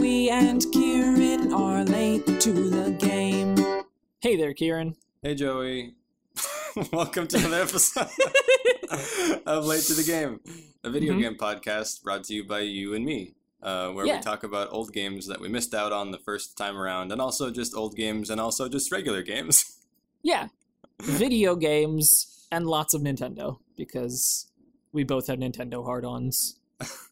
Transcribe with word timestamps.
Joey 0.00 0.30
and 0.30 0.64
Kieran 0.72 1.52
are 1.52 1.84
late 1.84 2.24
to 2.24 2.52
the 2.70 2.90
game. 2.92 3.54
Hey 4.22 4.34
there, 4.34 4.54
Kieran. 4.54 4.96
Hey 5.22 5.34
Joey. 5.34 5.92
Welcome 6.92 7.26
to 7.26 7.36
another 7.36 7.60
episode 7.60 8.06
of 9.44 9.66
Late 9.66 9.82
to 9.82 9.92
the 9.92 10.02
Game, 10.06 10.40
a 10.84 10.88
video 10.90 11.12
Mhm. 11.12 11.20
game 11.20 11.34
podcast 11.34 12.02
brought 12.02 12.24
to 12.24 12.34
you 12.34 12.44
by 12.44 12.60
you 12.60 12.94
and 12.94 13.04
me, 13.04 13.34
uh, 13.62 13.90
where 13.90 14.06
Yeah. 14.06 14.16
we 14.16 14.22
talk 14.22 14.42
about 14.42 14.72
old 14.72 14.94
games 14.94 15.26
that 15.26 15.38
we 15.38 15.50
missed 15.50 15.74
out 15.74 15.92
on 15.92 16.12
the 16.12 16.18
first 16.18 16.56
time 16.56 16.78
around, 16.78 17.12
and 17.12 17.20
also 17.20 17.50
just 17.50 17.74
old 17.74 17.94
games 17.94 18.30
and 18.30 18.40
also 18.40 18.70
just 18.70 18.90
regular 18.90 19.22
games. 19.22 19.80
Yeah, 20.22 20.48
video 21.02 21.56
games 21.56 22.46
and 22.50 22.66
lots 22.66 22.94
of 22.94 23.02
Nintendo 23.02 23.58
because 23.76 24.46
we 24.92 25.04
both 25.04 25.26
have 25.26 25.38
Nintendo 25.40 25.84
hard-ons. 25.84 26.56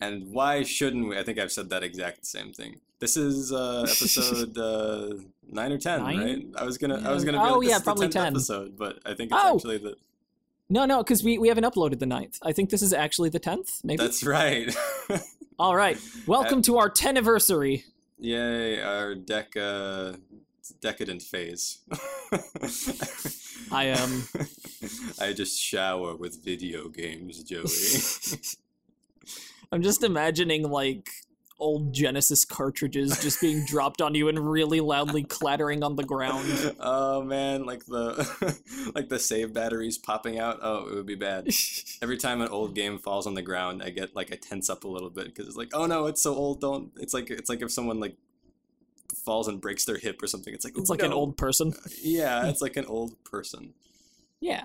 and 0.00 0.30
why 0.32 0.62
shouldn't 0.62 1.08
we? 1.08 1.18
I 1.18 1.22
think 1.22 1.38
I've 1.38 1.52
said 1.52 1.70
that 1.70 1.82
exact 1.82 2.26
same 2.26 2.52
thing. 2.52 2.80
This 2.98 3.16
is 3.16 3.52
uh, 3.52 3.80
episode 3.82 4.56
uh, 4.56 5.14
nine 5.50 5.72
or 5.72 5.78
ten, 5.78 6.02
Nine? 6.02 6.18
right? 6.18 6.44
I 6.56 6.64
was 6.64 6.78
gonna, 6.78 7.02
I 7.08 7.12
was 7.12 7.24
gonna. 7.24 7.38
Be 7.38 7.44
Oh, 7.48 7.58
like, 7.58 7.68
yeah, 7.68 7.78
probably 7.78 8.08
10. 8.08 8.26
episode, 8.28 8.78
but 8.78 8.98
I 9.04 9.14
think 9.14 9.30
it's 9.32 9.40
Oh! 9.42 9.56
actually 9.56 9.78
the. 9.78 9.96
No, 10.70 10.86
no, 10.86 11.02
because 11.02 11.22
we, 11.22 11.36
we 11.38 11.48
haven't 11.48 11.64
uploaded 11.64 11.98
the 11.98 12.06
ninth. 12.06 12.38
I 12.42 12.52
think 12.52 12.70
this 12.70 12.80
is 12.80 12.94
actually 12.94 13.28
the 13.28 13.38
tenth. 13.38 13.68
Maybe. 13.84 13.98
That's 14.02 14.24
right. 14.24 14.74
All 15.58 15.76
right. 15.76 15.98
Welcome 16.26 16.62
to 16.62 16.78
our 16.78 16.88
10 16.88 17.10
anniversary. 17.10 17.84
Yay, 18.18 18.80
our 18.80 19.14
deca 19.14 20.18
decadent 20.80 21.20
phase. 21.22 21.78
I 23.70 23.90
um 23.90 24.26
I 25.20 25.34
just 25.34 25.60
shower 25.60 26.16
with 26.16 26.42
video 26.42 26.88
games, 26.88 27.42
Joey. 27.42 27.66
I'm 29.72 29.82
just 29.82 30.02
imagining 30.02 30.68
like 30.70 31.10
old 31.60 31.92
Genesis 31.92 32.44
cartridges 32.44 33.22
just 33.22 33.40
being 33.40 33.64
dropped 33.66 34.02
on 34.02 34.14
you 34.14 34.28
and 34.28 34.50
really 34.50 34.80
loudly 34.80 35.22
clattering 35.22 35.82
on 35.82 35.96
the 35.96 36.02
ground. 36.02 36.74
oh 36.80 37.22
man, 37.22 37.64
like 37.64 37.84
the 37.86 38.58
like 38.94 39.08
the 39.08 39.18
save 39.18 39.52
batteries 39.54 39.96
popping 39.98 40.38
out. 40.38 40.58
Oh, 40.62 40.88
it 40.88 40.94
would 40.94 41.06
be 41.06 41.14
bad. 41.14 41.48
Every 42.02 42.16
time 42.16 42.40
an 42.40 42.48
old 42.48 42.74
game 42.74 42.98
falls 42.98 43.26
on 43.26 43.34
the 43.34 43.42
ground, 43.42 43.82
I 43.82 43.90
get 43.90 44.14
like 44.16 44.32
I 44.32 44.36
tense 44.36 44.68
up 44.68 44.84
a 44.84 44.88
little 44.88 45.10
bit 45.10 45.26
because 45.26 45.46
it's 45.46 45.56
like, 45.56 45.70
oh 45.74 45.86
no, 45.86 46.06
it's 46.06 46.22
so 46.22 46.34
old. 46.34 46.60
Don't. 46.60 46.90
It's 46.96 47.14
like 47.14 47.30
it's 47.30 47.48
like 47.48 47.62
if 47.62 47.70
someone 47.70 48.00
like 48.00 48.16
falls 49.24 49.48
and 49.48 49.60
breaks 49.60 49.84
their 49.84 49.96
hip 49.98 50.22
or 50.22 50.26
something. 50.26 50.52
It's 50.54 50.64
like 50.64 50.76
It's 50.76 50.90
"Ooh, 50.90 50.92
like 50.92 51.02
an 51.02 51.12
old 51.12 51.36
person. 51.36 51.72
Yeah, 52.02 52.48
it's 52.48 52.60
like 52.60 52.76
an 52.76 52.86
old 52.86 53.22
person. 53.24 53.74
Yeah. 54.40 54.64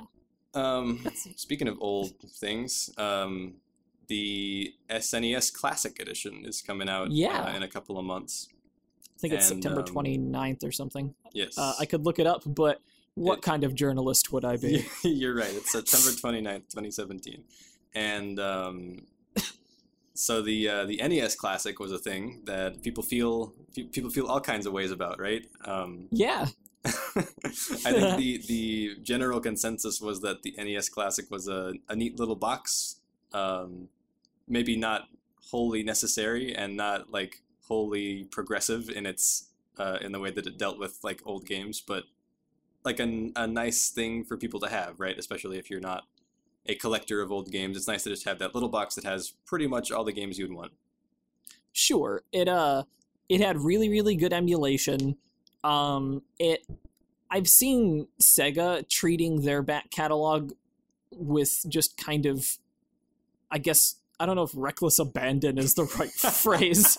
Um, 0.53 1.06
speaking 1.36 1.67
of 1.67 1.78
old 1.80 2.13
things, 2.39 2.89
um, 2.97 3.56
the 4.09 4.73
SNES 4.89 5.53
Classic 5.53 5.97
Edition 6.02 6.43
is 6.45 6.61
coming 6.61 6.89
out 6.89 7.11
Yeah. 7.11 7.43
uh, 7.43 7.55
in 7.55 7.63
a 7.63 7.67
couple 7.67 7.97
of 7.97 8.03
months. 8.05 8.49
I 9.16 9.19
think 9.19 9.33
it's 9.33 9.49
And, 9.49 9.63
September 9.63 9.81
um, 9.81 9.88
29th 9.95 10.63
or 10.63 10.71
something. 10.71 11.13
Yes. 11.33 11.57
Uh, 11.57 11.73
I 11.79 11.85
could 11.85 12.03
look 12.05 12.19
it 12.19 12.27
up, 12.27 12.41
but 12.45 12.81
what 13.16 13.38
It- 13.39 13.41
kind 13.43 13.63
of 13.63 13.73
journalist 13.75 14.31
would 14.33 14.43
I 14.45 14.57
be? 14.57 14.85
You're 15.03 15.35
right. 15.35 15.53
It's 15.53 15.71
September 15.71 16.09
29th, 16.09 16.69
2017. 16.69 17.43
And 17.95 18.39
um, 18.39 19.05
so 20.13 20.41
the 20.41 20.67
uh, 20.69 20.85
the 20.85 20.97
NES 20.97 21.35
Classic 21.35 21.79
was 21.79 21.91
a 21.91 21.97
thing 21.97 22.41
that 22.45 22.81
people 22.81 23.03
feel 23.03 23.53
people 23.91 24.09
feel 24.09 24.27
all 24.27 24.41
kinds 24.41 24.66
of 24.66 24.73
ways 24.73 24.91
about, 24.91 25.19
right? 25.19 25.45
Um, 25.66 26.07
Yeah. 26.11 26.47
I 26.85 27.91
think 27.91 28.17
the 28.17 28.38
the 28.47 28.95
general 29.01 29.39
consensus 29.39 29.99
was 29.99 30.21
that 30.21 30.44
the 30.44 30.53
NES 30.57 30.89
Classic 30.89 31.29
was 31.31 31.47
a, 31.47 31.73
a 31.89 31.95
neat 31.95 32.19
little 32.19 32.35
box, 32.35 32.97
um, 33.33 33.89
maybe 34.50 34.75
not 34.75 35.03
wholly 35.52 35.83
necessary 35.83 36.53
and 36.53 36.75
not 36.75 37.11
like 37.11 37.42
wholly 37.67 38.25
progressive 38.25 38.89
in 38.89 39.06
its 39.06 39.50
uh, 39.78 39.97
in 40.02 40.11
the 40.11 40.19
way 40.19 40.31
that 40.31 40.45
it 40.45 40.58
dealt 40.58 40.78
with 40.78 41.00
like 41.03 41.22
old 41.25 41.45
games, 41.45 41.80
but 41.80 42.03
like 42.83 43.00
a, 43.00 43.31
a 43.36 43.47
nice 43.47 43.89
thing 43.89 44.23
for 44.23 44.36
people 44.36 44.59
to 44.59 44.69
have, 44.69 45.00
right? 45.00 45.18
Especially 45.18 45.57
if 45.57 45.69
you're 45.69 45.79
not 45.79 46.03
a 46.66 46.75
collector 46.75 47.22
of 47.22 47.31
old 47.31 47.51
games, 47.51 47.78
it's 47.78 47.88
nice 47.88 48.03
to 48.03 48.09
just 48.09 48.25
have 48.25 48.40
that 48.40 48.53
little 48.53 48.69
box 48.69 48.96
that 48.96 49.03
has 49.03 49.34
pretty 49.46 49.68
much 49.68 49.91
all 49.91 50.03
the 50.03 50.12
games 50.12 50.38
you'd 50.38 50.53
want. 50.53 50.72
Sure. 51.72 52.23
It 52.31 52.47
uh 52.47 52.84
it 53.29 53.41
had 53.41 53.62
really 53.62 53.90
really 53.90 54.16
good 54.16 54.34
emulation. 54.34 55.18
Um 55.63 56.23
it 56.40 56.66
I've 57.31 57.47
seen 57.47 58.07
Sega 58.22 58.88
treating 58.90 59.41
their 59.41 59.62
back 59.62 59.91
catalog 59.91 60.53
with 61.12 61.63
just 61.69 61.96
kind 61.97 62.25
of 62.25 62.57
I 63.52 63.59
guess 63.59 63.96
I 64.19 64.25
don't 64.25 64.35
know 64.35 64.44
if 64.44 64.52
reckless 64.53 65.00
abandon 65.00 65.57
is 65.57 65.75
the 65.75 65.85
right 65.97 66.12
phrase, 66.12 66.97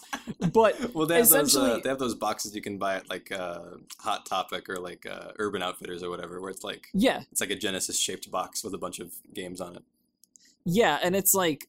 but 0.53 0.95
Well, 0.95 1.07
they 1.07 1.19
have 1.19 1.29
those. 1.29 1.57
Uh, 1.57 1.79
they 1.83 1.89
have 1.89 1.99
those 1.99 2.15
boxes 2.15 2.55
you 2.55 2.63
can 2.63 2.79
buy 2.79 2.97
at 2.97 3.11
like 3.11 3.31
uh, 3.31 3.61
Hot 3.99 4.25
Topic 4.27 4.69
or 4.69 4.77
like 4.77 5.07
uh, 5.07 5.33
Urban 5.39 5.63
Outfitters 5.63 6.03
or 6.03 6.11
whatever, 6.11 6.41
where 6.41 6.51
it's 6.51 6.65
like 6.65 6.89
yeah, 6.95 7.23
it's 7.31 7.41
like 7.41 7.51
a 7.51 7.57
Genesis 7.57 7.99
shaped 7.99 8.31
box 8.31 8.65
with 8.65 8.75
a 8.75 8.79
bunch 8.79 8.99
of 9.01 9.13
games 9.35 9.61
on 9.61 9.77
it. 9.77 9.83
yeah, 10.65 10.99
and 11.03 11.15
it's 11.15 11.35
like 11.35 11.69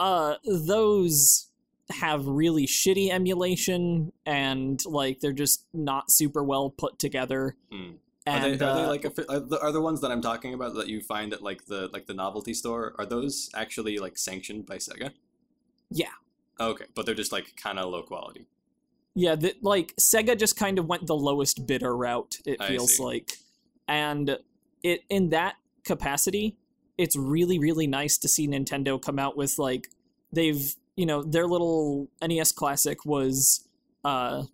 uh 0.00 0.34
those 0.44 1.48
have 1.90 2.26
really 2.26 2.66
shitty 2.66 3.10
emulation 3.10 4.12
and 4.24 4.84
like 4.86 5.20
they're 5.20 5.32
just 5.32 5.66
not 5.72 6.10
super 6.10 6.42
well 6.42 6.70
put 6.70 6.98
together. 6.98 7.56
Hmm. 7.70 7.92
And 8.26 8.44
are 8.44 8.56
they, 8.56 8.64
are 8.64 8.74
they 8.74 8.84
uh, 8.84 8.88
like 8.88 9.04
a, 9.04 9.30
are, 9.30 9.40
the, 9.40 9.60
are 9.60 9.72
the 9.72 9.82
ones 9.82 10.00
that 10.00 10.10
I'm 10.10 10.22
talking 10.22 10.54
about 10.54 10.74
that 10.74 10.88
you 10.88 11.02
find 11.02 11.32
at 11.34 11.42
like 11.42 11.66
the 11.66 11.90
like 11.92 12.06
the 12.06 12.14
novelty 12.14 12.54
store? 12.54 12.94
Are 12.98 13.04
those 13.04 13.50
actually 13.54 13.98
like 13.98 14.16
sanctioned 14.16 14.64
by 14.64 14.76
Sega? 14.76 15.10
Yeah. 15.90 16.06
Okay, 16.58 16.86
but 16.94 17.04
they're 17.04 17.14
just 17.14 17.32
like 17.32 17.54
kind 17.56 17.78
of 17.78 17.90
low 17.90 18.02
quality. 18.02 18.46
Yeah, 19.14 19.34
that 19.36 19.62
like 19.62 19.94
Sega 19.96 20.38
just 20.38 20.56
kind 20.56 20.78
of 20.78 20.86
went 20.86 21.06
the 21.06 21.14
lowest 21.14 21.66
bidder 21.66 21.94
route. 21.94 22.38
It 22.46 22.62
feels 22.64 22.98
like, 22.98 23.32
and 23.86 24.38
it 24.82 25.02
in 25.10 25.28
that 25.30 25.56
capacity, 25.84 26.56
it's 26.96 27.16
really 27.16 27.58
really 27.58 27.86
nice 27.86 28.16
to 28.18 28.28
see 28.28 28.48
Nintendo 28.48 29.00
come 29.00 29.18
out 29.18 29.36
with 29.36 29.58
like 29.58 29.88
they've 30.32 30.74
you 30.96 31.04
know 31.04 31.22
their 31.22 31.46
little 31.46 32.08
NES 32.26 32.52
Classic 32.52 33.04
was 33.04 33.68
uh 34.02 34.44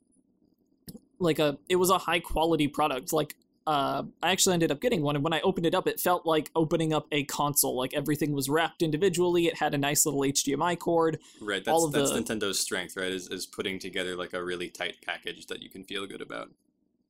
like 1.20 1.38
a 1.38 1.56
it 1.68 1.76
was 1.76 1.90
a 1.90 1.98
high 1.98 2.20
quality 2.20 2.66
product 2.66 3.12
like. 3.12 3.36
Uh, 3.66 4.04
I 4.22 4.30
actually 4.32 4.54
ended 4.54 4.72
up 4.72 4.80
getting 4.80 5.02
one, 5.02 5.14
and 5.16 5.22
when 5.22 5.32
I 5.32 5.40
opened 5.42 5.66
it 5.66 5.74
up, 5.74 5.86
it 5.86 6.00
felt 6.00 6.26
like 6.26 6.50
opening 6.56 6.92
up 6.92 7.06
a 7.12 7.24
console. 7.24 7.76
Like 7.76 7.94
everything 7.94 8.32
was 8.32 8.48
wrapped 8.48 8.82
individually. 8.82 9.46
It 9.46 9.58
had 9.58 9.74
a 9.74 9.78
nice 9.78 10.06
little 10.06 10.20
HDMI 10.22 10.78
cord. 10.78 11.18
Right, 11.40 11.64
that's 11.64 11.72
All 11.74 11.84
of 11.84 11.92
that's 11.92 12.10
the- 12.12 12.20
Nintendo's 12.20 12.58
strength, 12.58 12.96
right? 12.96 13.12
Is 13.12 13.28
is 13.28 13.46
putting 13.46 13.78
together 13.78 14.16
like 14.16 14.32
a 14.32 14.42
really 14.42 14.68
tight 14.68 14.96
package 15.04 15.46
that 15.46 15.62
you 15.62 15.68
can 15.68 15.84
feel 15.84 16.06
good 16.06 16.22
about. 16.22 16.50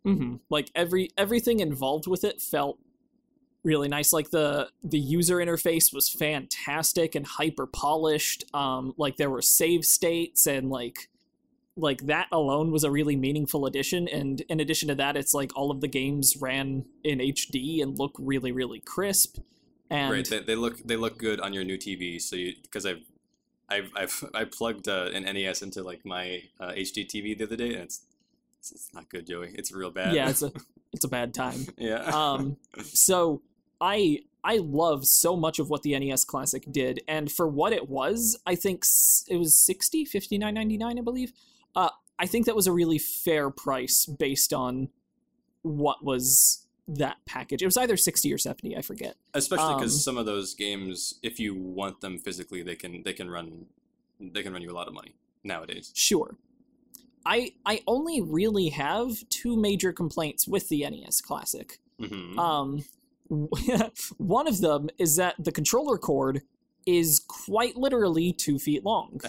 hmm 0.04 0.36
Like 0.48 0.70
every 0.74 1.10
everything 1.16 1.60
involved 1.60 2.06
with 2.06 2.24
it 2.24 2.40
felt 2.42 2.78
really 3.62 3.88
nice. 3.88 4.12
Like 4.12 4.30
the 4.30 4.70
the 4.82 4.98
user 4.98 5.36
interface 5.36 5.92
was 5.94 6.08
fantastic 6.08 7.14
and 7.14 7.26
hyper 7.26 7.66
polished. 7.66 8.44
Um, 8.54 8.94
like 8.96 9.18
there 9.18 9.30
were 9.30 9.42
save 9.42 9.84
states 9.84 10.46
and 10.46 10.70
like 10.70 11.09
like 11.80 12.06
that 12.06 12.28
alone 12.30 12.70
was 12.70 12.84
a 12.84 12.90
really 12.90 13.16
meaningful 13.16 13.66
addition. 13.66 14.08
And 14.08 14.40
in 14.42 14.60
addition 14.60 14.88
to 14.88 14.94
that, 14.96 15.16
it's 15.16 15.34
like 15.34 15.56
all 15.56 15.70
of 15.70 15.80
the 15.80 15.88
games 15.88 16.36
ran 16.40 16.84
in 17.02 17.18
HD 17.18 17.82
and 17.82 17.98
look 17.98 18.12
really 18.18 18.52
really 18.52 18.80
crisp. 18.80 19.38
And 19.90 20.12
right, 20.12 20.28
they, 20.28 20.40
they 20.40 20.54
look 20.56 20.78
they 20.84 20.96
look 20.96 21.18
good 21.18 21.40
on 21.40 21.52
your 21.52 21.64
new 21.64 21.76
TV. 21.76 22.20
So 22.20 22.36
you 22.36 22.54
because 22.62 22.86
I've 22.86 23.02
I've 23.68 23.90
I've 23.96 24.24
I 24.34 24.44
plugged 24.44 24.88
uh, 24.88 25.10
an 25.12 25.24
NES 25.24 25.62
into 25.62 25.82
like 25.82 26.04
my 26.04 26.42
uh, 26.60 26.72
HD 26.72 27.06
TV 27.06 27.36
the 27.36 27.44
other 27.44 27.56
day, 27.56 27.74
and 27.74 27.82
it's 27.82 28.02
it's, 28.58 28.72
it's 28.72 28.94
not 28.94 29.08
good, 29.08 29.26
Joey. 29.26 29.50
It's 29.54 29.72
real 29.72 29.90
bad. 29.90 30.14
yeah, 30.14 30.28
it's 30.28 30.42
a 30.42 30.52
it's 30.92 31.04
a 31.04 31.08
bad 31.08 31.34
time. 31.34 31.66
yeah. 31.78 32.02
um 32.04 32.56
so 32.82 33.42
i 33.80 34.18
i 34.44 34.58
love 34.58 35.06
so 35.06 35.36
much 35.36 35.58
of 35.58 35.70
what 35.70 35.82
the 35.82 35.98
nes 35.98 36.24
classic 36.24 36.64
did 36.70 37.00
and 37.08 37.30
for 37.30 37.46
what 37.46 37.72
it 37.72 37.88
was 37.88 38.38
i 38.46 38.54
think 38.54 38.84
it 39.28 39.36
was 39.36 39.56
60 39.56 40.04
59.99 40.06 40.98
i 40.98 41.02
believe 41.02 41.32
i 42.20 42.26
think 42.26 42.46
that 42.46 42.54
was 42.54 42.68
a 42.68 42.72
really 42.72 42.98
fair 42.98 43.50
price 43.50 44.06
based 44.06 44.52
on 44.52 44.88
what 45.62 46.04
was 46.04 46.66
that 46.96 47.18
package. 47.24 47.62
It 47.62 47.66
was 47.66 47.76
either 47.76 47.96
60 47.96 48.32
or 48.32 48.38
70 48.38 48.76
i 48.76 48.82
forget. 48.82 49.16
Especially 49.34 49.74
because 49.74 49.94
um, 49.94 50.00
some 50.00 50.18
of 50.18 50.26
those 50.26 50.54
games, 50.54 51.18
if 51.22 51.38
you 51.38 51.54
want 51.54 52.00
them 52.00 52.18
physically, 52.18 52.62
they 52.62 52.74
can 52.74 53.02
they 53.02 53.12
can 53.12 53.30
run 53.30 53.66
they 54.20 54.42
can 54.42 54.52
run 54.52 54.62
you 54.62 54.70
a 54.70 54.74
lot 54.74 54.88
of 54.88 54.94
money 54.94 55.14
nowadays. 55.44 55.92
sure. 55.94 56.36
I 57.24 57.52
i 57.66 57.82
only 57.86 58.20
really 58.20 58.70
have 58.70 59.28
two 59.28 59.56
major 59.56 59.92
complaints 59.92 60.48
with 60.48 60.68
the 60.68 60.88
nes 60.88 61.20
classic. 61.20 61.78
Hmm 61.98 62.38
Um, 62.38 62.84
one 64.16 64.48
of 64.48 64.60
them 64.60 64.90
is 64.98 65.16
that 65.16 65.36
the 65.38 65.52
controller 65.52 65.98
cord 65.98 66.42
is 66.86 67.20
quite 67.20 67.76
literally 67.76 68.32
two 68.32 68.58
feet 68.58 68.84
long. 68.84 69.20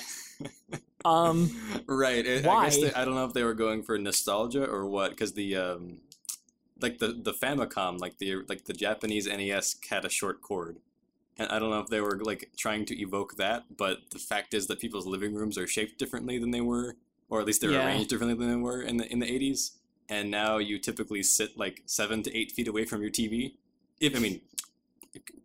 Um, 1.05 1.51
right. 1.87 2.25
It, 2.25 2.45
I 2.45 2.55
why? 2.55 2.55
guess 2.55 2.77
they, 2.77 2.93
I 2.93 3.05
don't 3.05 3.15
know 3.15 3.25
if 3.25 3.33
they 3.33 3.43
were 3.43 3.53
going 3.53 3.83
for 3.83 3.97
nostalgia 3.97 4.65
or 4.65 4.85
what, 4.85 5.11
because 5.11 5.33
the 5.33 5.55
um, 5.55 5.97
like 6.81 6.99
the 6.99 7.09
the 7.09 7.33
Famicom, 7.33 7.99
like 7.99 8.17
the 8.19 8.37
like 8.49 8.65
the 8.65 8.73
Japanese 8.73 9.27
NES 9.27 9.77
had 9.89 10.05
a 10.05 10.09
short 10.09 10.41
cord, 10.41 10.77
and 11.37 11.49
I 11.49 11.59
don't 11.59 11.71
know 11.71 11.79
if 11.81 11.87
they 11.89 12.01
were 12.01 12.19
like 12.21 12.51
trying 12.57 12.85
to 12.87 13.01
evoke 13.01 13.37
that, 13.37 13.65
but 13.77 13.99
the 14.11 14.19
fact 14.19 14.53
is 14.53 14.67
that 14.67 14.79
people's 14.79 15.07
living 15.07 15.35
rooms 15.35 15.57
are 15.57 15.67
shaped 15.67 15.99
differently 15.99 16.37
than 16.39 16.51
they 16.51 16.61
were, 16.61 16.97
or 17.29 17.41
at 17.41 17.47
least 17.47 17.61
they're 17.61 17.71
Yeah. 17.71 17.77
arranged 17.77 18.09
differently 18.09 18.37
than 18.37 18.49
they 18.55 18.61
were 18.63 18.81
in 18.81 18.97
the 18.97 19.11
in 19.11 19.19
the 19.19 19.31
eighties. 19.31 19.73
And 20.09 20.31
now 20.31 20.57
you 20.59 20.79
typically 20.79 21.23
sit 21.23 21.57
like 21.57 21.83
seven 21.85 22.23
to 22.23 22.37
eight 22.37 22.51
feet 22.51 22.67
away 22.67 22.85
from 22.85 23.01
your 23.01 23.11
TV. 23.11 23.55
If 23.99 24.15
I 24.15 24.19
mean, 24.19 24.41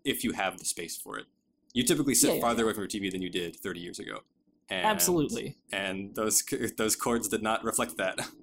if 0.04 0.24
you 0.24 0.32
have 0.32 0.58
the 0.58 0.64
space 0.64 0.96
for 0.96 1.18
it, 1.18 1.26
you 1.72 1.82
typically 1.84 2.14
sit 2.14 2.28
Yeah, 2.28 2.34
yeah, 2.34 2.40
farther 2.40 2.64
away 2.64 2.72
from 2.72 2.82
your 2.82 2.88
TV 2.88 3.10
than 3.10 3.22
you 3.22 3.30
did 3.30 3.56
thirty 3.56 3.80
years 3.80 3.98
ago. 3.98 4.20
And, 4.68 4.84
Absolutely. 4.84 5.56
And 5.72 6.14
those 6.14 6.42
those 6.76 6.96
cords 6.96 7.28
did 7.28 7.42
not 7.42 7.64
reflect 7.64 7.96
that. 7.98 8.18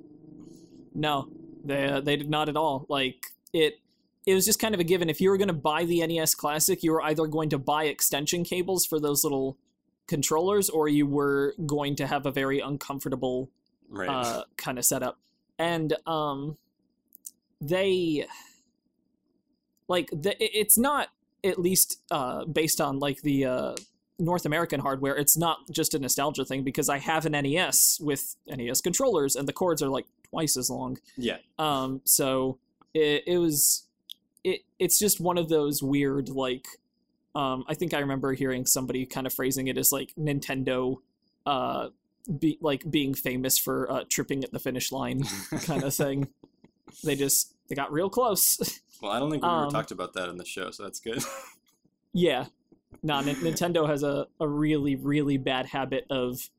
No, 0.96 1.28
they 1.66 1.86
uh, 1.88 2.02
they 2.02 2.16
did 2.16 2.30
not 2.30 2.50
at 2.50 2.56
all. 2.56 2.86
Like 2.88 3.25
it, 3.52 3.80
it 4.28 4.36
was 4.36 4.46
just 4.46 4.60
kind 4.60 4.75
of 4.75 4.80
a 4.80 4.84
given. 4.84 5.10
If 5.10 5.20
you 5.20 5.31
were 5.31 5.38
going 5.38 5.48
to 5.48 5.54
buy 5.54 5.86
the 5.86 6.06
NES 6.06 6.36
Classic, 6.36 6.84
you 6.84 6.92
were 6.92 7.02
either 7.02 7.25
going 7.25 7.50
to 7.50 7.58
buy 7.58 7.86
extension 7.86 8.44
cables 8.44 8.86
for 8.86 9.00
those 9.00 9.24
little 9.24 9.58
controllers, 10.08 10.70
or 10.70 10.88
you 10.88 11.08
were 11.08 11.56
going 11.66 11.96
to 11.96 12.06
have 12.06 12.28
a 12.28 12.31
very 12.31 12.60
uncomfortable 12.60 13.50
Right. 13.90 14.08
uh, 14.08 14.44
kind 14.56 14.78
of 14.78 14.86
setup. 14.86 15.20
And 15.58 15.96
um, 16.06 16.58
they 17.62 18.28
like 19.88 20.10
the, 20.12 20.36
it's 20.40 20.78
not 20.78 21.10
at 21.44 21.60
least 21.60 22.02
uh, 22.12 22.46
based 22.46 22.80
on 22.81 23.00
like 23.00 23.22
the 23.22 23.46
uh, 23.46 23.75
North 24.19 24.45
American 24.45 24.80
hardware. 24.80 25.15
It's 25.15 25.36
not 25.38 25.57
just 25.71 25.94
a 25.94 26.00
nostalgia 26.00 26.45
thing 26.45 26.63
because 26.63 26.88
I 26.89 27.00
have 27.00 27.25
an 27.25 27.31
NES 27.33 28.00
with 28.01 28.36
NES 28.48 28.81
controllers, 28.81 29.36
and 29.36 29.48
the 29.48 29.54
cords 29.54 29.81
are 29.81 29.89
like 29.89 30.06
twice 30.30 30.56
as 30.57 30.69
long. 30.69 30.98
yeah. 31.18 31.38
Um, 31.60 32.01
so 32.06 32.60
it, 32.94 33.24
it 33.27 33.38
was 33.38 33.88
it 34.44 34.62
it's 34.80 35.00
just 35.00 35.19
one 35.19 35.38
of 35.38 35.50
those 35.50 35.81
weird 35.81 36.30
like 36.30 36.65
um, 37.36 37.63
I 37.68 37.74
think 37.74 37.94
I 37.94 38.00
remember 38.00 38.33
hearing 38.33 38.65
somebody 38.68 39.06
kind 39.07 39.25
of 39.25 39.33
phrasing 39.33 39.68
it 39.68 39.77
as 39.77 39.92
like 39.92 40.13
Nintendo 40.19 40.98
uh 41.45 41.89
be 42.39 42.57
like 42.62 42.89
being 42.89 43.13
famous 43.13 43.57
for 43.57 43.92
uh, 43.92 44.04
tripping 44.10 44.44
at 44.44 44.51
the 44.54 44.60
finish 44.60 44.92
line 44.92 45.24
kind 45.63 45.83
of 45.83 45.94
thing. 45.94 46.27
they 47.04 47.15
just 47.15 47.54
they 47.68 47.75
got 47.75 47.92
real 47.92 48.10
close. 48.10 48.57
Well, 49.01 49.12
I 49.12 49.19
don't 49.19 49.30
think 49.31 49.44
we 49.44 49.50
ever 49.50 49.65
Um, 49.65 49.71
talked 49.71 49.92
about 49.92 50.13
that 50.13 50.30
in 50.30 50.38
the 50.38 50.45
show, 50.45 50.71
so 50.71 50.83
that's 50.83 51.00
good. 51.01 51.21
yeah. 52.13 52.45
No, 53.01 53.18
N- 53.18 53.36
Nintendo 53.36 53.88
has 53.88 54.04
a, 54.04 54.28
a 54.40 54.48
really, 54.48 54.95
really 54.95 55.38
bad 55.38 55.66
habit 55.68 56.06
of 56.10 56.50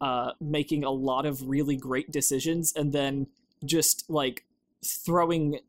uh, 0.00 0.32
making 0.40 0.84
a 0.84 0.90
lot 0.90 1.26
of 1.26 1.48
really 1.48 1.76
great 1.76 2.10
decisions 2.10 2.72
and 2.74 2.92
then 2.92 3.26
just 3.64 4.08
like 4.10 4.44
throwing 4.84 5.60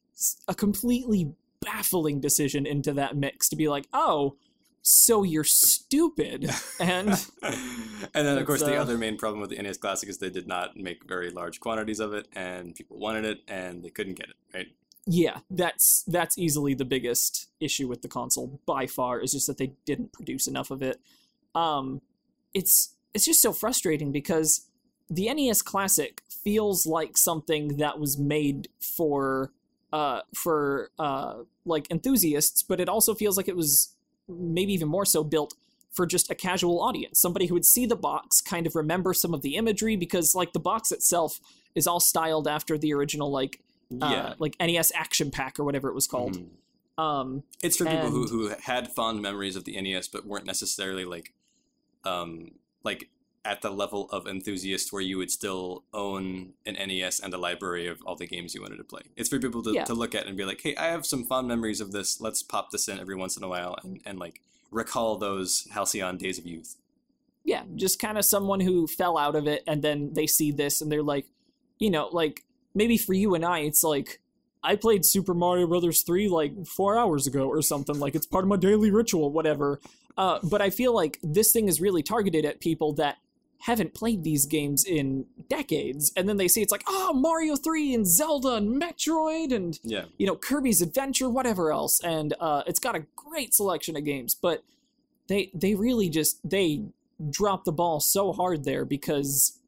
a 0.47 0.55
completely 0.55 1.33
baffling 1.61 2.19
decision 2.19 2.65
into 2.65 2.93
that 2.93 3.15
mix 3.15 3.49
to 3.49 3.55
be 3.55 3.67
like, 3.67 3.87
oh, 3.93 4.35
so 4.81 5.23
you're 5.23 5.43
stupid. 5.43 6.49
And 6.79 7.09
and 7.43 8.27
then, 8.27 8.37
of 8.37 8.45
course, 8.45 8.61
It's, 8.61 8.69
the 8.69 8.77
uh, 8.77 8.81
other 8.81 8.99
main 8.99 9.17
problem 9.17 9.41
with 9.41 9.49
the 9.49 9.61
NES 9.61 9.77
Classic 9.77 10.07
is 10.07 10.19
they 10.19 10.29
did 10.29 10.47
not 10.47 10.77
make 10.77 11.03
very 11.07 11.31
large 11.31 11.59
quantities 11.59 11.99
of 11.99 12.13
it, 12.13 12.27
and 12.33 12.75
people 12.75 12.99
wanted 12.99 13.25
it, 13.25 13.39
and 13.47 13.83
they 13.83 13.89
couldn't 13.89 14.13
get 14.13 14.29
it. 14.29 14.35
Right? 14.53 14.67
Yeah, 15.09 15.39
that's 15.49 16.03
that's 16.05 16.37
easily 16.37 16.73
the 16.73 16.85
biggest 16.85 17.47
issue 17.61 17.87
with 17.87 18.01
the 18.01 18.09
console 18.09 18.59
by 18.65 18.85
far 18.87 19.21
is 19.21 19.31
just 19.31 19.47
that 19.47 19.57
they 19.57 19.71
didn't 19.85 20.11
produce 20.11 20.47
enough 20.47 20.69
of 20.69 20.81
it. 20.81 20.99
Um, 21.55 22.01
it's 22.53 22.93
it's 23.13 23.25
just 23.25 23.41
so 23.41 23.53
frustrating 23.53 24.11
because 24.11 24.67
the 25.09 25.33
NES 25.33 25.61
Classic 25.61 26.21
feels 26.29 26.85
like 26.85 27.17
something 27.17 27.77
that 27.77 27.99
was 27.99 28.17
made 28.17 28.67
for 28.81 29.53
uh 29.93 30.21
for 30.35 30.91
uh 30.99 31.35
like 31.65 31.89
enthusiasts, 31.89 32.61
but 32.61 32.81
it 32.81 32.89
also 32.89 33.15
feels 33.15 33.37
like 33.37 33.47
it 33.47 33.55
was 33.55 33.95
maybe 34.27 34.73
even 34.73 34.89
more 34.89 35.05
so 35.05 35.23
built 35.23 35.53
for 35.89 36.05
just 36.05 36.29
a 36.29 36.35
casual 36.35 36.81
audience, 36.81 37.19
somebody 37.19 37.45
who 37.45 37.53
would 37.53 37.65
see 37.65 37.85
the 37.85 37.95
box, 37.95 38.41
kind 38.41 38.67
of 38.67 38.75
remember 38.75 39.13
some 39.13 39.33
of 39.33 39.41
the 39.41 39.55
imagery 39.55 39.95
because 39.95 40.35
like 40.35 40.51
the 40.51 40.59
box 40.59 40.91
itself 40.91 41.39
is 41.75 41.87
all 41.87 42.01
styled 42.01 42.45
after 42.47 42.77
the 42.77 42.93
original 42.93 43.31
like 43.31 43.61
uh, 43.91 44.09
yeah. 44.11 44.33
like 44.39 44.55
NES 44.59 44.91
Action 44.95 45.31
Pack 45.31 45.59
or 45.59 45.63
whatever 45.63 45.87
it 45.89 45.95
was 45.95 46.07
called. 46.07 46.37
Mhm. 46.37 47.01
Um, 47.01 47.43
It's 47.61 47.77
for 47.77 47.85
people 47.85 48.09
who, 48.09 48.27
who 48.27 48.49
had 48.61 48.91
fond 48.91 49.21
memories 49.21 49.55
of 49.55 49.65
the 49.65 49.79
NES, 49.79 50.07
but 50.07 50.25
weren't 50.25 50.45
necessarily 50.45 51.05
like, 51.05 51.33
um, 52.03 52.51
like 52.83 53.09
at 53.45 53.61
the 53.61 53.69
level 53.69 54.09
of 54.09 54.27
enthusiast 54.27 54.91
where 54.91 55.01
you 55.01 55.17
would 55.17 55.31
still 55.31 55.83
own 55.93 56.53
an 56.65 56.73
NES 56.75 57.19
and 57.21 57.33
a 57.33 57.37
library 57.37 57.87
of 57.87 58.01
all 58.05 58.15
the 58.15 58.27
games 58.27 58.53
you 58.53 58.61
wanted 58.61 58.77
to 58.77 58.83
play. 58.83 59.03
It's 59.15 59.29
for 59.29 59.39
people 59.39 59.61
to, 59.63 59.73
Yeah. 59.73 59.85
to 59.85 59.93
look 59.93 60.13
at 60.15 60.25
and 60.27 60.35
be 60.35 60.43
like, 60.43 60.59
hey, 60.61 60.75
I 60.75 60.87
have 60.87 61.05
some 61.05 61.23
fond 61.23 61.47
memories 61.47 61.79
of 61.79 61.91
this. 61.91 62.19
Let's 62.19 62.43
pop 62.43 62.71
this 62.71 62.87
in 62.89 62.99
every 62.99 63.15
once 63.15 63.37
in 63.37 63.43
a 63.43 63.47
while 63.47 63.75
and, 63.83 64.01
and 64.05 64.19
like 64.19 64.41
recall 64.71 65.17
those 65.17 65.65
halcyon 65.71 66.17
days 66.17 66.37
of 66.39 66.45
youth. 66.45 66.75
yeah, 67.45 67.63
just 67.75 67.97
kind 67.99 68.17
of 68.17 68.25
someone 68.25 68.59
who 68.59 68.85
fell 68.87 69.17
out 69.17 69.33
of 69.33 69.47
it 69.47 69.63
and 69.65 69.81
then 69.81 70.13
they 70.13 70.27
see 70.27 70.51
this 70.51 70.81
and 70.81 70.91
they're 70.91 71.01
like, 71.01 71.25
you 71.79 71.89
know, 71.89 72.09
like 72.11 72.43
maybe 72.77 72.97
for 72.97 73.13
you 73.13 73.35
and 73.35 73.43
I, 73.43 73.59
it's 73.59 73.83
like 73.83 74.19
I 74.63 74.75
played 74.75 75.05
Super 75.05 75.33
Mario 75.33 75.67
Brothers 75.67 76.01
3 76.01 76.29
like 76.29 76.65
four 76.65 76.97
hours 76.97 77.27
ago 77.27 77.47
or 77.47 77.61
something. 77.61 77.99
Like 77.99 78.15
it's 78.15 78.25
part 78.25 78.43
of 78.43 78.49
my 78.49 78.57
daily 78.57 78.91
ritual, 78.91 79.31
whatever. 79.31 79.79
Uh, 80.17 80.39
but 80.43 80.61
I 80.61 80.69
feel 80.69 80.93
like 80.95 81.19
this 81.21 81.51
thing 81.51 81.67
is 81.67 81.79
really 81.79 82.03
targeted 82.03 82.43
at 82.45 82.59
people 82.59 82.93
that 82.93 83.17
haven't 83.61 83.93
played 83.93 84.23
these 84.23 84.45
games 84.45 84.83
in 84.83 85.25
decades. 85.49 86.11
And 86.15 86.27
then 86.27 86.37
they 86.37 86.47
see 86.47 86.61
it's 86.61 86.71
like, 86.71 86.83
oh, 86.87 87.13
Mario 87.13 87.55
3 87.55 87.93
and 87.93 88.07
Zelda 88.07 88.55
and 88.55 88.81
Metroid 88.81 89.53
and 89.53 89.79
Yeah. 89.83 90.05
you 90.17 90.25
know 90.27 90.35
Kirby's 90.35 90.81
Adventure, 90.81 91.29
whatever 91.29 91.71
else, 91.71 91.99
and 92.03 92.33
uh, 92.39 92.63
it's 92.67 92.79
got 92.79 92.95
a 92.95 93.05
great 93.15 93.53
selection 93.53 93.95
of 93.95 94.03
games. 94.03 94.35
But 94.35 94.63
they 95.27 95.51
they 95.53 95.75
really 95.75 96.09
just 96.09 96.39
they 96.47 96.83
drop 97.29 97.63
the 97.63 97.71
ball 97.71 97.99
so 97.99 98.31
hard 98.33 98.63
there 98.63 98.85
because 98.85 99.59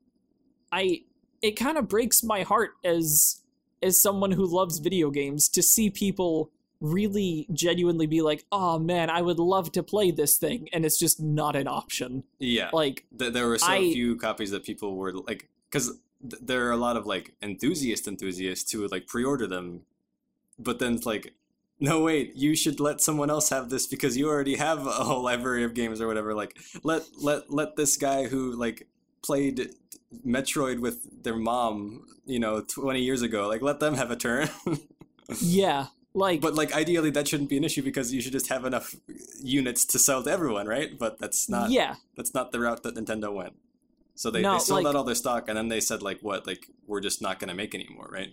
I 0.71 1.01
it 1.41 1.51
kind 1.51 1.77
of 1.77 1.87
breaks 1.87 2.23
my 2.23 2.43
heart 2.43 2.71
as 2.83 3.41
as 3.81 4.01
someone 4.01 4.31
who 4.31 4.45
loves 4.45 4.79
video 4.79 5.09
games 5.09 5.47
to 5.49 5.61
see 5.61 5.89
people 5.89 6.51
really 6.81 7.45
genuinely 7.53 8.07
be 8.07 8.21
like, 8.21 8.45
oh 8.51 8.79
man, 8.79 9.09
I 9.09 9.21
would 9.21 9.39
love 9.39 9.71
to 9.73 9.83
play 9.83 10.11
this 10.11 10.37
thing, 10.37 10.69
and 10.73 10.85
it's 10.85 10.97
just 10.97 11.19
not 11.21 11.55
an 11.55 11.67
option. 11.67 12.23
Yeah. 12.39 12.69
Like 12.71 13.05
Th- 13.17 13.33
there 13.33 13.47
were 13.47 13.57
so 13.57 13.67
I- 13.67 13.91
few 13.91 14.15
copies 14.15 14.51
that 14.51 14.63
people 14.63 14.95
were 14.95 15.13
like, 15.13 15.49
because 15.69 15.97
th- 16.21 16.41
there 16.41 16.67
are 16.67 16.71
a 16.71 16.77
lot 16.77 16.97
of 16.97 17.05
like 17.05 17.33
enthusiast 17.41 18.07
enthusiasts 18.07 18.71
who 18.71 18.81
would 18.81 18.91
like 18.91 19.07
pre-order 19.07 19.47
them, 19.47 19.81
but 20.57 20.79
then 20.79 20.95
it's 20.95 21.05
like, 21.05 21.33
no 21.81 22.01
wait, 22.03 22.35
you 22.35 22.55
should 22.55 22.79
let 22.81 22.99
someone 23.01 23.29
else 23.29 23.49
have 23.49 23.69
this 23.69 23.87
because 23.87 24.17
you 24.17 24.27
already 24.27 24.55
have 24.55 24.85
a 24.85 24.91
whole 24.91 25.23
library 25.23 25.63
of 25.63 25.73
games 25.73 26.01
or 26.01 26.07
whatever. 26.07 26.33
Like 26.33 26.57
let 26.83 27.03
let 27.21 27.49
let 27.49 27.75
this 27.77 27.95
guy 27.95 28.27
who 28.27 28.51
like 28.57 28.87
played 29.21 29.69
Metroid 30.25 30.79
with 30.79 31.23
their 31.23 31.35
mom, 31.35 32.05
you 32.25 32.39
know, 32.39 32.61
twenty 32.61 33.01
years 33.01 33.21
ago, 33.21 33.47
like 33.47 33.61
let 33.61 33.79
them 33.79 33.95
have 33.95 34.11
a 34.11 34.15
turn. 34.15 34.49
yeah, 35.41 35.87
like 36.13 36.41
but 36.41 36.55
like 36.55 36.73
ideally 36.73 37.11
that 37.11 37.27
shouldn't 37.27 37.49
be 37.49 37.57
an 37.57 37.63
issue 37.63 37.83
because 37.83 38.13
you 38.13 38.21
should 38.21 38.31
just 38.31 38.49
have 38.49 38.65
enough 38.65 38.95
units 39.41 39.85
to 39.85 39.99
sell 39.99 40.23
to 40.23 40.31
everyone, 40.31 40.67
right? 40.67 40.97
But 40.97 41.19
that's 41.19 41.47
not 41.49 41.69
yeah, 41.69 41.95
that's 42.15 42.33
not 42.33 42.51
the 42.51 42.59
route 42.59 42.83
that 42.83 42.95
Nintendo 42.95 43.33
went. 43.33 43.53
So 44.15 44.29
they, 44.31 44.41
No, 44.41 44.53
they 44.53 44.59
sold 44.59 44.83
like- 44.83 44.89
out 44.89 44.95
all 44.97 45.03
their 45.05 45.15
stock, 45.15 45.47
and 45.47 45.55
then 45.57 45.67
they 45.69 45.79
said 45.79 46.01
like, 46.01 46.19
"What? 46.21 46.45
Like 46.47 46.67
we're 46.87 46.99
just 47.01 47.21
not 47.21 47.39
going 47.39 47.49
to 47.49 47.55
make 47.55 47.73
anymore, 47.75 48.09
right?" 48.11 48.29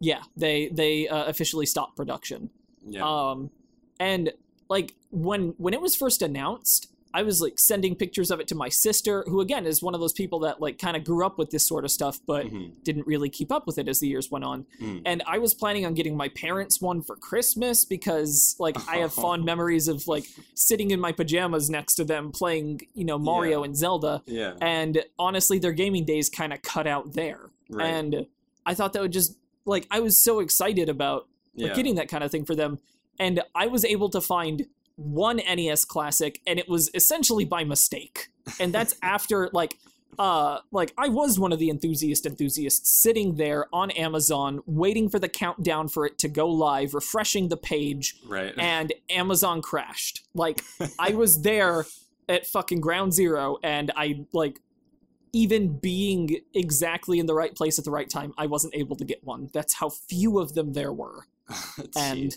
yeah. 0.00 0.22
They 0.36 0.68
they 0.68 1.08
uh, 1.08 1.24
officially 1.24 1.64
stopped 1.66 1.96
production. 1.96 2.50
Yeah, 2.86 3.02
Um, 3.02 3.50
and 3.98 4.32
like 4.68 4.94
when 5.10 5.54
when 5.56 5.72
it 5.72 5.80
was 5.80 5.96
first 5.96 6.20
announced, 6.20 6.92
I 7.18 7.22
was 7.22 7.40
like 7.40 7.58
sending 7.58 7.94
pictures 7.96 8.30
of 8.30 8.40
it 8.40 8.46
to 8.48 8.54
my 8.54 8.68
sister, 8.68 9.24
who 9.26 9.40
again 9.40 9.64
is 9.66 9.82
one 9.82 9.94
of 9.94 10.00
those 10.00 10.12
people 10.12 10.38
that 10.40 10.60
like 10.60 10.78
kind 10.78 10.96
of 10.96 11.02
grew 11.04 11.24
up 11.24 11.38
with 11.38 11.50
this 11.50 11.66
sort 11.66 11.84
of 11.84 11.90
stuff, 11.90 12.18
but 12.26 12.46
Mhm. 12.46 12.72
didn't 12.84 13.06
really 13.06 13.30
keep 13.30 13.50
up 13.50 13.66
with 13.66 13.78
it 13.78 13.88
as 13.88 14.00
the 14.00 14.08
years 14.08 14.30
went 14.30 14.44
on. 14.44 14.66
Mm. 14.80 15.02
And 15.06 15.22
I 15.26 15.38
was 15.38 15.54
planning 15.54 15.86
on 15.86 15.94
getting 15.94 16.16
my 16.16 16.28
parents 16.28 16.80
one 16.80 17.00
for 17.02 17.16
Christmas 17.16 17.84
because 17.84 18.54
like 18.58 18.76
I 18.88 18.96
have 18.98 19.12
fond 19.24 19.44
memories 19.44 19.88
of 19.88 20.06
like 20.06 20.26
sitting 20.54 20.90
in 20.90 21.00
my 21.00 21.12
pajamas 21.12 21.70
next 21.70 21.94
to 21.96 22.04
them 22.04 22.32
playing, 22.32 22.82
you 22.94 23.04
know, 23.04 23.18
Mario 23.18 23.60
Yeah. 23.60 23.64
and 23.66 23.76
Zelda. 23.76 24.22
yeah, 24.26 24.52
And 24.60 25.02
honestly, 25.18 25.58
their 25.58 25.72
gaming 25.72 26.04
days 26.04 26.28
kind 26.28 26.52
of 26.52 26.60
cut 26.62 26.86
out 26.86 27.12
there. 27.14 27.50
right. 27.70 27.86
And 27.86 28.26
I 28.66 28.74
thought 28.74 28.92
that 28.92 29.02
would 29.02 29.12
just 29.12 29.36
like 29.64 29.86
I 29.90 30.00
was 30.00 30.22
so 30.22 30.40
excited 30.40 30.88
about 30.88 31.26
like 31.56 31.68
yeah. 31.70 31.74
getting 31.74 31.94
that 31.96 32.08
kind 32.08 32.22
of 32.22 32.30
thing 32.30 32.44
for 32.44 32.54
them. 32.54 32.78
And 33.18 33.42
I 33.54 33.66
was 33.68 33.84
able 33.84 34.10
to 34.10 34.20
find 34.20 34.66
one 34.96 35.36
NES 35.36 35.84
classic, 35.84 36.40
and 36.46 36.58
it 36.58 36.68
was 36.68 36.90
essentially 36.94 37.44
by 37.44 37.64
mistake. 37.64 38.28
And 38.58 38.72
that's 38.72 38.94
after 39.02 39.50
like 39.52 39.78
uh 40.18 40.60
like 40.72 40.94
I 40.96 41.08
was 41.08 41.38
one 41.38 41.52
of 41.52 41.58
the 41.58 41.68
enthusiast 41.68 42.24
enthusiasts 42.24 42.90
sitting 42.90 43.34
there 43.34 43.66
on 43.72 43.90
Amazon 43.90 44.60
waiting 44.64 45.10
for 45.10 45.18
the 45.18 45.28
countdown 45.28 45.88
for 45.88 46.06
it 46.06 46.18
to 46.18 46.28
go 46.28 46.48
live, 46.48 46.94
refreshing 46.94 47.48
the 47.48 47.56
page, 47.56 48.16
right. 48.26 48.54
and 48.58 48.92
Amazon 49.10 49.60
crashed. 49.60 50.24
Like 50.34 50.62
I 50.98 51.10
was 51.10 51.42
there 51.42 51.84
at 52.28 52.46
fucking 52.46 52.80
ground 52.80 53.12
zero 53.12 53.58
and 53.62 53.92
I 53.94 54.24
like 54.32 54.60
even 55.32 55.76
being 55.76 56.40
exactly 56.54 57.18
in 57.18 57.26
the 57.26 57.34
right 57.34 57.54
place 57.54 57.78
at 57.78 57.84
the 57.84 57.90
right 57.90 58.08
time, 58.08 58.32
I 58.38 58.46
wasn't 58.46 58.74
able 58.74 58.96
to 58.96 59.04
get 59.04 59.22
one. 59.22 59.50
That's 59.52 59.74
how 59.74 59.90
few 59.90 60.38
of 60.38 60.54
them 60.54 60.72
there 60.72 60.92
were. 60.92 61.26
and-. 61.96 62.34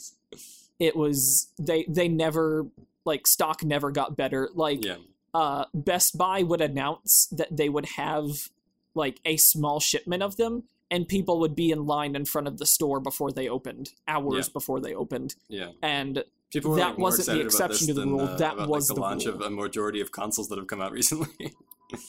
It 0.79 0.95
was 0.95 1.51
they 1.59 1.85
they 1.87 2.07
never 2.07 2.67
like 3.05 3.27
stock 3.27 3.63
never 3.63 3.91
got 3.91 4.15
better. 4.15 4.49
Like 4.53 4.83
Yeah. 4.85 4.97
uh, 5.33 5.65
Best 5.73 6.17
Buy 6.17 6.43
would 6.43 6.61
announce 6.61 7.27
that 7.31 7.55
they 7.55 7.69
would 7.69 7.85
have 7.97 8.49
like 8.95 9.19
a 9.25 9.37
small 9.37 9.79
shipment 9.79 10.23
of 10.23 10.37
them, 10.37 10.63
and 10.89 11.07
people 11.07 11.39
would 11.39 11.55
be 11.55 11.71
in 11.71 11.85
line 11.85 12.15
in 12.15 12.25
front 12.25 12.47
of 12.47 12.57
the 12.57 12.65
store 12.65 12.99
before 12.99 13.31
they 13.31 13.47
opened, 13.47 13.91
hours 14.07 14.47
Yeah. 14.47 14.53
before 14.53 14.79
they 14.79 14.93
opened, 14.95 15.35
Yeah. 15.47 15.71
and 15.81 16.23
People 16.51 16.71
were 16.71 16.77
That 16.77 16.89
like, 16.93 16.97
wasn't 16.97 17.37
the 17.37 17.45
exception 17.45 17.85
to 17.89 17.93
the 17.93 17.99
than, 18.01 18.09
rule, 18.13 18.21
uh, 18.21 18.35
that 18.37 18.53
about, 18.55 18.69
was 18.69 18.89
like, 18.89 18.95
the, 18.95 18.95
the 18.95 19.01
launch 19.01 19.25
rule. 19.27 19.35
of 19.35 19.41
a 19.41 19.49
majority 19.51 20.01
of 20.01 20.11
consoles 20.11 20.47
that 20.49 20.57
have 20.57 20.65
come 20.65 20.81
out 20.81 20.91
recently. 20.99 21.53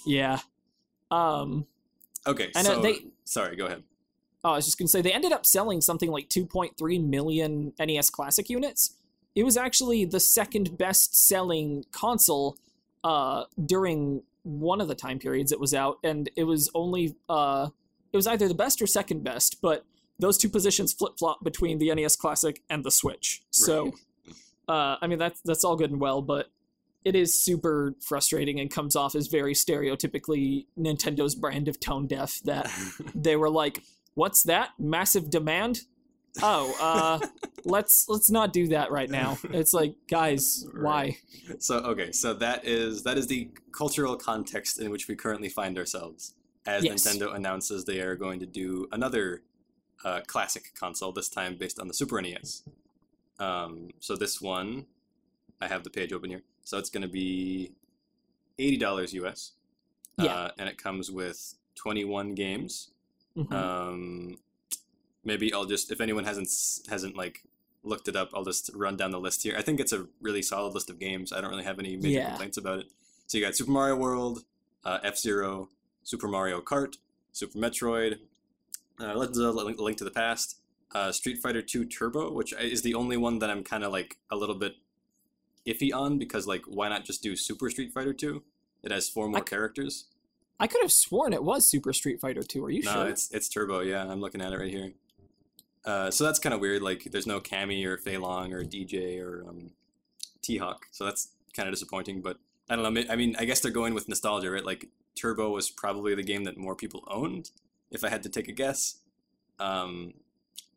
yeah. 0.06 0.38
Um, 1.10 1.66
okay, 2.26 2.50
And, 2.54 2.66
uh, 2.66 2.74
so 2.76 2.80
they- 2.80 3.04
sorry, 3.24 3.54
go 3.56 3.66
ahead. 3.66 3.82
Oh, 4.44 4.52
I 4.52 4.56
was 4.56 4.64
just 4.64 4.78
gonna 4.78 4.88
say 4.88 5.02
they 5.02 5.12
ended 5.12 5.32
up 5.32 5.46
selling 5.46 5.80
something 5.80 6.10
like 6.10 6.28
2.3 6.28 7.04
million 7.04 7.72
NES 7.78 8.10
Classic 8.10 8.48
units. 8.48 8.96
It 9.34 9.44
was 9.44 9.56
actually 9.56 10.04
the 10.04 10.20
second 10.20 10.76
best 10.76 11.14
selling 11.28 11.84
console 11.92 12.56
uh, 13.04 13.44
during 13.64 14.22
one 14.42 14.80
of 14.80 14.88
the 14.88 14.94
time 14.94 15.18
periods 15.18 15.52
it 15.52 15.60
was 15.60 15.74
out, 15.74 15.98
and 16.02 16.30
it 16.36 16.44
was 16.44 16.70
only 16.74 17.16
uh, 17.28 17.68
it 18.12 18.16
was 18.16 18.26
either 18.26 18.48
the 18.48 18.54
best 18.54 18.80
or 18.82 18.86
second 18.86 19.22
best, 19.22 19.60
but 19.60 19.84
those 20.18 20.36
two 20.36 20.48
positions 20.48 20.92
flip 20.92 21.12
flop 21.18 21.42
between 21.42 21.78
the 21.78 21.94
NES 21.94 22.16
Classic 22.16 22.62
and 22.68 22.84
the 22.84 22.90
Switch. 22.90 23.42
So, 23.50 23.92
uh, 24.68 24.96
I 25.00 25.06
mean 25.06 25.18
that's 25.18 25.40
that's 25.42 25.64
all 25.64 25.76
good 25.76 25.90
and 25.90 26.00
well, 26.00 26.22
but 26.22 26.50
it 27.04 27.14
is 27.14 27.40
super 27.42 27.94
frustrating 28.00 28.60
and 28.60 28.70
comes 28.70 28.94
off 28.94 29.14
as 29.14 29.26
very 29.26 29.54
stereotypically 29.54 30.66
Nintendo's 30.78 31.34
brand 31.34 31.68
of 31.68 31.80
tone 31.80 32.06
deaf. 32.06 32.40
That 32.44 32.70
they 33.14 33.36
were 33.36 33.50
like, 33.50 33.82
"What's 34.20 34.42
that? 34.42 34.72
Massive 34.78 35.30
demand? 35.30 35.80
Oh, 36.42 36.76
uh, 36.78 37.26
let's 37.64 38.04
let's 38.06 38.30
not 38.30 38.52
do 38.52 38.68
that 38.68 38.90
right 38.90 39.08
now." 39.08 39.38
It's 39.44 39.72
like, 39.72 39.94
guys, 40.10 40.66
why? 40.74 41.16
so 41.58 41.78
okay, 41.78 42.12
so 42.12 42.34
that 42.34 42.66
is 42.66 43.02
that 43.04 43.16
is 43.16 43.28
the 43.28 43.48
cultural 43.72 44.16
context 44.16 44.78
in 44.78 44.90
which 44.90 45.08
we 45.08 45.16
currently 45.16 45.48
find 45.48 45.78
ourselves. 45.78 46.34
As 46.66 46.84
Yes. 46.84 47.06
Nintendo 47.06 47.34
announces 47.34 47.86
they 47.86 48.00
are 48.00 48.14
going 48.14 48.40
to 48.40 48.46
do 48.46 48.86
another 48.92 49.42
uh, 50.04 50.20
classic 50.26 50.74
console, 50.74 51.12
this 51.12 51.30
time 51.30 51.56
based 51.56 51.80
on 51.80 51.88
the 51.88 51.94
Super 51.94 52.20
NES. 52.20 52.62
Um, 53.38 53.88
so 54.00 54.16
this 54.16 54.38
one, 54.38 54.84
I 55.62 55.66
have 55.68 55.82
the 55.82 55.90
page 55.90 56.12
open 56.12 56.28
here. 56.28 56.42
So 56.62 56.76
it's 56.76 56.90
going 56.90 57.06
to 57.08 57.14
be 57.24 57.72
eighty 58.58 58.76
dollars 58.76 59.14
US. 59.14 59.52
Yeah. 60.18 60.34
Uh, 60.34 60.50
and 60.58 60.68
it 60.68 60.76
comes 60.76 61.10
with 61.10 61.54
twenty-one 61.74 62.34
games. 62.34 62.90
Mhm. 63.36 63.52
Um, 63.52 64.38
maybe 65.24 65.52
I'll 65.52 65.64
just 65.66 65.90
if 65.92 66.00
anyone 66.00 66.24
hasn't 66.24 66.48
hasn't 66.88 67.16
like 67.16 67.42
looked 67.82 68.08
it 68.08 68.16
up, 68.16 68.30
I'll 68.34 68.44
just 68.44 68.70
run 68.74 68.96
down 68.96 69.10
the 69.10 69.20
list 69.20 69.42
here. 69.42 69.54
I 69.56 69.62
think 69.62 69.80
it's 69.80 69.92
a 69.92 70.06
really 70.20 70.42
solid 70.42 70.74
list 70.74 70.90
of 70.90 70.98
games. 70.98 71.32
I 71.32 71.40
don't 71.40 71.50
really 71.50 71.64
have 71.64 71.78
any 71.78 71.96
major 71.96 72.08
Yeah. 72.18 72.28
complaints 72.30 72.56
about 72.58 72.80
it. 72.80 72.90
So 73.26 73.38
you 73.38 73.44
got 73.44 73.56
Super 73.56 73.70
Mario 73.70 73.96
World, 73.96 74.44
uh, 74.84 74.98
F 75.02 75.16
Zero, 75.16 75.70
Super 76.02 76.28
Mario 76.28 76.60
Kart, 76.60 76.96
Super 77.32 77.58
Metroid, 77.58 78.18
uh, 79.00 79.14
Legend 79.14 79.38
of 79.46 79.54
Link 79.54 79.78
Link 79.80 79.96
to 79.98 80.04
the 80.04 80.10
Past, 80.10 80.58
uh, 80.92 81.12
Street 81.12 81.38
Fighter 81.40 81.62
Two 81.62 81.84
Turbo, 81.86 82.32
which 82.32 82.52
is 82.54 82.82
the 82.82 82.94
only 82.94 83.16
one 83.16 83.38
that 83.38 83.48
I'm 83.48 83.62
kind 83.64 83.84
of 83.84 83.92
like 83.92 84.18
a 84.30 84.36
little 84.36 84.56
bit 84.56 84.74
iffy 85.66 85.94
on 85.94 86.18
because 86.18 86.46
like 86.46 86.62
why 86.66 86.88
not 86.88 87.04
just 87.04 87.22
do 87.22 87.36
Super 87.36 87.70
Street 87.70 87.92
Fighter 87.92 88.12
Two? 88.12 88.42
It 88.82 88.90
has 88.90 89.08
four 89.08 89.28
more 89.28 89.40
c- 89.40 89.44
characters. 89.44 90.06
I 90.60 90.66
could 90.66 90.82
have 90.82 90.92
sworn 90.92 91.32
it 91.32 91.42
was 91.42 91.66
Super 91.66 91.92
Street 91.92 92.20
Fighter 92.20 92.42
2. 92.42 92.64
Are 92.64 92.70
you 92.70 92.82
No, 92.82 92.92
sure? 92.92 93.08
it's 93.08 93.30
it's 93.32 93.48
Turbo. 93.48 93.80
Yeah, 93.80 94.04
I'm 94.06 94.20
looking 94.20 94.40
at 94.42 94.52
it 94.52 94.58
right 94.58 94.70
here. 94.70 94.92
Uh, 95.84 96.10
so 96.10 96.24
that's 96.24 96.38
kind 96.38 96.54
of 96.54 96.60
weird. 96.60 96.82
Like, 96.82 97.04
there's 97.10 97.26
no 97.26 97.40
Cammy 97.40 97.84
or 97.86 97.96
Fei 97.96 98.18
Long 98.18 98.52
or 98.52 98.62
Dee 98.62 98.84
Jay 98.84 99.18
or 99.18 99.44
um, 99.48 99.70
T 100.42 100.58
Hawk. 100.58 100.86
So 100.90 101.04
that's 101.04 101.28
kind 101.56 101.68
of 101.68 101.74
disappointing. 101.74 102.20
But 102.20 102.36
I 102.68 102.76
don't 102.76 102.94
know. 102.94 103.02
I 103.10 103.16
mean, 103.16 103.34
I 103.38 103.46
guess 103.46 103.60
they're 103.60 103.72
going 103.72 103.94
with 103.94 104.08
nostalgia, 104.08 104.50
right? 104.50 104.64
Like, 104.64 104.88
Turbo 105.16 105.50
was 105.50 105.70
probably 105.70 106.14
the 106.14 106.22
game 106.22 106.44
that 106.44 106.56
more 106.58 106.76
people 106.76 107.02
owned, 107.08 107.50
if 107.90 108.04
I 108.04 108.10
had 108.10 108.22
to 108.24 108.28
take 108.28 108.46
a 108.48 108.52
guess. 108.52 108.96
Um, 109.58 110.12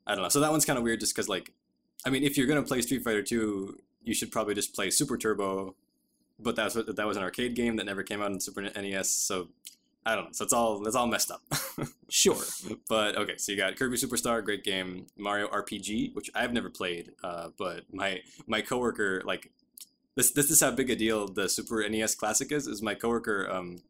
I 0.07 0.15
don't 0.15 0.23
know. 0.23 0.29
So 0.29 0.39
that 0.39 0.51
one's 0.51 0.65
kind 0.65 0.77
of 0.77 0.83
weird, 0.83 1.01
just 1.01 1.13
because, 1.13 1.27
like, 1.27 1.51
I 2.05 2.09
mean, 2.09 2.23
if 2.23 2.37
you're 2.37 2.47
gonna 2.47 2.63
play 2.63 2.81
Street 2.81 3.03
Fighter 3.03 3.21
Two, 3.23 3.79
you 4.01 4.13
should 4.13 4.31
probably 4.31 4.55
just 4.55 4.73
play 4.73 4.89
Super 4.89 5.17
Turbo. 5.17 5.75
But 6.39 6.55
that's 6.55 6.75
what 6.75 6.95
that 6.95 7.07
was 7.07 7.17
an 7.17 7.23
arcade 7.23 7.55
game 7.55 7.75
that 7.77 7.85
never 7.85 8.03
came 8.03 8.21
out 8.21 8.31
in 8.31 8.39
Super 8.39 8.61
NES. 8.61 9.09
So 9.09 9.49
I 10.05 10.15
don't 10.15 10.25
know. 10.25 10.31
So 10.31 10.43
it's 10.43 10.53
all 10.53 10.79
that's 10.79 10.95
all 10.95 11.07
messed 11.07 11.31
up. 11.31 11.41
sure. 12.09 12.43
But 12.89 13.17
okay, 13.17 13.37
so 13.37 13.51
you 13.51 13.57
got 13.57 13.75
Kirby 13.75 13.97
Superstar, 13.97 14.43
great 14.43 14.63
game. 14.63 15.07
Mario 15.17 15.47
RPG, 15.47 16.13
which 16.13 16.29
I've 16.35 16.53
never 16.53 16.69
played, 16.69 17.11
uh, 17.23 17.49
but 17.57 17.83
my 17.91 18.21
my 18.45 18.61
coworker 18.61 19.21
like 19.25 19.51
this. 20.15 20.31
This 20.31 20.51
is 20.51 20.59
how 20.59 20.71
big 20.71 20.89
a 20.89 20.95
deal 20.95 21.27
the 21.27 21.47
Super 21.47 21.87
NES 21.87 22.15
Classic 22.15 22.51
is. 22.51 22.67
Is 22.67 22.81
my 22.81 22.95
coworker 22.95 23.49
um, 23.49 23.81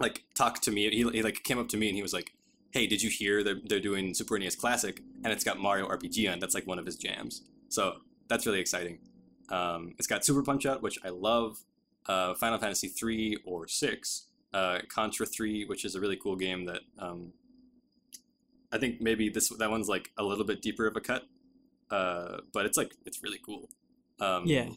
like 0.00 0.24
talked 0.34 0.62
to 0.64 0.70
me? 0.70 0.88
He, 0.90 1.02
he 1.10 1.22
like 1.22 1.42
came 1.42 1.58
up 1.58 1.68
to 1.68 1.76
me 1.76 1.88
and 1.88 1.96
he 1.96 2.02
was 2.02 2.14
like, 2.14 2.32
"Hey, 2.70 2.86
did 2.86 3.02
you 3.02 3.10
hear 3.10 3.42
they're 3.44 3.60
they're 3.62 3.80
doing 3.80 4.14
Super 4.14 4.38
NES 4.38 4.56
Classic 4.56 5.02
and 5.22 5.32
it's 5.32 5.44
got 5.44 5.58
Mario 5.58 5.86
RPG 5.88 6.32
on? 6.32 6.38
That's 6.38 6.54
like 6.54 6.66
one 6.66 6.78
of 6.78 6.86
his 6.86 6.96
jams. 6.96 7.42
So 7.68 7.96
that's 8.28 8.46
really 8.46 8.60
exciting. 8.60 9.00
Um, 9.50 9.94
it's 9.98 10.06
got 10.06 10.24
Super 10.24 10.42
Punch 10.42 10.64
Out, 10.64 10.82
which 10.82 10.98
I 11.04 11.10
love. 11.10 11.58
Uh, 12.06 12.34
Final 12.34 12.58
Fantasy 12.58 12.88
three 12.88 13.38
or 13.44 13.68
six. 13.68 14.26
Uh, 14.52 14.80
Contra 14.88 15.24
three, 15.24 15.64
which 15.64 15.84
is 15.84 15.94
a 15.94 16.00
really 16.00 16.16
cool 16.16 16.36
game 16.36 16.66
that 16.66 16.80
um, 16.98 17.32
I 18.70 18.78
think 18.78 19.00
maybe 19.00 19.28
this 19.30 19.48
that 19.48 19.70
one's 19.70 19.88
like 19.88 20.10
a 20.18 20.22
little 20.22 20.44
bit 20.44 20.60
deeper 20.60 20.86
of 20.86 20.96
a 20.96 21.00
cut, 21.00 21.24
uh, 21.90 22.38
but 22.52 22.66
it's 22.66 22.76
like 22.76 22.92
it's 23.06 23.22
really 23.22 23.38
cool. 23.44 23.68
Um, 24.20 24.44
Yeah. 24.46 24.68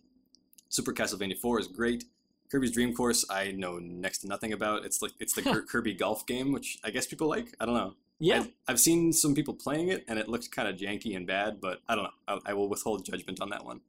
Super 0.69 0.93
Castlevania 0.93 1.37
Four 1.37 1.59
is 1.59 1.67
great. 1.67 2.05
Kirby's 2.51 2.71
Dream 2.71 2.93
Course 2.93 3.25
I 3.29 3.51
know 3.51 3.79
next 3.79 4.19
to 4.19 4.27
nothing 4.27 4.53
about. 4.53 4.85
It's 4.85 5.01
like 5.01 5.11
it's 5.19 5.33
the 5.33 5.41
Kirby 5.69 5.93
golf 5.93 6.25
game, 6.25 6.51
which 6.51 6.77
I 6.83 6.89
guess 6.89 7.05
people 7.05 7.27
like. 7.27 7.55
I 7.59 7.65
don't 7.65 7.75
know. 7.75 7.95
Yeah. 8.19 8.39
I've, 8.39 8.51
I've 8.67 8.79
seen 8.79 9.11
some 9.11 9.35
people 9.35 9.53
playing 9.53 9.89
it, 9.89 10.05
and 10.07 10.17
it 10.17 10.29
looks 10.29 10.47
kind 10.47 10.69
of 10.69 10.77
janky 10.77 11.15
and 11.17 11.27
bad, 11.27 11.59
but 11.59 11.81
I 11.87 11.95
don't 11.95 12.05
know. 12.05 12.09
I, 12.27 12.51
I 12.51 12.53
will 12.53 12.69
withhold 12.69 13.03
judgment 13.05 13.41
on 13.41 13.49
that 13.49 13.65
one. 13.65 13.81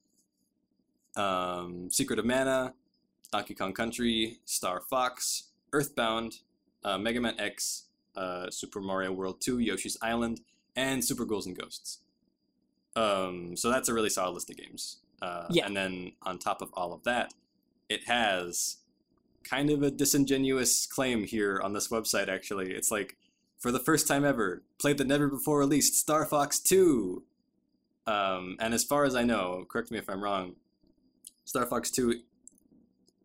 Um, 1.16 1.90
Secret 1.90 2.19
of 2.19 2.25
Mana, 2.25 2.75
Donkey 3.33 3.54
Kong 3.54 3.73
Country, 3.73 4.38
Star 4.45 4.80
Fox, 4.80 5.50
Earthbound, 5.73 6.40
uh, 6.85 6.99
Mega 6.99 7.21
Man 7.21 7.38
X, 7.38 7.85
uh, 8.16 8.50
Super 8.50 8.80
Mario 8.80 9.12
World 9.12 9.40
2, 9.40 9.59
Yoshi's 9.59 9.97
Island, 10.00 10.40
and 10.75 11.04
Super 11.04 11.25
Ghouls 11.25 11.47
and 11.47 11.59
Ghosts. 11.59 11.99
Um, 12.95 13.56
so 13.56 13.71
that's 13.71 13.88
a 13.88 13.95
really 13.95 14.09
solid 14.09 14.33
list 14.33 14.50
of 14.50 14.56
games. 14.56 14.99
Uh, 15.21 15.47
Yeah. 15.50 15.66
And 15.66 15.76
then 15.76 16.12
on 16.23 16.38
top 16.38 16.62
of 16.62 16.71
all 16.75 16.92
of 16.92 17.04
that, 17.04 17.35
it 17.88 18.04
has 18.04 18.78
kind 19.45 19.71
of 19.71 19.83
a 19.83 19.90
disingenuous 19.90 20.87
claim 20.87 21.25
here 21.25 21.61
on 21.62 21.73
this 21.73 21.88
website, 21.88 22.28
actually. 22.28 22.73
It's 22.73 22.90
like, 22.90 23.16
for 23.59 23.71
the 23.71 23.78
first 23.78 24.06
time 24.09 24.25
ever, 24.25 24.62
played 24.78 24.99
the 24.99 25.04
never 25.04 25.28
before 25.28 25.59
released 25.59 25.95
Star 25.95 26.25
Fox 26.26 26.59
2. 26.61 27.23
Um, 28.06 28.56
and 28.61 28.75
as 28.75 28.85
far 28.85 29.04
as 29.04 29.14
I 29.14 29.25
know, 29.25 29.64
correct 29.68 29.90
me 29.90 29.99
if 29.99 30.09
I'm 30.09 30.23
wrong, 30.23 30.54
Star 31.45 31.66
Fox 31.66 31.90
2 31.90 32.21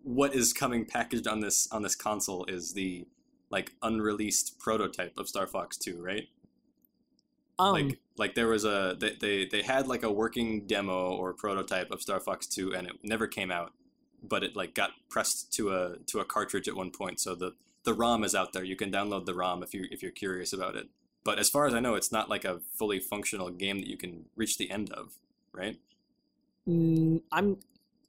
what 0.03 0.36
is 0.36 0.53
coming 0.53 0.86
packaged 0.86 1.27
on 1.27 1.39
this 1.39 1.67
on 1.72 1.81
this 1.81 1.96
console 1.96 2.46
is 2.46 2.74
the 2.74 3.05
like 3.50 3.74
unreleased 3.81 4.58
prototype 4.60 5.17
of 5.17 5.27
Star 5.27 5.46
Fox 5.46 5.77
2, 5.77 6.01
right? 6.01 6.27
Um, 7.60 7.74
like 7.74 8.00
like 8.17 8.36
there 8.36 8.48
was 8.48 8.65
a 8.65 8.96
they, 9.00 9.15
they 9.20 9.46
they 9.46 9.62
had 9.62 9.88
like 9.88 10.03
a 10.03 10.12
working 10.12 10.65
demo 10.65 11.12
or 11.12 11.34
prototype 11.34 11.91
of 11.91 12.01
Star 12.01 12.20
Fox 12.20 12.48
2 12.48 12.74
and 12.74 12.88
it 12.88 12.93
never 13.03 13.27
came 13.27 13.51
out, 13.51 13.74
but 14.24 14.43
it 14.43 14.55
like 14.55 14.74
got 14.74 14.91
pressed 15.10 15.53
to 15.53 15.72
a 15.72 15.98
to 16.08 16.20
a 16.20 16.25
cartridge 16.25 16.67
at 16.67 16.75
one 16.75 16.91
point. 16.91 17.20
So 17.20 17.36
the 17.36 17.53
the 17.84 17.93
ROM 17.93 18.24
is 18.24 18.36
out 18.36 18.53
there. 18.53 18.63
You 18.63 18.75
can 18.75 18.91
download 18.91 19.25
the 19.25 19.36
ROM 19.36 19.63
if 19.63 19.74
you 19.74 19.86
if 19.91 20.01
you're 20.01 20.12
curious 20.12 20.53
about 20.53 20.75
it. 20.75 20.88
But 21.24 21.38
as 21.38 21.50
far 21.50 21.67
as 21.67 21.74
I 21.74 21.79
know, 21.79 21.93
it's 21.93 22.12
not 22.12 22.29
like 22.29 22.46
a 22.46 22.62
fully 22.74 23.00
functional 23.00 23.51
game 23.51 23.79
that 23.79 23.88
you 23.88 23.98
can 23.98 24.25
reach 24.36 24.58
the 24.58 24.72
end 24.72 24.91
of, 24.91 25.13
right? 25.53 25.77
Mm, 26.67 27.22
I'm 27.31 27.58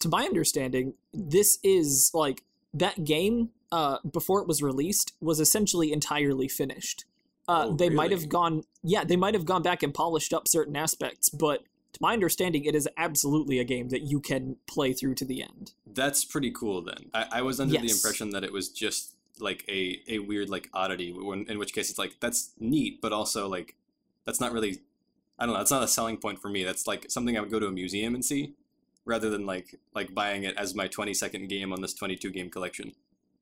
to 0.02 0.08
my 0.08 0.24
understanding, 0.24 0.94
this 1.14 1.58
is 1.62 2.10
like 2.12 2.42
that 2.74 3.04
game 3.04 3.50
uh, 3.70 3.98
before 4.10 4.40
it 4.42 4.48
was 4.48 4.62
released 4.62 5.12
was 5.20 5.40
essentially 5.40 5.92
entirely 5.92 6.48
finished. 6.48 7.04
Uh, 7.48 7.66
Oh, 7.68 7.74
they 7.74 7.88
might 7.88 8.10
have 8.12 8.28
gone, 8.28 8.62
yeah, 8.82 9.04
they 9.04 9.16
might 9.16 9.34
have 9.34 9.44
gone 9.44 9.62
back 9.62 9.82
and 9.82 9.92
polished 9.92 10.32
up 10.32 10.46
certain 10.46 10.76
aspects, 10.76 11.28
but 11.28 11.64
to 11.92 11.98
my 12.00 12.12
understanding, 12.12 12.64
it 12.64 12.74
is 12.74 12.88
absolutely 12.96 13.58
a 13.58 13.64
game 13.64 13.88
that 13.90 14.02
you 14.02 14.20
can 14.20 14.56
play 14.66 14.92
through 14.92 15.14
to 15.16 15.24
the 15.24 15.42
end. 15.42 15.72
That's 15.86 16.24
pretty 16.24 16.50
cool 16.50 16.82
then. 16.82 17.10
I, 17.12 17.26
I 17.32 17.42
was 17.42 17.60
under 17.60 17.78
the 17.78 17.90
impression 17.90 18.30
that 18.30 18.44
it 18.44 18.52
was 18.52 18.68
just 18.68 19.14
like 19.38 19.64
a, 19.68 20.00
a 20.08 20.18
weird 20.20 20.48
like 20.48 20.70
oddity, 20.72 21.12
when, 21.12 21.44
in 21.48 21.58
which 21.58 21.74
case 21.74 21.90
it's 21.90 21.98
like 21.98 22.16
that's 22.20 22.52
neat, 22.58 23.00
but 23.02 23.12
also 23.12 23.48
like 23.48 23.74
that's 24.24 24.40
not 24.40 24.52
really 24.52 24.78
I 25.38 25.44
don't 25.44 25.54
know, 25.54 25.58
that's 25.58 25.70
not 25.70 25.82
a 25.82 25.88
selling 25.88 26.16
point 26.16 26.40
for 26.40 26.48
me. 26.48 26.64
That's 26.64 26.86
like 26.86 27.10
something 27.10 27.36
I 27.36 27.40
would 27.40 27.50
go 27.50 27.60
to 27.60 27.66
a 27.66 27.72
museum 27.72 28.14
and 28.14 28.24
see 28.24 28.54
rather 29.04 29.28
than 29.30 29.46
like 29.46 29.78
like 29.94 30.14
buying 30.14 30.44
it 30.44 30.56
as 30.56 30.74
my 30.74 30.86
20 30.88 31.12
second 31.14 31.48
game 31.48 31.72
on 31.72 31.80
this 31.82 31.94
22 31.94 32.30
game 32.30 32.50
collection. 32.50 32.92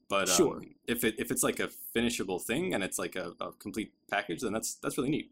But 0.09 0.29
um, 0.31 0.37
Sure. 0.37 0.62
if 0.87 1.05
it 1.05 1.14
if 1.19 1.31
it's 1.31 1.43
like 1.43 1.61
a 1.61 1.69
finishable 1.69 2.38
thing 2.38 2.75
and 2.75 2.83
it's 2.83 2.99
like 2.99 3.17
a, 3.17 3.35
a 3.40 3.52
complete 3.52 3.93
package, 4.11 4.40
then 4.40 4.52
that's 4.52 4.75
that's 4.75 4.97
really 4.99 5.11
neat. 5.11 5.31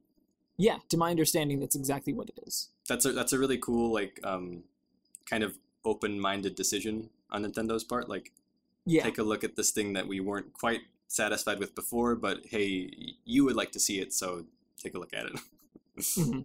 Yeah, 0.57 0.79
to 0.89 0.97
my 0.97 1.11
understanding, 1.11 1.61
that's 1.61 1.77
exactly 1.77 2.13
what 2.13 2.29
it 2.29 2.39
is. 2.47 2.69
That's 2.89 3.05
a 3.05 3.13
that's 3.13 3.33
a 3.33 3.39
really 3.39 3.59
cool 3.59 3.93
like 3.93 4.21
um 4.25 4.65
kind 5.27 5.43
of 5.43 5.59
open-minded 5.85 6.55
decision 6.55 7.11
on 7.31 7.45
Nintendo's 7.45 7.85
part. 7.85 8.09
Like, 8.09 8.33
Yeah. 8.85 9.03
take 9.05 9.19
a 9.19 9.23
look 9.23 9.45
at 9.45 9.57
this 9.57 9.71
thing 9.71 9.93
that 9.93 10.07
we 10.09 10.21
weren't 10.21 10.53
quite 10.53 10.81
satisfied 11.07 11.59
with 11.59 11.75
before, 11.75 12.15
but 12.17 12.47
hey, 12.47 13.15
you 13.25 13.45
would 13.45 13.55
like 13.57 13.73
to 13.73 13.81
see 13.81 14.01
it, 14.01 14.13
so 14.13 14.45
take 14.83 14.95
a 14.95 14.99
look 14.99 15.13
at 15.15 15.27
it. 15.27 15.33
Mhm. 15.99 16.45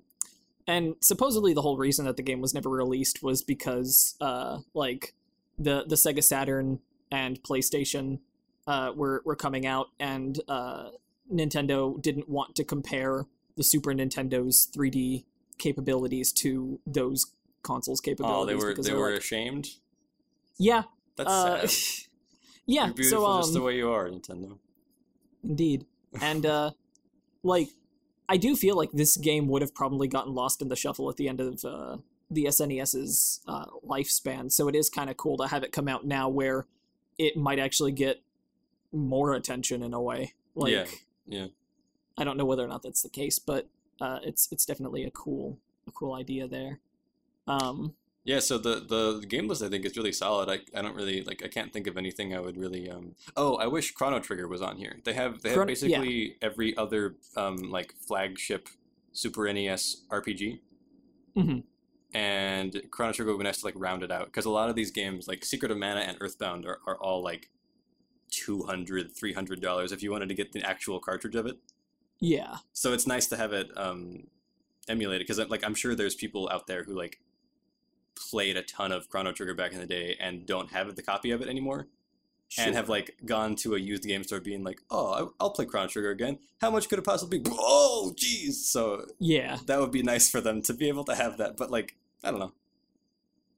And 0.67 0.96
supposedly 1.01 1.53
the 1.53 1.62
whole 1.62 1.77
reason 1.77 2.05
that 2.05 2.15
the 2.17 2.24
game 2.24 2.39
was 2.41 2.53
never 2.53 2.70
released 2.70 3.22
was 3.22 3.41
because 3.41 4.15
uh 4.22 4.60
like 4.74 5.13
the 5.60 5.84
the 5.88 5.96
Sega 5.96 6.24
Saturn 6.24 6.79
and 7.12 7.41
PlayStation 7.43 8.20
uh 8.67 8.91
were 8.96 9.22
were 9.25 9.36
coming 9.36 9.65
out 9.65 9.88
and 10.00 10.39
uh 10.48 10.89
Nintendo 11.32 12.01
didn't 12.01 12.29
want 12.29 12.55
to 12.55 12.63
compare 12.63 13.25
the 13.55 13.63
Super 13.63 13.91
Nintendo's 13.93 14.67
3D 14.75 15.25
capabilities 15.58 16.32
to 16.34 16.79
those 16.88 17.27
consoles 17.62 18.01
capabilities 18.01 18.41
oh, 18.43 18.46
they 18.46 18.55
were 18.55 18.74
they 18.74 18.82
they're 18.82 18.98
were 18.98 19.12
like- 19.12 19.20
ashamed. 19.20 19.67
yeah 20.58 20.84
That's 21.17 21.29
uh, 21.29 21.67
sad. 21.67 22.08
yeah 22.65 22.86
You're 22.86 22.93
beautiful 22.93 23.25
so 23.25 23.32
um 23.32 23.41
just 23.41 23.53
the 23.53 23.62
way 23.62 23.75
you 23.77 23.89
are, 23.91 24.08
Nintendo. 24.10 24.58
Indeed. 25.43 25.86
And 26.22 26.46
uh 26.46 26.72
like 27.43 27.70
I 28.30 28.38
do 28.38 28.56
feel 28.56 28.75
like 28.75 28.92
this 28.92 29.18
game 29.18 29.48
would 29.48 29.62
have 29.62 29.75
probably 29.75 30.08
gotten 30.08 30.34
lost 30.34 30.62
in 30.62 30.70
the 30.70 30.75
shuffle 30.75 31.10
at 31.10 31.18
the 31.18 31.27
end 31.27 31.42
of 31.42 31.63
uh 31.65 31.98
the 32.32 32.46
SNES's 32.46 33.42
uh 33.48 33.65
lifespan. 33.86 34.51
So 34.51 34.68
it 34.68 34.75
is 34.75 34.89
kind 34.89 35.10
of 35.10 35.18
cool 35.18 35.38
to 35.38 35.48
have 35.48 35.63
it 35.63 35.72
come 35.72 35.88
out 35.88 36.06
now 36.06 36.30
where 36.30 36.65
it 37.18 37.38
might 37.38 37.60
actually 37.60 37.92
get 37.92 38.22
more 38.92 39.34
attention 39.34 39.84
in 39.84 39.94
a 39.94 40.01
way. 40.01 40.34
Like 40.56 40.72
Yeah, 40.72 40.86
yeah. 41.27 41.48
I 42.18 42.24
don't 42.24 42.38
know 42.38 42.46
whether 42.46 42.63
or 42.63 42.68
not 42.68 42.84
that's 42.84 43.01
the 43.01 43.10
case, 43.10 43.39
but 43.39 43.68
uh 44.00 44.20
it's 44.24 44.48
it's 44.51 44.65
definitely 44.65 45.03
a 45.03 45.12
cool 45.12 45.58
a 45.88 45.92
cool 45.92 46.13
idea 46.13 46.48
there. 46.48 46.80
Um 47.48 47.96
Yeah, 48.25 48.39
so 48.39 48.58
the 48.58 48.75
the 48.80 49.25
game 49.27 49.48
list 49.50 49.62
I 49.62 49.68
think 49.70 49.86
is 49.86 49.98
really 49.98 50.13
solid. 50.13 50.50
I, 50.50 50.60
I 50.77 50.82
don't 50.82 50.96
really 50.96 51.24
like 51.24 51.44
I 51.44 51.50
can't 51.50 51.74
think 51.74 51.88
of 51.88 51.98
anything 51.98 52.34
I 52.34 52.39
would 52.39 52.58
really 52.58 52.89
um 52.89 53.15
Oh, 53.36 53.56
I 53.56 53.68
wish 53.68 53.92
Chrono 53.92 54.20
Trigger 54.20 54.48
was 54.48 54.62
on 54.62 54.77
here. 54.77 55.00
They 55.03 55.13
have 55.13 55.42
they 55.42 55.50
have 55.50 55.58
Chrono- 55.58 55.70
yeah. 55.72 55.74
basically 55.74 56.38
every 56.42 56.75
other 56.77 57.15
um 57.36 57.58
like 57.70 57.94
flagship 58.08 58.70
Super 59.12 59.51
NES 59.51 60.03
RPG. 60.10 60.60
Mhm. 61.36 61.63
And 62.13 62.82
Chrono 62.92 63.12
Trigger 63.12 63.32
would 63.32 63.39
be 63.39 63.44
nice 63.44 63.60
to 63.60 63.65
like 63.65 63.74
round 63.77 64.03
it 64.03 64.12
out 64.12 64.25
because 64.27 64.46
a 64.46 64.50
lot 64.51 64.70
of 64.70 64.75
these 64.75 64.92
games 64.92 65.27
like 65.27 65.44
Secret 65.44 65.72
of 65.72 65.77
Mana 65.77 66.01
and 66.01 66.18
Earthbound 66.22 66.65
are, 66.65 66.80
are 66.88 66.98
all 66.98 67.22
like 67.24 67.50
200 68.32 69.12
300 69.15 69.62
dollars 69.62 69.92
if 69.92 70.01
you 70.01 70.12
wanted 70.12 70.30
to 70.30 70.36
get 70.36 70.51
the 70.53 70.63
actual 70.63 71.00
cartridge 71.00 71.36
of 71.36 71.46
it. 71.46 71.58
yeah. 72.20 72.58
So 72.72 72.94
it's 72.94 73.06
nice 73.06 73.27
to 73.27 73.38
have 73.38 73.51
it 73.53 73.70
um, 73.77 74.27
emulated 74.88 75.27
because 75.27 75.39
like 75.50 75.63
I'm 75.63 75.75
sure 75.75 75.94
there's 75.94 76.15
people 76.15 76.50
out 76.50 76.68
there 76.68 76.84
who 76.84 76.94
like 76.96 77.20
played 78.15 78.58
a 78.58 78.62
ton 78.63 78.91
of 78.91 79.10
Chrono 79.10 79.32
Trigger 79.32 79.53
back 79.53 79.74
in 79.74 79.79
the 79.79 79.86
day 79.86 80.15
and 80.20 80.46
don't 80.46 80.72
have 80.72 80.96
the 80.96 81.01
copy 81.01 81.32
of 81.32 81.41
it 81.41 81.48
anymore 81.48 81.88
and 82.58 82.75
have 82.75 82.88
like 82.88 83.15
gone 83.25 83.55
to 83.55 83.74
a 83.74 83.79
used 83.79 84.03
game 84.03 84.24
store 84.24 84.39
being 84.39 84.63
like, 84.63 84.79
oh, 84.91 85.34
I'll 85.39 85.50
play 85.50 85.65
Chrono 85.65 85.88
Trigger 85.88 86.12
again. 86.12 86.38
How 86.62 86.70
much 86.70 86.88
could 86.88 87.00
it 87.00 87.05
possibly 87.05 87.39
be? 87.39 87.50
Oh, 87.51 88.13
jeez. 88.15 88.53
So 88.53 89.08
Yeah. 89.20 89.58
that 89.65 89.79
would 89.79 89.91
be 89.91 90.03
nice 90.03 90.29
for 90.29 90.39
them 90.39 90.62
to 90.63 90.74
be 90.74 90.88
able 90.88 91.03
to 91.05 91.15
have 91.15 91.38
that. 91.38 91.58
But 91.58 91.72
like, 91.72 91.96
I 92.24 92.29
don't 92.29 92.39
know. 92.39 92.53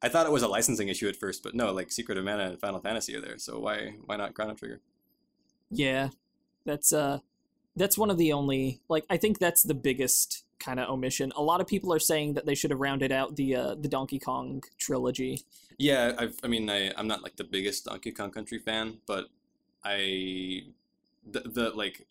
I 0.01 0.07
thought 0.09 0.27
it 0.27 0.31
was 0.31 0.43
a 0.43 0.47
licensing 0.47 0.87
issue 0.87 1.07
at 1.09 1.15
first, 1.15 1.43
but 1.43 1.55
no, 1.55 1.73
like 1.73 1.91
Secret 1.91 2.17
of 2.17 2.23
Mana 2.23 2.43
and 2.49 2.59
Final 2.59 2.79
Fantasy 2.79 3.15
are 3.15 3.21
there. 3.21 3.37
So 3.37 3.59
why 3.59 3.95
why 4.05 4.15
not 4.15 4.33
Chrono 4.33 4.53
Trigger? 4.53 4.79
Yeah, 5.71 6.09
that's 6.63 6.93
uh, 6.93 7.19
that's 7.75 7.97
one 7.97 8.09
of 8.09 8.17
the 8.17 8.31
only 8.31 8.79
like 8.87 9.05
I 9.09 9.17
think 9.17 9.39
that's 9.39 9.63
the 9.63 9.73
biggest 9.73 10.44
kind 10.59 10.79
of 10.79 10.89
omission. 10.89 11.31
A 11.35 11.41
lot 11.41 11.61
of 11.61 11.67
people 11.67 11.93
are 11.93 11.99
saying 11.99 12.33
that 12.33 12.45
they 12.45 12.55
should 12.55 12.71
have 12.71 12.79
rounded 12.79 13.11
out 13.11 13.35
the 13.35 13.55
uh, 13.55 13.75
the 13.75 13.87
Donkey 13.87 14.19
Kong 14.19 14.63
trilogy. 14.77 15.41
Yeah, 15.77 16.13
I've, 16.17 16.37
I 16.43 16.47
mean, 16.47 16.69
I, 16.69 16.91
I'm 16.97 17.07
not 17.07 17.21
like 17.21 17.35
the 17.35 17.43
biggest 17.43 17.85
Donkey 17.85 18.11
Kong 18.11 18.31
Country 18.31 18.59
fan, 18.59 18.99
but 19.05 19.25
I, 19.83 20.63
the, 21.29 21.41
the 21.41 21.69
like, 21.71 22.07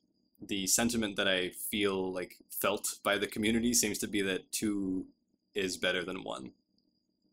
the 0.47 0.67
sentiment 0.67 1.17
that 1.17 1.27
I 1.27 1.49
feel 1.49 2.13
like 2.13 2.37
felt 2.51 2.99
by 3.03 3.17
the 3.17 3.27
community 3.27 3.73
seems 3.73 3.99
to 3.99 4.07
be 4.07 4.21
that 4.23 4.53
two 4.53 5.07
is 5.55 5.79
better 5.79 6.05
than 6.05 6.23
one. 6.23 6.53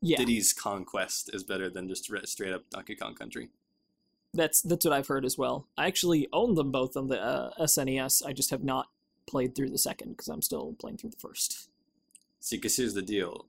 Yeah, 0.01 0.17
Diddy's 0.17 0.53
Kong 0.53 0.85
Quest 0.85 1.29
is 1.33 1.43
better 1.43 1.69
than 1.69 1.89
just 1.89 2.09
re- 2.09 2.25
straight 2.25 2.53
up 2.53 2.69
Donkey 2.69 2.95
Kong 2.95 3.13
Country. 3.13 3.49
that's 4.33 4.61
that's 4.61 4.85
what 4.85 4.93
I've 4.93 5.07
heard 5.07 5.25
as 5.25 5.37
well. 5.37 5.67
I 5.77 5.87
actually 5.87 6.27
own 6.31 6.55
them 6.55 6.71
both 6.71 6.95
on 6.95 7.07
the 7.07 7.21
uh, 7.21 7.51
SNES. 7.59 8.25
I 8.25 8.33
just 8.33 8.49
have 8.51 8.63
not 8.63 8.87
played 9.27 9.55
through 9.55 9.69
the 9.69 9.77
second 9.77 10.11
because 10.11 10.27
I'm 10.27 10.41
still 10.41 10.75
playing 10.79 10.97
through 10.97 11.11
the 11.11 11.17
first. 11.17 11.69
See, 12.39 12.57
because 12.57 12.77
here's 12.77 12.93
the 12.93 13.01
deal: 13.01 13.45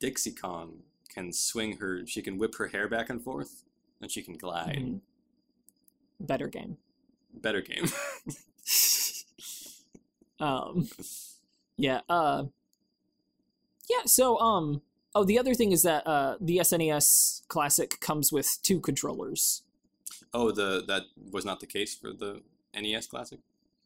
Dixie 0.00 0.32
Kong 0.32 0.82
can 1.08 1.32
swing 1.32 1.76
her, 1.78 2.06
she 2.06 2.22
can 2.22 2.38
whip 2.38 2.54
her 2.56 2.68
hair 2.68 2.88
back 2.88 3.10
and 3.10 3.22
forth, 3.22 3.64
and 4.00 4.10
she 4.10 4.22
can 4.22 4.34
glide. 4.34 4.76
Mhm. 4.76 5.00
Better 6.20 6.48
game. 6.48 6.78
Better 7.34 7.60
game. 7.60 7.86
um 10.40 10.88
yeah 11.76 12.00
uh 12.08 12.44
yeah 13.88 14.02
so 14.06 14.38
um 14.40 14.82
oh 15.14 15.22
the 15.24 15.38
other 15.38 15.54
thing 15.54 15.70
is 15.70 15.82
that 15.82 16.04
uh 16.04 16.36
the 16.40 16.58
snes 16.58 17.46
classic 17.46 18.00
comes 18.00 18.32
with 18.32 18.58
two 18.62 18.80
controllers 18.80 19.62
oh, 20.34 20.50
the 20.50 20.84
that 20.88 21.02
was 21.30 21.44
not 21.44 21.60
the 21.60 21.66
case 21.66 21.94
for 21.94 22.12
the 22.12 22.42
NES 22.74 23.06
Classic. 23.06 23.38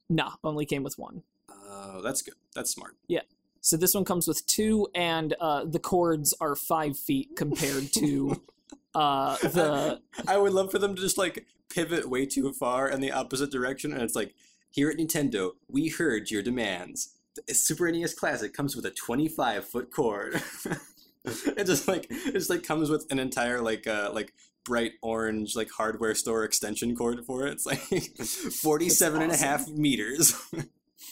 Nah 0.08 0.32
only 0.44 0.64
came 0.64 0.82
with 0.82 0.98
one 0.98 1.22
Oh, 1.68 2.00
that's 2.02 2.22
good. 2.22 2.34
That's 2.54 2.70
smart. 2.70 2.96
Yeah. 3.08 3.22
So 3.60 3.76
this 3.76 3.94
one 3.94 4.04
comes 4.04 4.28
with 4.28 4.46
two 4.46 4.88
and 4.94 5.34
uh 5.40 5.64
the 5.64 5.78
cords 5.78 6.34
are 6.40 6.54
five 6.54 6.96
feet 6.96 7.30
compared 7.36 7.92
to 7.94 8.42
uh 8.94 9.36
the 9.38 10.00
I 10.26 10.36
would 10.36 10.52
love 10.52 10.70
for 10.70 10.78
them 10.78 10.94
to 10.94 11.00
just 11.00 11.18
like 11.18 11.46
pivot 11.68 12.08
way 12.08 12.26
too 12.26 12.52
far 12.52 12.88
in 12.88 13.00
the 13.00 13.12
opposite 13.12 13.50
direction, 13.50 13.92
and 13.92 14.02
it's 14.02 14.14
like, 14.14 14.34
here 14.70 14.88
at 14.88 14.96
Nintendo, 14.96 15.52
we 15.68 15.88
heard 15.88 16.30
your 16.30 16.42
demands. 16.42 17.14
The 17.46 17.54
Super 17.54 17.90
NES 17.90 18.14
Classic 18.14 18.52
comes 18.52 18.74
with 18.74 18.86
a 18.86 18.90
25 18.90 19.68
foot 19.68 19.90
cord. 19.90 20.42
it 21.24 21.64
just 21.66 21.88
like 21.88 22.06
it 22.10 22.32
just 22.32 22.50
like 22.50 22.62
comes 22.62 22.88
with 22.88 23.06
an 23.10 23.18
entire 23.18 23.60
like 23.60 23.86
uh 23.86 24.10
like 24.12 24.32
bright 24.66 24.92
orange 25.00 25.56
like 25.56 25.70
hardware 25.70 26.14
store 26.14 26.44
extension 26.44 26.94
cord 26.94 27.24
for 27.24 27.46
it. 27.46 27.52
It's 27.52 27.66
like 27.66 27.78
47 28.62 29.22
and 29.22 29.32
a 29.32 29.36
half 29.36 29.68
meters. 29.68 30.34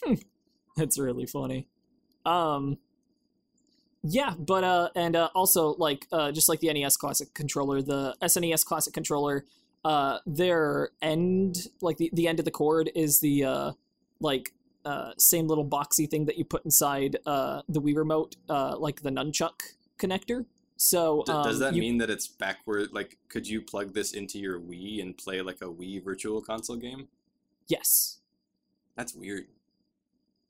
That's 0.76 0.98
really 0.98 1.24
funny. 1.24 1.68
Um 2.26 2.78
yeah, 4.02 4.34
but 4.38 4.64
uh 4.64 4.90
and 4.94 5.16
uh 5.16 5.30
also 5.34 5.74
like 5.78 6.06
uh 6.12 6.32
just 6.32 6.48
like 6.48 6.60
the 6.60 6.72
NES 6.72 6.96
classic 6.96 7.32
controller, 7.32 7.80
the 7.80 8.16
SNES 8.20 8.66
classic 8.66 8.92
controller, 8.92 9.44
uh 9.84 10.18
their 10.26 10.90
end 11.00 11.68
like 11.80 11.96
the, 11.98 12.10
the 12.12 12.26
end 12.26 12.40
of 12.40 12.44
the 12.44 12.50
cord 12.50 12.90
is 12.94 13.20
the 13.20 13.44
uh 13.44 13.72
like 14.20 14.52
uh 14.84 15.12
same 15.16 15.46
little 15.46 15.66
boxy 15.66 16.10
thing 16.10 16.26
that 16.26 16.36
you 16.36 16.44
put 16.44 16.64
inside 16.64 17.18
uh 17.24 17.62
the 17.68 17.80
Wii 17.80 17.96
remote, 17.96 18.36
uh 18.48 18.76
like 18.76 19.02
the 19.02 19.10
nunchuck 19.10 19.60
connector. 19.98 20.44
So 20.76 21.22
D- 21.26 21.32
um, 21.32 21.44
Does 21.44 21.58
that 21.60 21.74
you- 21.74 21.80
mean 21.80 21.98
that 21.98 22.10
it's 22.10 22.26
backward? 22.26 22.92
Like, 22.92 23.18
could 23.28 23.46
you 23.48 23.60
plug 23.62 23.94
this 23.94 24.12
into 24.12 24.38
your 24.38 24.58
Wii 24.60 25.00
and 25.00 25.16
play 25.16 25.40
like 25.40 25.60
a 25.62 25.66
Wii 25.66 26.02
Virtual 26.02 26.40
Console 26.42 26.76
game? 26.76 27.08
yes. 27.68 28.18
That's 28.96 29.12
weird. 29.14 29.46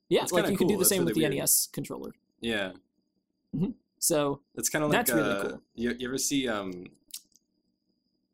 Yeah, 0.09 0.19
That's 0.21 0.31
like 0.33 0.49
you 0.51 0.57
can 0.57 0.67
do 0.67 0.75
the 0.75 0.79
That's 0.79 0.89
same 0.89 1.03
with 1.05 1.15
the 1.15 1.21
weird. 1.21 1.33
NES 1.33 1.67
controller. 1.73 2.11
Yeah. 2.39 2.73
So 3.97 4.41
It's 4.53 4.69
kind 4.69 4.83
of 4.85 4.91
like 4.91 4.99
That's 4.99 5.11
really 5.11 5.31
uh, 5.31 5.41
cool. 5.49 5.61
You, 5.73 5.95
you 5.97 6.07
ever 6.07 6.17
see 6.19 6.47
um, 6.47 6.85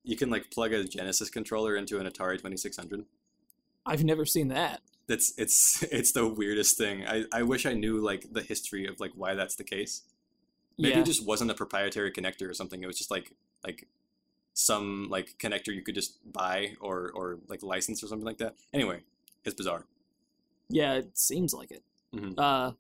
you 0.04 0.18
can 0.18 0.30
like 0.30 0.52
plug 0.52 0.74
a 0.74 0.84
Genesis 0.84 1.30
controller 1.30 1.78
into 1.78 2.00
an 2.00 2.08
Atari 2.08 2.40
Twenty 2.42 2.58
Six 2.58 2.76
Hundred. 2.76 3.06
I've 3.86 4.04
never 4.04 4.26
seen 4.26 4.50
that. 4.50 4.82
That's 5.08 5.34
it's 5.38 5.82
it's 5.92 6.12
the 6.12 6.28
weirdest 6.28 6.78
thing. 6.78 7.06
I, 7.08 7.24
I 7.32 7.44
wish 7.44 7.66
I 7.66 7.74
knew 7.74 8.00
like 8.02 8.26
the 8.34 8.42
history 8.42 8.86
of 8.86 9.00
like 9.00 9.12
why 9.16 9.34
that's 9.36 9.56
the 9.56 9.64
case. 9.64 10.02
Maybe 10.78 10.96
yeah. 10.96 11.02
it 11.02 11.06
just 11.06 11.26
wasn't 11.26 11.52
a 11.52 11.54
proprietary 11.54 12.12
connector 12.12 12.50
or 12.50 12.54
something. 12.54 12.82
It 12.82 12.88
was 12.88 12.98
just 12.98 13.12
like 13.12 13.34
like 13.64 13.88
some 14.54 15.08
like 15.10 15.36
connector 15.38 15.74
you 15.74 15.82
could 15.82 15.96
just 15.96 16.18
buy 16.32 16.76
or 16.80 17.12
or 17.14 17.40
like 17.48 17.64
license 17.64 18.04
or 18.04 18.08
something 18.08 18.26
like 18.26 18.38
that. 18.40 18.56
Anyway, 18.74 19.02
it's 19.46 19.56
bizarre. 19.56 19.86
Yeah, 20.70 20.94
it 20.94 21.18
seems 21.18 21.54
like 21.54 21.72
it. 21.72 21.84
Mhm. 22.14 22.34
Uh, 22.38 22.74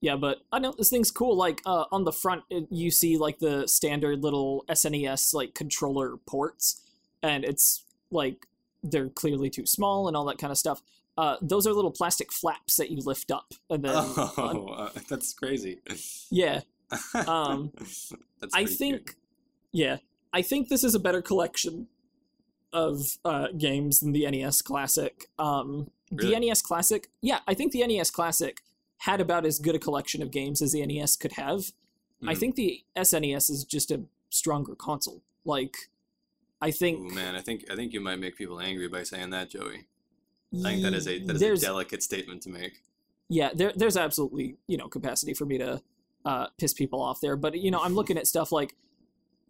yeah, 0.00 0.16
but 0.16 0.42
I 0.52 0.58
know 0.58 0.74
this 0.76 0.90
thing's 0.90 1.10
cool. 1.10 1.36
Like 1.36 1.62
uh, 1.64 1.84
on 1.90 2.04
the 2.04 2.12
front, 2.12 2.42
it, 2.50 2.66
you 2.70 2.90
see 2.90 3.16
like 3.16 3.38
the 3.38 3.66
standard 3.66 4.22
little 4.22 4.64
SNES 4.68 5.32
like 5.34 5.54
controller 5.54 6.16
ports, 6.26 6.82
and 7.22 7.44
it's 7.44 7.84
like 8.10 8.46
they're 8.82 9.08
clearly 9.08 9.48
too 9.48 9.64
small 9.66 10.06
and 10.06 10.16
all 10.16 10.26
that 10.26 10.38
kind 10.38 10.50
of 10.50 10.58
stuff. 10.58 10.82
Uh, 11.16 11.36
those 11.40 11.66
are 11.66 11.72
little 11.72 11.92
plastic 11.92 12.32
flaps 12.32 12.76
that 12.76 12.90
you 12.90 13.00
lift 13.00 13.30
up, 13.30 13.54
and 13.70 13.84
then 13.84 13.94
Oh, 13.96 14.66
uh, 14.76 14.90
that's 15.08 15.32
crazy. 15.32 15.80
yeah, 16.30 16.60
Um, 17.26 17.72
that's 18.40 18.54
I 18.54 18.64
think, 18.66 19.16
yeah, 19.72 19.98
I 20.32 20.42
think 20.42 20.68
this 20.68 20.84
is 20.84 20.94
a 20.94 21.00
better 21.00 21.22
collection 21.22 21.88
of 22.72 23.18
uh, 23.24 23.48
games 23.56 24.00
than 24.00 24.12
the 24.12 24.28
NES 24.30 24.62
Classic. 24.62 25.26
Um, 25.38 25.90
Really? 26.12 26.34
The 26.34 26.40
NES 26.40 26.62
Classic, 26.62 27.08
yeah, 27.22 27.40
I 27.48 27.54
think 27.54 27.72
the 27.72 27.84
NES 27.84 28.10
Classic 28.10 28.62
had 28.98 29.20
about 29.20 29.44
as 29.46 29.58
good 29.58 29.74
a 29.74 29.78
collection 29.78 30.22
of 30.22 30.30
games 30.30 30.62
as 30.62 30.72
the 30.72 30.84
NES 30.86 31.16
could 31.16 31.32
have. 31.32 31.72
I 32.22 32.34
Mhm. 32.34 32.38
think 32.38 32.54
the 32.54 32.84
SNES 32.94 33.50
is 33.50 33.64
just 33.64 33.90
a 33.90 34.02
stronger 34.30 34.74
console. 34.76 35.22
Like, 35.44 35.90
I 36.60 36.70
think 36.70 37.00
Ooh, 37.00 37.14
man, 37.14 37.34
I 37.34 37.40
think 37.40 37.64
I 37.70 37.74
think 37.74 37.92
you 37.92 38.00
might 38.00 38.16
make 38.20 38.36
people 38.36 38.60
angry 38.60 38.86
by 38.86 39.02
saying 39.02 39.30
that, 39.30 39.50
Joey. 39.50 39.86
I 40.54 40.62
think 40.62 40.82
that 40.82 40.94
is 40.94 41.08
a 41.08 41.18
that 41.24 41.42
is 41.42 41.62
a 41.62 41.66
delicate 41.66 42.02
statement 42.02 42.42
to 42.42 42.50
make. 42.50 42.84
yeah 43.28 43.50
there 43.54 43.72
there's 43.74 43.96
absolutely 43.96 44.56
you 44.68 44.76
know 44.76 44.88
capacity 44.88 45.34
for 45.34 45.46
me 45.46 45.58
to 45.58 45.82
uh, 46.24 46.46
piss 46.58 46.72
people 46.74 47.00
off 47.02 47.20
there, 47.20 47.36
but 47.36 47.54
you 47.56 47.70
know 47.70 47.80
I'm 47.80 47.94
looking 47.94 48.16
at 48.18 48.26
stuff 48.26 48.50
like 48.52 48.74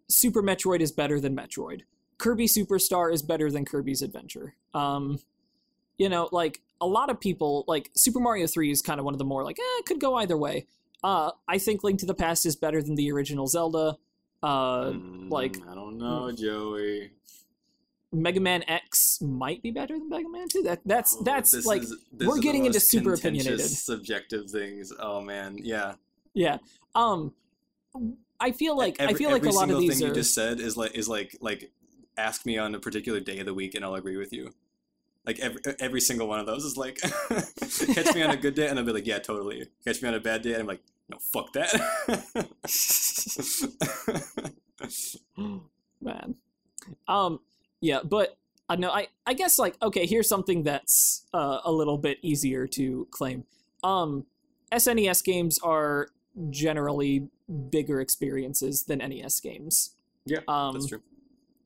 Super 0.07 0.43
Metroid 0.43 0.81
is 0.81 0.91
better 0.91 1.19
than 1.19 1.35
Metroid. 1.35 1.81
Kirby 2.17 2.47
Superstar 2.47 3.11
is 3.13 3.21
better 3.21 3.51
than 3.51 3.65
Kirby's 3.65 4.01
Adventure. 4.01 4.55
Um, 4.73 5.19
you 5.97 6.07
know, 6.09 6.29
like 6.31 6.61
a 6.81 6.85
lot 6.87 7.09
of 7.09 7.19
people 7.19 7.63
like 7.67 7.89
Super 7.95 8.19
Mario 8.19 8.47
3 8.47 8.71
is 8.71 8.81
kind 8.81 8.99
of 8.99 9.05
one 9.05 9.13
of 9.13 9.17
the 9.17 9.25
more 9.25 9.43
like, 9.43 9.57
eh, 9.59 9.79
it 9.79 9.85
could 9.85 9.99
go 9.99 10.15
either 10.15 10.37
way. 10.37 10.67
Uh, 11.03 11.31
I 11.47 11.57
think 11.57 11.83
Link 11.83 11.99
to 11.99 12.05
the 12.05 12.13
Past 12.13 12.45
is 12.45 12.55
better 12.55 12.81
than 12.81 12.95
the 12.95 13.11
original 13.11 13.47
Zelda. 13.47 13.97
Uh, 14.43 14.91
like- 15.29 15.53
Mm, 15.53 15.69
I 15.69 15.75
don't 15.75 15.97
know, 15.97 16.31
Joey. 16.31 17.11
Mega 18.11 18.39
Man 18.39 18.63
X 18.67 19.19
might 19.21 19.61
be 19.61 19.71
better 19.71 19.97
than 19.97 20.07
Mega 20.09 20.29
Man 20.29 20.47
2. 20.47 20.63
That 20.63 20.81
that's 20.85 21.15
Oh, 21.19 21.23
that's 21.23 21.65
like 21.65 21.81
is- 21.83 21.95
we're 22.13 22.39
getting 22.39 22.65
into 22.65 22.79
super 22.79 23.13
opinionated. 23.13 23.59
subjective 23.61 24.49
things. 24.49 24.93
Oh 24.99 25.19
man, 25.21 25.57
yeah. 25.61 25.95
Yeah. 26.35 26.57
Um, 26.93 27.33
I 28.39 28.51
feel 28.51 28.77
like 28.77 28.99
I 28.99 29.13
feel 29.13 29.31
like 29.31 29.45
a 29.45 29.49
lot 29.49 29.63
of 29.63 29.69
single 29.69 29.79
these 29.79 29.97
thing 29.97 30.05
are 30.05 30.09
you 30.09 30.15
just 30.15 30.35
said 30.35 30.59
is 30.59 30.77
like 30.77 30.95
is 30.95 31.09
like 31.09 31.35
like 31.41 31.71
ask 32.17 32.45
me 32.45 32.57
on 32.57 32.75
a 32.75 32.79
particular 32.79 33.19
day 33.19 33.39
of 33.39 33.45
the 33.45 33.53
week 33.53 33.75
and 33.75 33.83
I'll 33.83 33.95
agree 33.95 34.17
with 34.17 34.33
you. 34.33 34.51
Like 35.25 35.39
every 35.39 35.61
every 35.79 36.01
single 36.01 36.27
one 36.27 36.39
of 36.39 36.45
those 36.45 36.63
is 36.63 36.77
like 36.77 36.97
catch 36.99 38.13
me 38.13 38.21
on 38.21 38.31
a 38.31 38.37
good 38.41 38.53
day 38.53 38.67
and 38.67 38.77
I'll 38.77 38.85
be 38.85 38.91
like 38.91 39.07
yeah 39.07 39.19
totally. 39.19 39.67
Catch 39.83 40.01
me 40.01 40.09
on 40.09 40.15
a 40.15 40.19
bad 40.19 40.41
day 40.41 40.51
and 40.51 40.61
I'm 40.61 40.67
like 40.67 40.81
no 41.09 41.17
fuck 41.19 41.53
that. 41.53 41.71
man. 46.01 46.35
Um, 47.07 47.39
yeah, 47.81 47.99
but 48.03 48.37
I 48.67 48.75
know 48.75 48.91
I 48.91 49.07
I 49.25 49.33
guess 49.33 49.57
like 49.57 49.81
okay, 49.81 50.05
here's 50.05 50.27
something 50.27 50.63
that's 50.63 51.25
uh, 51.33 51.59
a 51.63 51.71
little 51.71 51.97
bit 51.97 52.17
easier 52.21 52.67
to 52.67 53.07
claim. 53.11 53.45
Um, 53.83 54.25
SNES 54.71 55.23
games 55.23 55.59
are 55.63 56.09
generally 56.49 57.29
bigger 57.69 57.99
experiences 58.01 58.83
than 58.83 58.99
NES 58.99 59.39
games. 59.39 59.95
Yeah, 60.25 60.39
Um, 60.47 60.73
That's 60.73 60.87
true. 60.87 61.01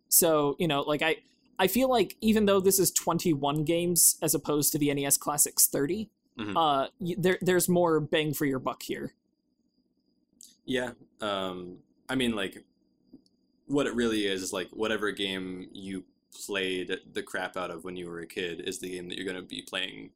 So 0.10 0.56
you 0.60 0.68
know, 0.68 0.82
like 0.82 1.02
I 1.02 1.18
I 1.58 1.68
feel 1.68 1.90
like 1.90 2.16
even 2.22 2.46
though 2.46 2.60
this 2.60 2.80
is 2.80 2.92
21 2.92 3.64
games 3.66 4.18
as 4.22 4.34
opposed 4.34 4.72
to 4.72 4.78
the 4.78 4.94
NES 4.94 5.18
Classics 5.18 5.68
30, 5.68 6.10
Mhm. 6.38 6.56
uh, 6.56 6.90
y- 7.00 7.16
there 7.18 7.38
there's 7.42 7.68
more 7.70 8.00
bang 8.00 8.34
for 8.34 8.46
your 8.46 8.60
buck 8.60 8.84
here. 8.84 9.14
Yeah. 10.66 10.92
Um, 11.22 11.78
I 12.08 12.16
mean, 12.16 12.36
like, 12.36 12.64
what 13.68 13.88
it 13.88 13.94
really 13.96 14.26
is 14.26 14.42
is 14.42 14.54
like 14.54 14.70
whatever 14.72 15.12
game 15.12 15.68
you 15.74 16.04
played 16.46 16.98
the 17.14 17.24
crap 17.24 17.58
out 17.58 17.72
of 17.72 17.84
when 17.84 17.96
you 17.96 18.08
were 18.08 18.20
a 18.20 18.26
kid 18.28 18.62
is 18.62 18.80
the 18.80 18.90
game 18.90 19.10
that 19.10 19.16
you're 19.18 19.26
going 19.26 19.36
to 19.36 19.42
be 19.48 19.62
playing 19.62 20.12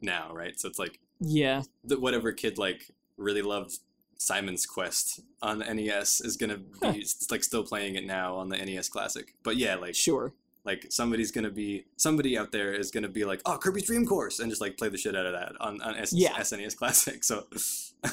now, 0.00 0.32
right? 0.34 0.58
So 0.58 0.68
it's 0.68 0.78
like 0.78 1.00
Yeah, 1.20 1.62
that 1.84 2.00
whatever 2.00 2.32
kid 2.32 2.58
like 2.58 2.90
really 3.16 3.42
loved 3.42 3.78
Simon's 4.20 4.66
Quest 4.66 5.20
on 5.40 5.60
the 5.60 5.72
NES 5.72 6.20
is 6.20 6.36
going 6.36 6.50
to 6.50 6.58
be 6.58 7.06
like 7.30 7.42
still 7.42 7.64
playing 7.64 7.94
it 7.94 8.04
now 8.04 8.36
on 8.36 8.50
the 8.50 8.56
NES 8.58 8.90
Classic. 8.90 9.32
But 9.42 9.56
yeah, 9.56 9.76
like 9.76 9.94
sure. 9.94 10.34
like 10.64 10.86
somebody's 10.90 11.30
going 11.32 11.44
to 11.44 11.50
be 11.50 11.86
somebody 11.96 12.36
out 12.36 12.52
there 12.52 12.74
is 12.74 12.90
going 12.90 13.02
to 13.04 13.08
be 13.08 13.24
like, 13.24 13.40
"Oh, 13.46 13.56
Kirby's 13.56 13.86
Dream 13.86 14.04
Course," 14.06 14.38
and 14.38 14.50
just 14.50 14.60
like 14.60 14.76
play 14.76 14.90
the 14.90 14.98
shit 14.98 15.16
out 15.16 15.24
of 15.24 15.32
that 15.32 15.52
on 15.58 15.80
on 15.80 15.96
S- 15.96 16.12
Yeah. 16.12 16.34
SNES 16.38 16.76
Classic. 16.76 17.24
So 17.24 17.46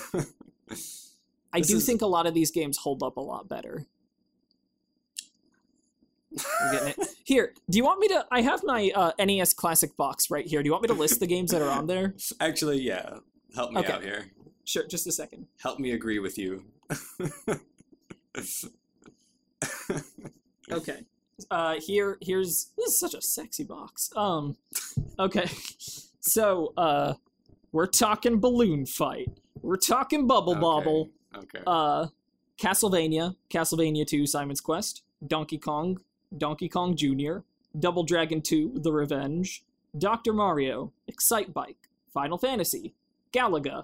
I 1.51 1.59
do 1.59 1.75
is- 1.77 1.85
think 1.85 2.01
a 2.01 2.05
lot 2.07 2.25
of 2.25 2.33
these 2.33 2.51
games 2.51 2.77
hold 2.77 3.03
up 3.03 3.17
a 3.17 3.21
lot 3.21 3.49
better. 3.49 3.85
Getting 6.71 6.87
it. 6.89 6.97
Here, 7.25 7.53
do 7.69 7.77
you 7.77 7.83
want 7.83 7.99
me 7.99 8.07
to? 8.09 8.25
I 8.31 8.41
have 8.41 8.63
my 8.63 8.91
uh, 8.95 9.11
NES 9.19 9.53
Classic 9.53 9.95
box 9.97 10.31
right 10.31 10.45
here. 10.47 10.63
Do 10.63 10.67
you 10.67 10.71
want 10.71 10.83
me 10.83 10.87
to 10.87 10.93
list 10.93 11.19
the 11.19 11.27
games 11.27 11.51
that 11.51 11.61
are 11.61 11.69
on 11.69 11.87
there? 11.87 12.13
Actually, 12.39 12.79
yeah. 12.79 13.17
Help 13.55 13.71
me 13.73 13.79
Okay. 13.81 13.91
out 13.91 14.03
here. 14.03 14.27
Sure, 14.67 14.85
just 14.85 15.07
a 15.07 15.11
second. 15.11 15.47
Help 15.61 15.79
me 15.79 15.91
agree 15.91 16.19
with 16.19 16.37
you. 16.37 16.63
Okay. 20.69 21.05
Uh, 21.49 21.75
here, 21.79 22.17
here's 22.21 22.71
this 22.77 22.89
is 22.89 22.99
such 22.99 23.13
a 23.13 23.21
sexy 23.21 23.63
box. 23.63 24.11
Um, 24.17 24.57
okay. 25.17 25.49
So, 26.19 26.73
uh, 26.75 27.13
we're 27.71 27.87
talking 27.87 28.41
balloon 28.41 28.85
fight. 28.85 29.29
We're 29.61 29.77
talking 29.77 30.27
bubble 30.27 30.55
bobble. 30.55 31.09
Okay. 31.33 31.59
Uh, 31.65 32.07
Castlevania, 32.59 33.35
Castlevania 33.49 34.05
2, 34.05 34.25
Simon's 34.25 34.59
Quest, 34.59 35.03
Donkey 35.25 35.57
Kong, 35.57 36.01
Donkey 36.37 36.67
Kong 36.67 36.97
Jr., 36.97 37.37
Double 37.79 38.03
Dragon 38.03 38.41
2, 38.41 38.73
The 38.75 38.91
Revenge, 38.91 39.63
Dr. 39.97 40.33
Mario, 40.33 40.91
Excitebike, 41.09 41.77
Final 42.13 42.37
Fantasy, 42.37 42.93
Galaga, 43.31 43.83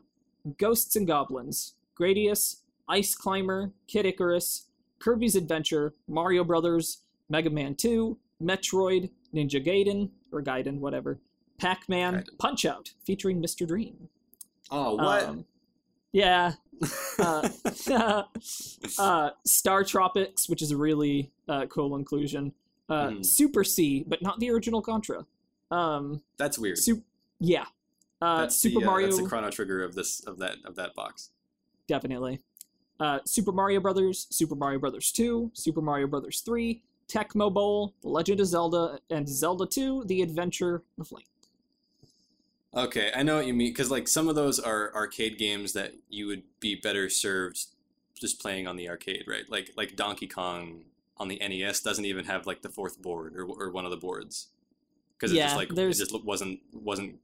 Ghosts 0.57 0.95
and 0.95 1.07
Goblins, 1.07 1.73
Gradius, 1.99 2.57
Ice 2.89 3.15
Climber, 3.15 3.71
Kid 3.87 4.05
Icarus, 4.05 4.67
Kirby's 4.99 5.35
Adventure, 5.35 5.93
Mario 6.07 6.43
Brothers, 6.43 6.99
Mega 7.29 7.49
Man 7.49 7.75
2, 7.75 8.17
Metroid, 8.41 9.09
Ninja 9.33 9.65
Gaiden, 9.65 10.09
or 10.31 10.41
Gaiden, 10.41 10.79
whatever, 10.79 11.19
Pac 11.59 11.87
Man, 11.87 12.23
Punch 12.39 12.65
Out, 12.65 12.91
featuring 13.05 13.41
Mr. 13.41 13.67
Dream. 13.67 14.09
oh, 14.71 14.97
Um, 14.99 15.45
yeah, 16.11 16.53
uh, 17.19 17.49
uh, 18.99 19.29
StarTropics, 19.47 20.49
which 20.49 20.61
is 20.61 20.71
a 20.71 20.77
really 20.77 21.31
uh, 21.47 21.65
cool 21.67 21.95
inclusion. 21.95 22.53
Uh, 22.89 23.07
Mhm. 23.09 23.25
Super 23.25 23.63
C, 23.63 24.03
but 24.05 24.21
not 24.21 24.39
the 24.39 24.49
original 24.51 24.81
Contra. 24.81 25.25
Um, 25.71 26.21
that's 26.37 26.59
weird. 26.59 26.77
Su- 26.77 27.03
yeah. 27.39 27.65
Uh, 28.23 28.41
that's 28.41 28.55
Super 28.55 28.79
the, 28.79 28.85
uh, 28.85 28.89
Mario, 28.89 29.07
That's 29.07 29.21
the 29.21 29.27
chrono 29.27 29.49
trigger 29.51 29.83
of 29.83 29.95
this 29.95 30.21
of 30.25 30.37
that 30.39 30.55
of 30.65 30.75
that 30.75 30.93
box. 30.95 31.31
definitely. 31.87 32.39
Uh, 32.99 33.19
Super 33.25 33.51
Mario 33.51 33.79
Brothers, 33.81 34.27
Super 34.29 34.55
Mario 34.55 34.79
Brothers 34.79 35.11
2, 35.11 35.51
Super 35.53 35.81
Mario 35.81 36.07
Brothers 36.07 36.39
3, 36.41 36.81
Tecmo 37.09 37.51
Bowl, 37.53 37.93
The 38.01 38.07
Legend 38.07 38.39
of 38.39 38.45
Zelda, 38.47 38.99
and 39.09 39.27
Zelda 39.27 39.65
2: 39.65 40.03
The 40.05 40.21
Adventure 40.21 40.83
of 40.99 41.11
Link. 41.11 41.25
Okay, 42.75 43.11
I 43.15 43.21
know 43.23 43.35
what 43.37 43.45
you 43.45 43.53
mean 43.53 43.71
because 43.71 43.91
like 43.91 44.07
some 44.07 44.27
of 44.29 44.35
those 44.35 44.57
are 44.59 44.93
arcade 44.95 45.37
games 45.37 45.73
that 45.73 45.93
you 46.09 46.27
would 46.27 46.43
be 46.59 46.75
better 46.75 47.09
served 47.09 47.65
just 48.19 48.39
playing 48.41 48.67
on 48.67 48.77
the 48.77 48.89
arcade, 48.89 49.25
right? 49.27 49.43
Like 49.49 49.71
like 49.75 49.95
Donkey 49.95 50.27
Kong 50.27 50.85
on 51.17 51.27
the 51.27 51.37
NES 51.39 51.81
doesn't 51.81 52.05
even 52.05 52.25
have 52.25 52.47
like 52.47 52.61
the 52.61 52.69
fourth 52.69 53.01
board 53.01 53.35
or, 53.35 53.43
or 53.45 53.69
one 53.69 53.85
of 53.85 53.91
the 53.91 53.97
boards 53.97 54.47
because 55.17 55.31
it 55.31 55.35
Yeah, 55.35 55.45
just 55.45 55.55
like 55.57 55.69
it 55.71 55.75
there's- 55.75 55.97
just 55.99 56.13
wasn't 56.23 56.61
wasn't 56.73 57.19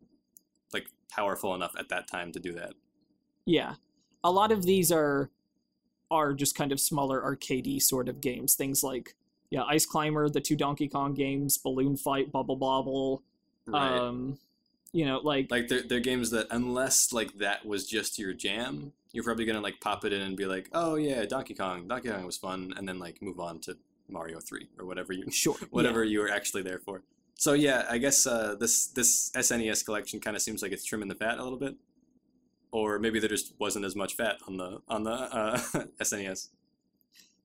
like 0.73 0.87
powerful 1.09 1.55
enough 1.55 1.73
at 1.77 1.89
that 1.89 2.07
time 2.07 2.31
to 2.31 2.39
do 2.39 2.53
that. 2.53 2.73
Yeah, 3.45 3.75
a 4.23 4.31
lot 4.31 4.51
of 4.51 4.63
these 4.63 4.91
are 4.91 5.29
are 6.11 6.33
just 6.33 6.55
kind 6.55 6.71
of 6.71 6.79
smaller 6.79 7.21
arcadey 7.21 7.81
sort 7.81 8.09
of 8.09 8.21
games. 8.21 8.55
Things 8.55 8.83
like 8.83 9.15
yeah, 9.49 9.63
Ice 9.63 9.85
Climber, 9.85 10.29
the 10.29 10.41
two 10.41 10.55
Donkey 10.55 10.87
Kong 10.87 11.13
games, 11.13 11.57
Balloon 11.57 11.97
Fight, 11.97 12.31
Bubble 12.31 12.55
Bobble. 12.55 13.23
Right. 13.65 13.97
Um, 13.97 14.37
you 14.91 15.05
know, 15.05 15.19
like, 15.19 15.51
like 15.51 15.67
they're, 15.67 15.83
they're 15.83 15.99
games 15.99 16.31
that 16.31 16.47
unless 16.49 17.13
like 17.13 17.37
that 17.37 17.65
was 17.65 17.87
just 17.87 18.17
your 18.17 18.33
jam 18.33 18.93
you're 19.11 19.23
probably 19.23 19.45
gonna 19.45 19.61
like 19.61 19.79
pop 19.81 20.05
it 20.05 20.13
in 20.13 20.21
and 20.21 20.37
be 20.37 20.45
like 20.45 20.69
oh 20.73 20.95
yeah 20.95 21.25
donkey 21.25 21.53
kong 21.53 21.87
donkey 21.87 22.09
kong 22.09 22.25
was 22.25 22.37
fun 22.37 22.73
and 22.77 22.87
then 22.87 22.99
like 22.99 23.21
move 23.21 23.39
on 23.39 23.59
to 23.59 23.77
mario 24.07 24.39
3 24.39 24.67
or 24.79 24.85
whatever 24.85 25.13
you 25.13 25.29
sure, 25.31 25.55
whatever 25.71 26.03
you 26.03 26.19
were 26.19 26.29
actually 26.29 26.61
there 26.61 26.79
for 26.79 27.01
so 27.39 27.53
yeah 27.53 27.85
i 27.89 27.97
guess 27.97 28.27
uh, 28.27 28.55
this 28.59 28.87
this 28.87 29.31
snes 29.31 29.83
collection 29.83 30.19
kind 30.19 30.35
of 30.35 30.41
seems 30.41 30.61
like 30.61 30.71
it's 30.71 30.85
trimming 30.85 31.07
the 31.07 31.15
fat 31.15 31.39
a 31.39 31.43
little 31.43 31.59
bit 31.59 31.75
or 32.71 32.99
maybe 32.99 33.19
there 33.19 33.29
just 33.29 33.53
wasn't 33.59 33.83
as 33.83 33.95
much 33.95 34.15
fat 34.15 34.37
on 34.47 34.57
the 34.57 34.79
on 34.87 35.03
the 35.03 35.11
uh, 35.11 35.57
snes 36.01 36.49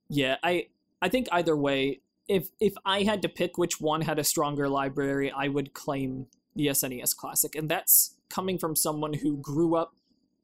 Yeah, 0.08 0.36
I 0.42 0.68
I 1.00 1.08
think 1.08 1.28
either 1.32 1.56
way, 1.56 2.00
if 2.28 2.48
if 2.60 2.74
I 2.84 3.02
had 3.02 3.22
to 3.22 3.28
pick 3.28 3.58
which 3.58 3.80
one 3.80 4.02
had 4.02 4.18
a 4.18 4.24
stronger 4.24 4.68
library, 4.68 5.30
I 5.30 5.48
would 5.48 5.74
claim 5.74 6.26
the 6.54 6.68
SNES 6.68 7.16
Classic, 7.16 7.54
and 7.54 7.68
that's 7.68 8.16
coming 8.28 8.58
from 8.58 8.76
someone 8.76 9.14
who 9.14 9.36
grew 9.36 9.76
up 9.76 9.94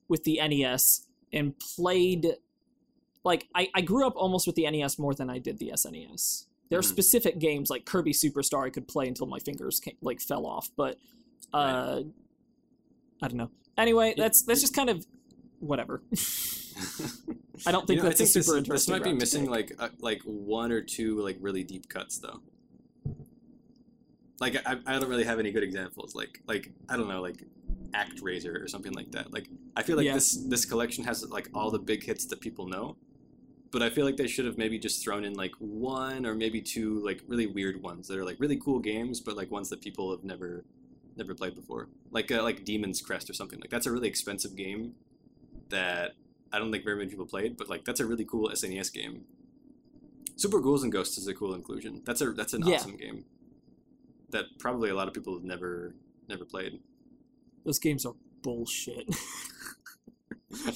with 0.08 0.24
the 0.24 0.40
NES 0.42 1.06
and 1.32 1.54
played. 1.58 2.36
Like 3.22 3.48
I, 3.54 3.68
I 3.74 3.82
grew 3.82 4.06
up 4.06 4.14
almost 4.16 4.46
with 4.46 4.56
the 4.56 4.70
NES 4.70 4.98
more 4.98 5.14
than 5.14 5.28
I 5.28 5.38
did 5.38 5.58
the 5.58 5.72
SNES. 5.74 6.46
There 6.70 6.78
are 6.78 6.82
Mhm. 6.82 6.86
specific 6.86 7.38
games 7.38 7.68
like 7.68 7.84
Kirby 7.84 8.12
Superstar 8.12 8.64
I 8.64 8.70
could 8.70 8.86
play 8.88 9.08
until 9.08 9.26
my 9.26 9.40
fingers 9.40 9.80
came, 9.80 9.96
like 10.00 10.20
fell 10.20 10.46
off, 10.46 10.70
but 10.76 10.96
uh, 11.52 12.02
I 13.20 13.28
don't 13.28 13.36
know. 13.36 13.50
Anyway, 13.76 14.14
that's 14.16 14.42
that's 14.42 14.60
just 14.60 14.74
kind 14.74 14.88
of 14.88 15.04
whatever. 15.58 16.02
I 17.66 17.72
don't 17.72 17.86
think 17.86 17.98
You 17.98 18.02
know, 18.04 18.08
that's 18.08 18.20
a 18.20 18.26
super 18.26 18.60
this, 18.60 18.68
this 18.68 18.88
might 18.88 19.02
be 19.04 19.12
missing 19.12 19.50
like 19.50 19.72
uh, 19.78 19.88
like 19.98 20.22
one 20.22 20.70
or 20.72 20.80
two 20.80 21.20
like 21.20 21.36
really 21.40 21.64
deep 21.64 21.88
cuts 21.88 22.18
though. 22.18 22.40
Like 24.40 24.56
I, 24.64 24.76
I 24.86 24.98
don't 24.98 25.08
really 25.10 25.24
have 25.24 25.38
any 25.38 25.50
good 25.50 25.64
examples. 25.64 26.14
Like 26.14 26.40
like 26.46 26.70
I 26.88 26.96
don't 26.96 27.08
know 27.08 27.20
like 27.20 27.44
ActRaiser 27.90 28.62
or 28.62 28.68
something 28.68 28.92
like 28.92 29.10
that. 29.10 29.32
Like 29.32 29.48
I 29.76 29.82
feel 29.82 29.96
like 29.96 30.06
Yeah. 30.06 30.14
this 30.14 30.36
this 30.48 30.64
collection 30.64 31.02
has 31.04 31.28
like 31.28 31.50
all 31.52 31.70
the 31.72 31.80
big 31.80 32.04
hits 32.04 32.26
that 32.26 32.40
people 32.40 32.66
know, 32.68 32.96
but 33.72 33.82
I 33.82 33.90
feel 33.90 34.04
like 34.04 34.16
they 34.16 34.26
should 34.26 34.46
have 34.46 34.58
maybe 34.58 34.78
just 34.78 35.02
thrown 35.04 35.24
in 35.24 35.34
like 35.34 35.52
one 35.58 36.26
or 36.26 36.34
maybe 36.34 36.60
two 36.60 36.98
like 37.04 37.22
really 37.28 37.46
weird 37.46 37.82
ones 37.82 38.08
that 38.08 38.18
are 38.18 38.24
like 38.24 38.36
really 38.40 38.56
cool 38.56 38.78
games, 38.80 39.20
but 39.20 39.36
like 39.36 39.50
ones 39.50 39.68
that 39.70 39.80
people 39.80 40.10
have 40.10 40.24
never 40.24 40.64
never 41.16 41.34
played 41.34 41.54
before, 41.54 41.88
like 42.10 42.30
uh, 42.32 42.42
like 42.42 42.64
Demon's 42.64 43.00
Crest 43.00 43.28
or 43.30 43.34
something. 43.34 43.60
Like 43.60 43.70
that's 43.70 43.86
a 43.86 43.92
really 43.92 44.08
expensive 44.08 44.56
game 44.56 44.94
that 45.68 46.12
I 46.52 46.58
don't 46.58 46.72
think 46.72 46.84
very 46.84 46.96
many 46.96 47.10
people 47.10 47.26
played, 47.26 47.56
but 47.56 47.68
like 47.68 47.84
that's 47.84 48.00
a 48.00 48.06
really 48.06 48.24
cool 48.24 48.48
SNES 48.50 48.92
game. 48.92 49.24
Super 50.36 50.60
Ghouls 50.60 50.82
and 50.82 50.90
Ghosts 50.90 51.18
is 51.18 51.28
a 51.28 51.34
cool 51.34 51.54
inclusion. 51.54 52.02
That's 52.04 52.20
a 52.22 52.30
that's 52.32 52.54
an 52.54 52.66
Yeah. 52.66 52.76
awesome 52.76 52.96
game 52.96 53.24
that 54.30 54.44
probably 54.58 54.90
a 54.90 54.94
lot 54.94 55.08
of 55.08 55.14
people 55.14 55.34
have 55.34 55.44
never 55.44 55.94
never 56.28 56.44
played. 56.44 56.80
Those 57.64 57.78
games 57.78 58.06
are 58.06 58.14
bullshit. 58.42 59.08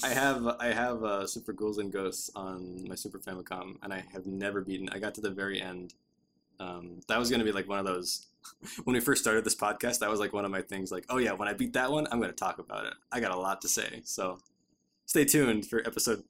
I 0.03 0.09
have 0.09 0.47
I 0.61 0.73
have 0.73 1.03
uh, 1.03 1.27
Super 1.27 1.53
Ghouls 1.53 1.79
and 1.79 1.93
Ghosts 1.93 2.31
on 2.37 2.87
my 2.89 2.95
Super 2.95 3.19
Famicom, 3.19 3.77
and 3.83 3.93
I 3.93 4.05
have 4.13 4.27
never 4.27 4.61
beaten. 4.61 4.89
I 4.91 4.99
got 4.99 5.15
to 5.17 5.21
the 5.21 5.31
very 5.31 5.61
end. 5.61 5.95
Um, 6.61 7.01
that 7.09 7.19
was 7.19 7.31
gonna 7.31 7.45
be 7.45 7.53
like 7.53 7.69
one 7.69 7.79
of 7.79 7.85
those. 7.85 8.27
When 8.85 8.93
we 8.93 9.01
first 9.01 9.23
started 9.23 9.43
this 9.43 9.55
podcast, 9.55 10.01
that 10.01 10.11
was 10.11 10.21
like 10.21 10.35
one 10.35 10.45
of 10.45 10.51
my 10.51 10.61
things. 10.61 10.93
Like, 10.93 11.07
oh 11.09 11.17
yeah, 11.17 11.33
when 11.33 11.49
I 11.49 11.55
beat 11.55 11.73
that 11.73 11.91
one, 11.91 12.07
I'm 12.11 12.21
gonna 12.21 12.33
talk 12.33 12.59
about 12.59 12.87
it. 12.87 12.95
I 13.11 13.21
got 13.21 13.33
a 13.33 13.39
lot 13.39 13.63
to 13.63 13.69
say. 13.69 14.03
So, 14.05 14.39
stay 15.07 15.25
tuned 15.25 15.67
for 15.67 15.81
episode 15.81 16.25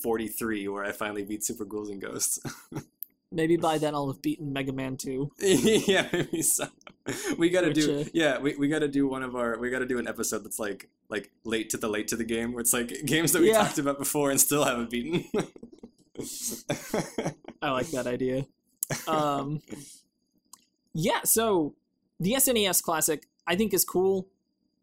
43, 0.00 0.66
where 0.68 0.84
I 0.84 0.92
finally 0.92 1.24
beat 1.24 1.44
Super 1.44 1.64
Ghouls 1.66 1.90
and 1.90 2.00
Ghosts. 2.00 2.40
Maybe 3.32 3.56
by 3.56 3.78
then 3.78 3.94
I'll 3.94 4.08
have 4.12 4.20
beaten 4.20 4.52
Mega 4.52 4.72
Man 4.72 4.96
2. 4.96 5.32
yeah, 5.40 6.06
maybe 6.12 6.42
so. 6.42 6.66
We 7.38 7.48
gotta 7.50 7.68
Which, 7.68 7.76
do 7.76 8.00
uh, 8.00 8.04
yeah, 8.12 8.38
we, 8.38 8.54
we 8.56 8.68
gotta 8.68 8.88
do 8.88 9.08
one 9.08 9.22
of 9.22 9.34
our 9.34 9.58
we 9.58 9.70
gotta 9.70 9.86
do 9.86 9.98
an 9.98 10.06
episode 10.06 10.44
that's 10.44 10.58
like 10.58 10.88
like 11.08 11.30
late 11.44 11.70
to 11.70 11.76
the 11.78 11.88
late 11.88 12.08
to 12.08 12.16
the 12.16 12.24
game 12.24 12.52
where 12.52 12.60
it's 12.60 12.72
like 12.72 12.92
games 13.06 13.32
that 13.32 13.40
we 13.42 13.48
Yeah. 13.48 13.62
talked 13.64 13.78
about 13.78 13.98
before 13.98 14.30
and 14.30 14.40
still 14.40 14.64
haven't 14.64 14.90
beaten. 14.90 15.24
I 17.62 17.70
like 17.70 17.88
that 17.90 18.06
idea. 18.06 18.46
Um, 19.08 19.62
yeah, 20.94 21.20
so 21.24 21.74
the 22.20 22.34
SNES 22.34 22.82
Classic 22.82 23.26
I 23.46 23.56
think 23.56 23.72
is 23.74 23.84
cool. 23.84 24.28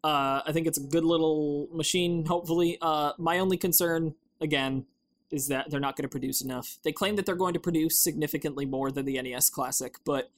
Uh, 0.02 0.40
I 0.46 0.52
think 0.52 0.66
it's 0.66 0.78
a 0.78 0.82
good 0.82 1.04
little 1.04 1.68
machine. 1.72 2.24
Hopefully, 2.26 2.78
uh, 2.82 3.12
my 3.18 3.38
only 3.38 3.56
concern 3.56 4.14
again 4.40 4.86
is 5.30 5.48
that 5.48 5.70
they're 5.70 5.80
not 5.80 5.96
going 5.96 6.04
to 6.04 6.08
produce 6.08 6.42
enough. 6.42 6.78
They 6.82 6.92
claim 6.92 7.16
that 7.16 7.26
they're 7.26 7.34
going 7.34 7.54
to 7.54 7.60
produce 7.60 7.98
significantly 7.98 8.66
more 8.66 8.90
than 8.90 9.04
the 9.04 9.20
NES 9.20 9.50
Classic, 9.50 9.96
but 10.04 10.30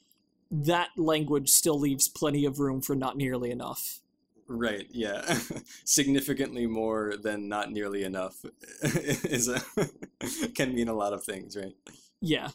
that 0.50 0.90
language 0.96 1.48
still 1.48 1.78
leaves 1.78 2.08
plenty 2.08 2.44
of 2.44 2.58
room 2.58 2.82
for 2.82 2.94
not 2.94 3.16
nearly 3.16 3.50
enough. 3.50 4.00
right, 4.48 4.86
yeah. 4.90 5.38
Significantly 5.84 6.66
more 6.66 7.14
than 7.20 7.48
not 7.48 7.72
nearly 7.72 8.04
enough 8.04 8.44
is 8.82 9.48
a 9.48 9.62
can 10.54 10.74
mean 10.74 10.88
a 10.88 10.94
lot 10.94 11.14
of 11.14 11.24
things, 11.24 11.56
right? 11.56 11.74
Yeah, 12.20 12.50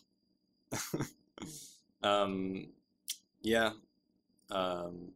um 2.04 2.68
yeah 3.42 3.72
um 4.52 5.12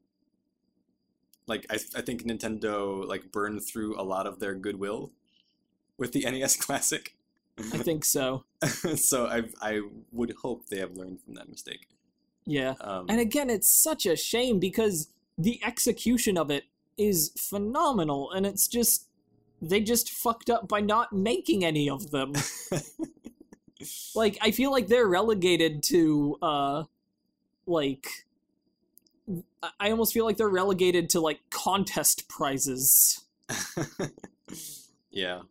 like 1.48 1.66
I, 1.70 1.76
I 1.96 2.02
think 2.02 2.24
nintendo 2.24 3.08
like 3.08 3.32
burned 3.32 3.64
through 3.64 4.00
a 4.00 4.04
lot 4.04 4.28
of 4.28 4.40
their 4.40 4.56
goodwill 4.56 5.12
with 6.02 6.12
the 6.12 6.22
nes 6.30 6.56
classic 6.66 7.16
I 7.74 7.78
think 7.78 8.04
so. 8.06 8.44
so 9.10 9.18
i 9.28 9.44
i 9.62 9.82
would 10.12 10.32
hope 10.42 10.60
they 10.68 10.80
have 10.80 10.94
learned 10.98 11.20
from 11.22 11.34
that 11.36 11.48
mistake 11.50 11.84
Yeah. 12.46 12.74
um 12.82 13.06
And 13.12 13.20
again, 13.20 13.50
it's 13.56 13.70
such 13.90 14.06
a 14.06 14.16
shame 14.16 14.60
because 14.60 15.10
the 15.38 15.56
execution 15.64 16.38
of 16.38 16.50
it 16.58 16.64
is 16.98 17.32
phenomenal, 17.38 18.32
and 18.36 18.46
it's 18.46 18.68
just 18.68 19.08
they 19.62 19.80
just 19.94 20.10
fucked 20.24 20.50
up 20.50 20.68
by 20.68 20.82
not 20.82 21.08
making 21.14 21.64
any 21.72 21.88
of 21.90 22.02
them. 22.16 22.34
like 24.16 24.36
I 24.42 24.52
feel 24.52 24.72
like 24.76 24.88
they're 24.88 25.08
relegated 25.20 25.74
to 25.94 26.38
uh 26.42 26.84
like 27.66 28.08
I- 29.64 29.76
I 29.80 29.92
almost 29.92 30.14
feel 30.14 30.26
like 30.26 30.38
they're 30.38 30.58
relegated 30.64 31.10
to 31.12 31.20
like 31.20 31.40
contest 31.52 32.28
prizes. 32.28 33.22
yeah 35.12 35.42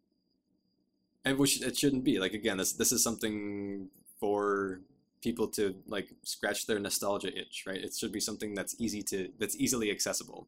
and 1.24 1.38
which 1.38 1.62
it 1.62 1.76
shouldn't 1.76 2.04
be 2.04 2.18
like 2.18 2.32
again 2.34 2.56
this 2.56 2.72
this 2.72 2.92
is 2.92 3.02
something 3.02 3.88
for 4.18 4.80
people 5.22 5.46
to 5.48 5.74
like 5.86 6.08
scratch 6.22 6.66
their 6.66 6.78
nostalgia 6.78 7.36
itch 7.38 7.64
right 7.66 7.82
it 7.84 7.94
should 7.94 8.12
be 8.12 8.20
something 8.20 8.54
that's 8.54 8.74
easy 8.78 9.02
to 9.02 9.28
that's 9.38 9.56
easily 9.56 9.90
accessible 9.90 10.46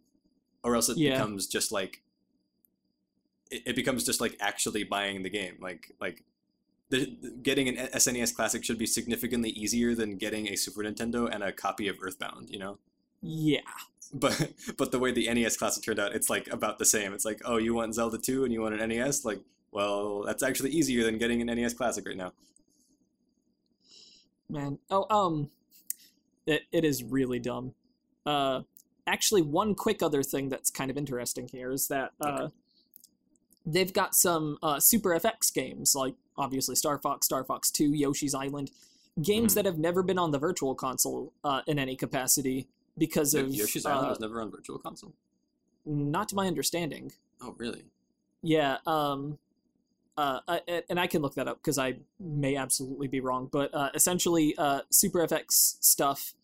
or 0.65 0.75
else 0.75 0.89
it 0.89 0.97
Yeah. 0.97 1.13
becomes 1.13 1.47
just 1.47 1.73
like 1.73 2.03
it, 3.51 3.63
it 3.67 3.77
becomes 3.77 4.05
just 4.05 4.21
like 4.21 4.37
actually 4.41 4.85
buying 4.85 5.23
the 5.23 5.31
game 5.31 5.57
like 5.61 5.93
like 6.01 6.25
the, 6.91 7.07
getting 7.43 7.69
an 7.69 7.77
SNES 7.95 8.35
classic 8.35 8.63
should 8.65 8.77
be 8.79 8.85
significantly 8.87 9.49
easier 9.51 9.95
than 9.95 10.17
getting 10.19 10.49
a 10.49 10.57
Super 10.57 10.83
Nintendo 10.83 11.27
and 11.33 11.43
a 11.43 11.51
copy 11.53 11.89
of 11.89 11.97
Earthbound 12.03 12.51
you 12.51 12.59
know 12.59 12.79
Yeah. 13.23 13.61
but 14.13 14.53
but 14.77 14.93
the 14.93 14.99
way 14.99 15.11
the 15.13 15.33
NES 15.33 15.57
classic 15.57 15.83
turned 15.85 15.99
out, 15.99 16.15
it's 16.15 16.29
like 16.29 16.49
about 16.49 16.79
the 16.79 16.85
same. 16.85 17.15
It's 17.15 17.25
like, 17.25 17.41
oh, 17.47 17.57
you 17.57 17.73
want 17.73 17.95
Zelda 17.95 18.19
2 18.19 18.45
and 18.45 18.53
you 18.53 18.61
want 18.61 18.79
an 18.79 18.87
NES? 18.91 19.25
Like, 19.25 19.41
well, 19.73 20.23
that's 20.23 20.43
actually 20.43 20.71
easier 20.71 21.03
than 21.05 21.19
getting 21.19 21.41
an 21.41 21.49
NES 21.49 21.75
classic 21.75 22.07
right 22.07 22.17
now. 22.17 22.33
man. 24.49 24.79
Oh, 24.91 25.07
um, 25.09 25.51
it, 26.47 26.63
it 26.73 26.85
is 26.85 27.03
really 27.03 27.39
dumb. 27.39 27.75
Uh, 28.27 28.63
actually, 29.07 29.41
one 29.43 29.75
quick 29.75 30.03
other 30.03 30.23
thing 30.23 30.49
that's 30.51 30.71
kind 30.71 30.91
of 30.91 30.97
interesting 30.99 31.49
here 31.49 31.73
is 31.73 31.89
that 31.89 32.13
uh, 32.21 32.29
Okay. 32.29 32.55
they've 33.65 33.93
got 33.93 34.15
some 34.15 34.59
uh, 34.63 34.79
Super 34.79 35.11
FX 35.11 35.53
games, 35.53 35.95
like 35.95 36.15
obviously 36.37 36.77
Star 36.77 36.99
Fox, 36.99 37.25
Star 37.27 37.45
Fox 37.45 37.71
Two, 37.71 37.93
Yoshi's 37.95 38.35
Island, 38.35 38.71
games 39.23 39.53
Mhm. 39.53 39.55
that 39.57 39.65
have 39.65 39.79
never 39.79 40.03
been 40.03 40.19
on 40.19 40.33
the 40.33 40.39
Virtual 40.39 40.75
Console 40.75 41.33
uh, 41.45 41.63
in 41.67 41.79
any 41.79 41.97
capacity 41.97 42.69
because 42.99 43.33
of 43.35 43.55
Yoshi's 43.55 43.87
uh, 43.87 43.91
Island 43.91 44.09
was 44.11 44.21
never 44.21 44.43
on 44.43 44.51
Virtual 44.51 44.79
Console. 44.79 45.15
not 45.87 46.29
to 46.29 46.35
my 46.37 46.47
understanding. 46.47 47.11
Oh, 47.41 47.55
really? 47.59 47.85
Yeah, 48.43 48.77
um, 48.87 49.39
uh, 50.17 50.41
I, 50.47 50.83
and 50.91 50.99
I 51.01 51.07
can 51.07 51.23
look 51.23 51.35
that 51.35 51.49
up 51.49 51.59
because 51.59 51.79
I 51.79 51.97
may 52.21 52.57
absolutely 52.57 53.09
be 53.09 53.21
wrong. 53.21 53.49
But 53.51 53.75
uh, 53.75 53.91
essentially, 53.95 54.55
uh, 54.59 54.81
Super 54.91 55.27
FX 55.27 55.77
stuff 55.81 56.35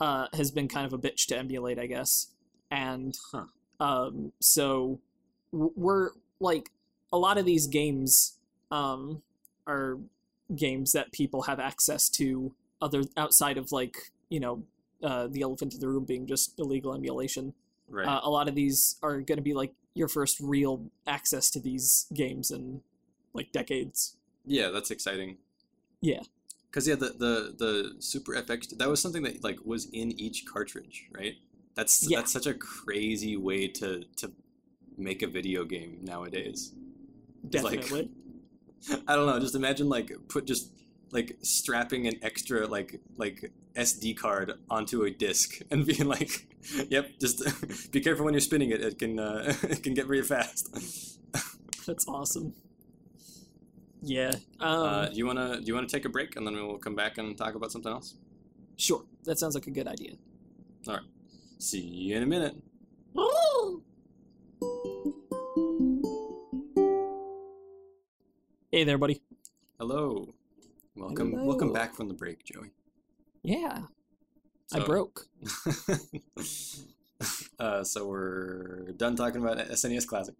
uh, 0.00 0.26
has 0.34 0.50
been 0.50 0.68
kind 0.68 0.86
of 0.86 0.92
a 0.92 0.98
bitch 0.98 1.26
to 1.26 1.36
emulate, 1.38 1.78
I 1.78 1.86
guess. 1.86 2.28
And 2.70 3.16
Huh. 3.32 3.44
um, 3.80 4.32
so 4.40 5.00
we're 5.52 6.10
like 6.40 6.70
a 7.12 7.18
lot 7.18 7.38
of 7.38 7.44
these 7.46 7.66
games 7.66 8.38
um, 8.70 9.22
are 9.66 9.98
games 10.54 10.92
that 10.92 11.12
people 11.12 11.42
have 11.42 11.58
access 11.58 12.08
to 12.10 12.52
other 12.82 13.02
outside 13.16 13.56
of 13.58 13.72
like 13.72 13.96
you 14.28 14.38
know 14.38 14.62
uh, 15.02 15.26
the 15.28 15.42
elephant 15.42 15.74
in 15.74 15.80
the 15.80 15.88
room 15.88 16.04
being 16.04 16.26
just 16.26 16.58
illegal 16.58 16.94
emulation 16.94 17.54
Right. 17.88 18.06
uh, 18.06 18.20
a 18.22 18.28
lot 18.30 18.48
of 18.48 18.54
these 18.54 18.96
are 19.02 19.14
going 19.20 19.38
to 19.38 19.42
be 19.42 19.54
like 19.54 19.72
your 19.94 20.08
first 20.08 20.38
real 20.40 20.90
access 21.06 21.48
to 21.50 21.60
these 21.60 22.06
games 22.12 22.50
in 22.50 22.82
like 23.36 23.52
decades. 23.52 24.16
yeah, 24.44 24.68
that's 24.70 24.90
exciting. 24.90 25.38
Yeah. 26.00 26.20
Because 26.70 26.86
yeah, 26.88 26.94
the, 26.96 27.10
the 27.24 27.54
the 27.56 27.94
Super 28.00 28.32
FX 28.34 28.76
that 28.78 28.88
was 28.88 29.00
something 29.00 29.22
that 29.22 29.42
like 29.42 29.58
was 29.64 29.86
in 29.92 30.12
each 30.20 30.44
cartridge, 30.46 31.08
right? 31.12 31.34
That's 31.74 32.08
Yeah. 32.08 32.18
that's 32.18 32.32
such 32.32 32.46
a 32.46 32.54
crazy 32.54 33.36
way 33.36 33.68
to 33.68 34.04
to 34.16 34.32
make 34.98 35.22
a 35.22 35.26
video 35.26 35.64
game 35.64 35.98
nowadays. 36.02 36.72
It's 37.50 37.62
like- 37.62 37.80
Definitely. 37.80 38.10
I 39.08 39.16
don't 39.16 39.26
know. 39.26 39.38
Just 39.40 39.54
imagine 39.54 39.88
like 39.88 40.12
put 40.28 40.46
just 40.46 40.70
like 41.12 41.36
strapping 41.42 42.06
an 42.06 42.14
extra 42.22 42.66
like 42.66 43.00
like 43.16 43.52
SD 43.74 44.16
card 44.16 44.52
onto 44.70 45.04
a 45.04 45.10
disc 45.10 45.60
and 45.70 45.86
being 45.86 46.06
like, 46.06 46.46
"Yep, 46.90 47.10
just 47.20 47.90
be 47.92 48.00
careful 48.00 48.24
when 48.24 48.34
you're 48.34 48.40
spinning 48.50 48.70
it. 48.70 48.80
It 48.82 48.98
can 48.98 49.18
uh, 49.18 49.54
it 49.62 49.82
can 49.82 49.94
get 49.94 50.06
very 50.06 50.22
fast." 50.22 50.62
That's 51.86 52.06
awesome. 52.08 52.54
Yeah. 54.06 54.32
Um, 54.60 54.82
uh, 54.82 55.08
do 55.08 55.16
you 55.16 55.26
wanna 55.26 55.60
do 55.60 55.66
you 55.66 55.74
wanna 55.74 55.88
take 55.88 56.04
a 56.04 56.08
break 56.08 56.36
and 56.36 56.46
then 56.46 56.54
we'll 56.54 56.78
come 56.78 56.94
back 56.94 57.18
and 57.18 57.36
talk 57.36 57.56
about 57.56 57.72
something 57.72 57.92
else? 57.92 58.14
sure. 58.76 59.04
That 59.24 59.38
sounds 59.38 59.56
like 59.56 59.66
a 59.66 59.70
good 59.70 59.88
idea. 59.88 60.12
All 60.86 60.94
right. 60.94 61.02
See 61.58 61.80
you 61.80 62.16
in 62.16 62.22
a 62.22 62.26
minute. 62.26 62.54
Hey 68.70 68.84
there, 68.84 68.98
buddy. 68.98 69.22
Hello. 69.80 70.32
Welcome 70.94 71.44
welcome 71.44 71.72
back 71.72 71.94
from 71.94 72.06
the 72.06 72.14
break, 72.14 72.44
Joey. 72.44 72.70
Yeah. 73.42 73.82
I 74.72 74.80
broke. 74.80 75.26
uh, 77.58 77.82
so 77.82 78.06
we're 78.06 78.92
done 78.92 79.16
talking 79.16 79.42
about 79.42 79.58
SNES 79.58 80.06
Classic. 80.06 80.34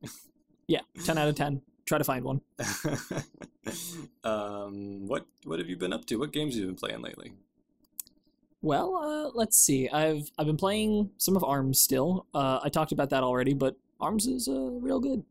Yeah. 0.69 0.81
10 1.05 1.19
out 1.19 1.29
of 1.29 1.37
10. 1.37 1.63
Try 1.87 1.99
to 1.99 2.05
find 2.05 2.25
one. 2.25 2.41
um, 4.25 5.07
what 5.07 5.27
what 5.45 5.59
have 5.59 5.69
you 5.69 5.77
been 5.77 5.93
up 5.93 6.05
to? 6.07 6.17
What 6.17 6.33
games 6.33 6.55
have 6.55 6.61
you 6.63 6.67
been 6.67 6.77
playing 6.77 7.01
lately? 7.03 7.33
Well, 8.63 8.97
uh, 8.97 9.31
let's 9.35 9.59
see. 9.59 9.89
I've 9.89 10.31
I've 10.39 10.47
been 10.47 10.57
playing 10.57 11.11
some 11.19 11.37
of 11.37 11.45
Arms 11.45 11.81
still. 11.81 12.27
Uh, 12.35 12.59
I 12.63 12.69
talked 12.69 12.93
about 12.93 13.11
that 13.11 13.23
already, 13.23 13.55
but 13.55 13.77
Arms 14.01 14.27
is 14.27 14.49
uh, 14.49 14.53
real 14.53 14.99
good. 14.99 15.23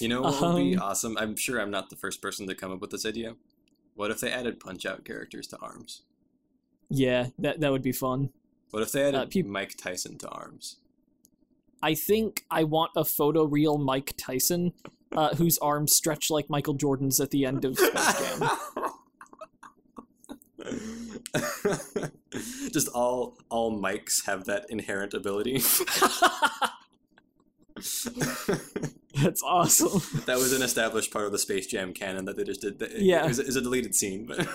You 0.00 0.08
know 0.08 0.22
what 0.22 0.40
would 0.40 0.56
be 0.56 0.76
Um, 0.76 0.82
awesome? 0.82 1.16
I'm 1.18 1.36
sure 1.36 1.60
I'm 1.60 1.70
not 1.70 1.88
the 1.88 1.96
first 1.96 2.20
person 2.20 2.46
to 2.48 2.54
come 2.54 2.72
up 2.72 2.80
with 2.80 2.90
this 2.90 3.06
idea. 3.06 3.36
What 3.94 4.10
if 4.10 4.20
they 4.20 4.30
added 4.32 4.58
punch 4.58 4.84
out 4.84 5.04
characters 5.04 5.46
to 5.48 5.58
arms? 5.58 6.02
Yeah, 6.88 7.28
that 7.38 7.60
that 7.60 7.70
would 7.70 7.82
be 7.82 7.92
fun. 7.92 8.30
What 8.70 8.82
if 8.82 8.90
they 8.90 9.02
added 9.02 9.20
Uh, 9.20 9.26
peop- 9.26 9.46
Mike 9.46 9.76
Tyson 9.76 10.18
to 10.18 10.28
arms? 10.28 10.76
I 11.80 11.94
think 11.94 12.44
I 12.50 12.64
want 12.64 12.92
a 12.96 13.02
photoreal 13.02 13.78
Mike 13.82 14.14
Tyson, 14.16 14.72
uh, 15.16 15.34
whose 15.36 15.58
arms 15.58 15.92
stretch 15.94 16.30
like 16.30 16.48
Michael 16.50 16.74
Jordan's 16.74 17.20
at 17.20 17.30
the 17.30 17.44
end 17.44 17.64
of 17.64 17.78
Space 17.78 18.18
Jam. 18.38 18.50
Just 22.72 22.88
all 22.88 23.36
all 23.50 23.78
mics 23.78 24.24
have 24.26 24.44
that 24.44 24.66
inherent 24.70 25.12
ability. 25.14 25.60
That's 29.22 29.42
awesome. 29.42 30.00
that 30.26 30.38
was 30.38 30.52
an 30.52 30.62
established 30.62 31.12
part 31.12 31.26
of 31.26 31.32
the 31.32 31.38
Space 31.38 31.66
Jam 31.66 31.92
canon 31.92 32.24
that 32.24 32.36
they 32.36 32.44
just 32.44 32.60
did. 32.62 32.80
It, 32.80 33.02
Yeah. 33.02 33.24
it 33.24 33.28
was, 33.28 33.38
it 33.38 33.46
was 33.46 33.56
a 33.56 33.60
deleted 33.60 33.94
scene, 33.94 34.24
but 34.26 34.38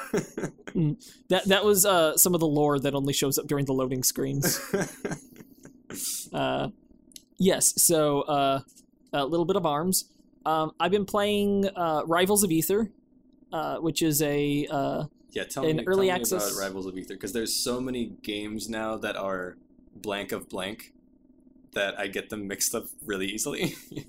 That 1.30 1.46
that 1.46 1.64
was 1.66 1.86
uh, 1.86 2.18
some 2.18 2.34
of 2.34 2.40
the 2.40 2.48
lore 2.48 2.80
that 2.80 2.94
only 2.96 3.14
shows 3.14 3.38
up 3.38 3.48
during 3.48 3.66
the 3.66 3.74
loading 3.74 4.04
screens. 4.04 4.60
Uh, 6.34 6.70
yes, 7.38 7.74
so 7.78 8.22
uh, 8.22 8.62
a 9.14 9.26
little 9.26 9.46
bit 9.46 9.56
of 9.56 9.66
arms. 9.66 10.06
Um, 10.48 10.72
I've 10.80 10.92
been 10.92 11.06
playing 11.06 11.68
uh, 11.76 12.04
Rivals 12.06 12.44
of 12.44 12.52
Aether, 12.52 12.90
uh, 13.52 13.78
which 13.80 14.02
is 14.02 14.22
a 14.22 14.66
uh, 14.72 15.04
yeah, 15.32 15.44
tell 15.44 15.66
In 15.66 15.78
me, 15.78 15.84
early 15.86 16.08
tell 16.08 16.16
me 16.16 16.22
access- 16.22 16.52
about 16.52 16.64
Rivals 16.64 16.86
of 16.86 16.98
Aether 16.98 17.16
because 17.16 17.34
there's 17.34 17.54
so 17.54 17.82
many 17.82 18.14
games 18.24 18.70
now 18.70 18.96
that 18.96 19.18
are 19.18 19.58
blank 19.94 20.32
of 20.32 20.48
blank 20.48 20.94
that 21.74 22.00
I 22.00 22.08
get 22.08 22.30
them 22.30 22.48
mixed 22.48 22.74
up 22.74 22.86
really 23.06 23.28
easily. 23.28 23.76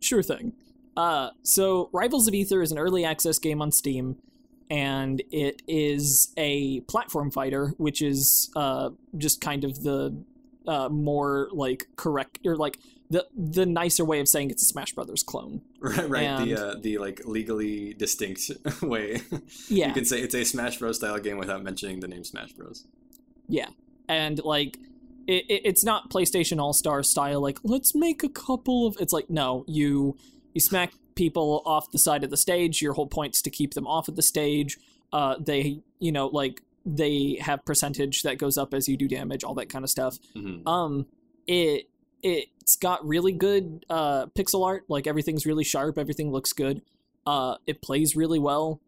Sure 0.00 0.22
thing. 0.22 0.52
Uh, 0.98 1.30
so 1.42 1.88
Rivals 1.90 2.28
of 2.28 2.34
Aether 2.34 2.60
is 2.60 2.70
an 2.70 2.78
early 2.78 3.06
access 3.06 3.38
game 3.38 3.62
on 3.62 3.72
Steam, 3.72 4.16
and 4.68 5.22
it 5.30 5.62
is 5.66 6.34
a 6.36 6.80
platform 6.80 7.30
fighter, 7.30 7.72
which 7.78 8.02
is 8.02 8.50
uh, 8.54 8.90
just 9.16 9.40
kind 9.40 9.64
of 9.64 9.82
the 9.82 10.14
uh, 10.66 10.90
more 10.90 11.48
like 11.52 11.86
correct 11.96 12.40
or 12.44 12.56
like 12.56 12.78
the 13.10 13.26
the 13.36 13.66
nicer 13.66 14.04
way 14.04 14.20
of 14.20 14.28
saying 14.28 14.50
it's 14.50 14.62
a 14.62 14.66
Smash 14.66 14.92
Brothers 14.92 15.22
clone. 15.22 15.60
right, 15.80 16.08
right. 16.08 16.22
And- 16.22 16.50
The 16.50 16.66
uh, 16.68 16.74
the 16.80 16.98
like 16.98 17.22
legally 17.26 17.94
distinct 17.94 18.50
way. 18.82 19.20
Yeah, 19.68 19.88
You 19.88 19.94
can 19.94 20.04
say 20.04 20.20
it's 20.20 20.34
a 20.34 20.44
Smash 20.44 20.78
Bros. 20.78 20.96
style 20.96 21.18
game 21.18 21.38
without 21.38 21.62
mentioning 21.62 22.00
the 22.00 22.08
name 22.08 22.24
Smash 22.24 22.52
Bros. 22.52 22.84
Yeah, 23.48 23.68
and 24.08 24.42
like 24.44 24.78
it, 25.26 25.44
it, 25.48 25.62
it's 25.64 25.84
not 25.84 26.10
PlayStation 26.10 26.60
All 26.60 26.72
Star 26.72 27.02
style. 27.02 27.40
Like 27.40 27.58
let's 27.62 27.94
make 27.94 28.22
a 28.22 28.28
couple 28.28 28.86
of. 28.86 28.96
It's 29.00 29.12
like 29.12 29.28
no, 29.30 29.64
you 29.68 30.16
you 30.54 30.60
smack 30.60 30.92
people 31.14 31.62
off 31.66 31.90
the 31.92 31.98
side 31.98 32.24
of 32.24 32.30
the 32.30 32.36
stage. 32.36 32.80
Your 32.82 32.94
whole 32.94 33.06
point's 33.06 33.42
to 33.42 33.50
keep 33.50 33.74
them 33.74 33.86
off 33.86 34.08
of 34.08 34.16
the 34.16 34.22
stage. 34.22 34.78
Uh, 35.12 35.36
they 35.38 35.80
you 35.98 36.10
know 36.10 36.26
like 36.28 36.62
they 36.86 37.38
have 37.40 37.64
percentage 37.64 38.22
that 38.22 38.36
goes 38.38 38.58
up 38.58 38.74
as 38.74 38.88
you 38.88 38.96
do 38.96 39.08
damage, 39.08 39.44
all 39.44 39.54
that 39.54 39.68
kind 39.68 39.84
of 39.84 39.90
stuff. 39.90 40.18
Mhm. 40.36 40.66
Um, 40.66 41.06
it 41.46 41.88
it's 42.64 42.76
got 42.76 43.06
really 43.06 43.32
good 43.32 43.84
uh 43.90 44.26
pixel 44.28 44.64
art. 44.66 44.84
Like 44.88 45.06
everything's 45.06 45.44
really 45.44 45.64
sharp. 45.64 45.98
Everything 45.98 46.32
looks 46.32 46.54
good. 46.54 46.80
Uh, 47.26 47.56
it 47.66 47.82
plays 47.82 48.16
really 48.16 48.38
well. 48.38 48.80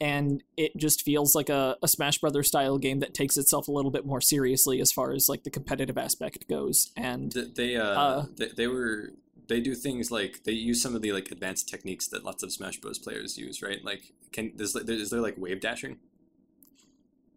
And 0.00 0.42
it 0.56 0.76
just 0.76 1.02
feels 1.02 1.34
like 1.34 1.48
a, 1.48 1.76
a 1.82 1.88
Smash 1.88 2.18
Brothers 2.18 2.48
style 2.48 2.78
game 2.78 3.00
that 3.00 3.12
takes 3.12 3.36
itself 3.36 3.68
a 3.68 3.72
little 3.72 3.90
bit 3.90 4.04
more 4.06 4.20
seriously 4.20 4.80
as 4.80 4.92
far 4.92 5.12
as 5.12 5.28
like 5.28 5.42
the 5.44 5.50
competitive 5.50 5.98
aspect 5.98 6.48
goes. 6.48 6.92
And 6.96 7.32
They 7.32 7.76
uh, 7.76 7.84
Uh, 7.84 8.26
they, 8.36 8.48
they 8.56 8.66
were 8.68 9.12
they 9.48 9.60
do 9.60 9.74
things 9.74 10.10
like 10.10 10.44
they 10.44 10.52
use 10.52 10.80
some 10.80 10.94
of 10.94 11.02
the 11.02 11.12
like 11.12 11.30
advanced 11.30 11.68
techniques 11.68 12.06
that 12.08 12.24
lots 12.24 12.42
of 12.42 12.52
Smash 12.52 12.78
Bros. 12.80 12.98
players 12.98 13.36
use, 13.36 13.62
right? 13.62 13.84
Like, 13.84 14.12
can 14.32 14.52
is, 14.58 14.74
is 14.76 15.10
there 15.10 15.20
like 15.20 15.36
wave 15.38 15.60
dashing? 15.60 15.98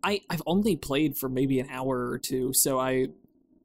I 0.03 0.21
I've 0.29 0.43
only 0.45 0.75
played 0.75 1.17
for 1.17 1.27
maybe 1.29 1.60
an 1.60 1.67
hour 1.69 2.10
or 2.10 2.19
two, 2.19 2.53
so 2.53 2.79
I 2.79 3.10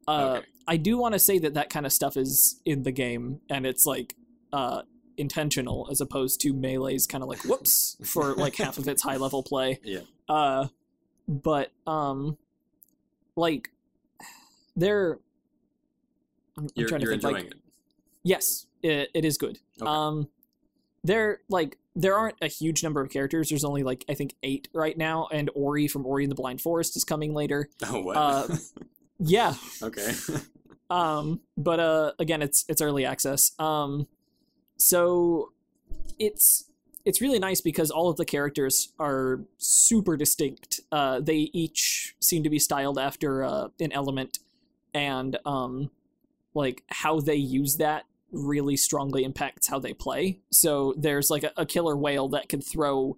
uh 0.07 0.35
Okay. 0.37 0.47
I 0.67 0.77
do 0.77 0.97
want 0.97 1.13
to 1.13 1.19
say 1.19 1.39
that 1.39 1.55
that 1.55 1.69
kind 1.69 1.85
of 1.85 1.91
stuff 1.91 2.15
is 2.15 2.61
in 2.65 2.83
the 2.83 2.91
game 2.91 3.41
and 3.49 3.65
it's 3.65 3.85
like 3.85 4.15
uh 4.51 4.83
intentional 5.17 5.87
as 5.91 6.01
opposed 6.01 6.41
to 6.41 6.53
melee's 6.53 7.05
kind 7.05 7.23
of 7.23 7.29
like 7.29 7.43
whoops 7.45 7.97
for 8.03 8.33
like 8.35 8.55
half 8.55 8.77
of 8.77 8.87
its 8.87 9.03
high 9.03 9.17
level 9.17 9.43
play. 9.43 9.79
Yeah. 9.83 9.99
Uh 10.29 10.67
but 11.27 11.71
um 11.85 12.37
like 13.35 13.69
they're 14.75 15.19
I'm, 16.57 16.65
I'm 16.65 16.69
You're, 16.75 16.87
trying 16.87 17.01
to 17.01 17.07
think 17.07 17.23
enjoying 17.23 17.35
like 17.45 17.53
it. 17.53 17.59
yes, 18.23 18.67
it, 18.81 19.09
it 19.13 19.25
is 19.25 19.37
good. 19.37 19.59
Okay. 19.81 19.89
Um 19.89 20.29
there 21.03 21.41
like 21.49 21.77
there 21.95 22.17
aren't 22.17 22.37
a 22.41 22.47
huge 22.47 22.83
number 22.83 23.01
of 23.01 23.09
characters. 23.09 23.49
There's 23.49 23.63
only 23.65 23.83
like 23.83 24.05
I 24.09 24.13
think 24.13 24.35
8 24.41 24.69
right 24.73 24.97
now 24.97 25.27
and 25.31 25.49
Ori 25.53 25.87
from 25.87 26.05
Ori 26.05 26.23
and 26.23 26.31
the 26.31 26.35
Blind 26.35 26.61
Forest 26.61 26.95
is 26.95 27.03
coming 27.03 27.33
later. 27.33 27.69
Oh 27.85 28.01
what? 28.01 28.17
uh, 28.17 28.47
Yeah, 29.19 29.55
okay. 29.81 30.13
um 30.89 31.39
but 31.57 31.79
uh 31.79 32.11
again 32.19 32.41
it's 32.41 32.65
it's 32.67 32.81
early 32.81 33.05
access. 33.05 33.51
Um 33.59 34.07
so 34.77 35.51
it's 36.19 36.65
it's 37.05 37.21
really 37.21 37.39
nice 37.39 37.61
because 37.61 37.91
all 37.91 38.09
of 38.09 38.17
the 38.17 38.25
characters 38.25 38.91
are 38.99 39.41
super 39.57 40.17
distinct. 40.17 40.81
Uh 40.91 41.19
they 41.19 41.49
each 41.53 42.15
seem 42.19 42.43
to 42.43 42.49
be 42.49 42.59
styled 42.59 42.99
after 42.99 43.43
uh 43.43 43.69
an 43.79 43.91
element. 43.91 44.39
And 44.93 45.37
um 45.45 45.89
like 46.53 46.83
how 46.89 47.19
they 47.19 47.35
use 47.35 47.77
that 47.77 48.05
really 48.31 48.75
strongly 48.75 49.23
impacts 49.23 49.67
how 49.67 49.79
they 49.79 49.93
play. 49.93 50.39
So 50.51 50.93
there's 50.97 51.29
like 51.29 51.43
a, 51.43 51.51
a 51.57 51.65
killer 51.65 51.95
whale 51.95 52.27
that 52.29 52.49
can 52.49 52.61
throw 52.61 53.17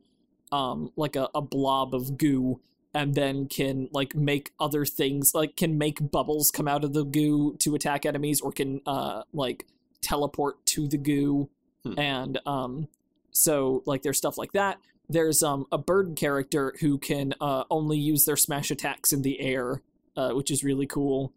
um 0.52 0.92
like 0.96 1.16
a, 1.16 1.30
a 1.34 1.42
blob 1.42 1.96
of 1.96 2.18
goo 2.18 2.60
and 2.96 3.14
then 3.14 3.48
can 3.48 3.88
like 3.92 4.16
make 4.16 4.52
other 4.60 4.86
things 4.86 5.32
like 5.36 5.56
can 5.56 5.78
make 5.78 6.10
bubbles 6.12 6.50
come 6.50 6.68
out 6.68 6.84
of 6.84 6.94
the 6.94 7.04
goo 7.04 7.56
to 7.60 7.76
attack 7.76 8.06
enemies 8.08 8.42
or 8.42 8.52
can 8.52 8.82
uh 8.88 9.22
like 9.34 9.68
teleport 10.02 10.66
to 10.66 10.88
the 10.88 10.98
goo 10.98 11.50
Hmm. 11.84 12.00
and 12.00 12.40
um 12.48 12.88
so 13.32 13.84
like 13.86 14.02
there's 14.02 14.18
stuff 14.18 14.40
like 14.40 14.54
that 14.54 14.80
there's 15.08 15.44
um 15.44 15.68
a 15.72 15.78
bird 15.78 16.16
character 16.16 16.74
who 16.80 16.98
can 16.98 17.36
uh 17.40 17.66
only 17.70 18.00
use 18.00 18.26
their 18.26 18.36
smash 18.38 18.72
attacks 18.72 19.14
in 19.14 19.22
the 19.22 19.40
air 19.40 19.84
uh 20.18 20.32
which 20.32 20.50
is 20.50 20.64
really 20.64 20.88
cool 20.88 21.32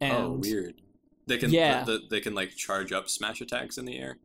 and 0.00 0.12
oh, 0.24 0.30
weird. 0.40 0.80
They 1.26 1.36
can 1.36 1.50
Yeah. 1.50 1.84
the, 1.84 1.92
the, 1.98 2.02
they 2.08 2.20
can 2.20 2.34
like 2.34 2.56
charge 2.56 2.92
up 2.92 3.10
smash 3.10 3.42
attacks 3.42 3.76
in 3.76 3.84
the 3.84 3.98
air. 3.98 4.16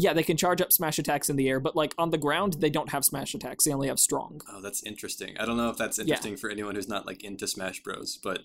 Yeah 0.00 0.12
they 0.12 0.22
can 0.22 0.36
charge 0.36 0.60
up 0.60 0.72
smash 0.72 0.98
attacks 0.98 1.28
in 1.28 1.34
the 1.36 1.48
air 1.48 1.58
but 1.58 1.74
like 1.74 1.92
on 1.98 2.10
the 2.10 2.18
ground 2.18 2.54
they 2.60 2.70
don't 2.70 2.90
have 2.90 3.04
smash 3.04 3.34
attacks 3.34 3.64
they 3.64 3.72
only 3.72 3.88
have 3.88 3.98
strong 3.98 4.40
Oh, 4.50 4.60
that's 4.62 4.82
interesting. 4.84 5.36
I 5.40 5.44
don't 5.44 5.56
know 5.56 5.68
if 5.70 5.76
that's 5.76 5.98
interesting 5.98 6.36
for 6.36 6.48
anyone 6.50 6.74
who's 6.76 6.88
not 6.88 7.04
like 7.06 7.24
into 7.24 7.46
Smash 7.48 7.82
Bros. 7.82 8.18
But 8.22 8.40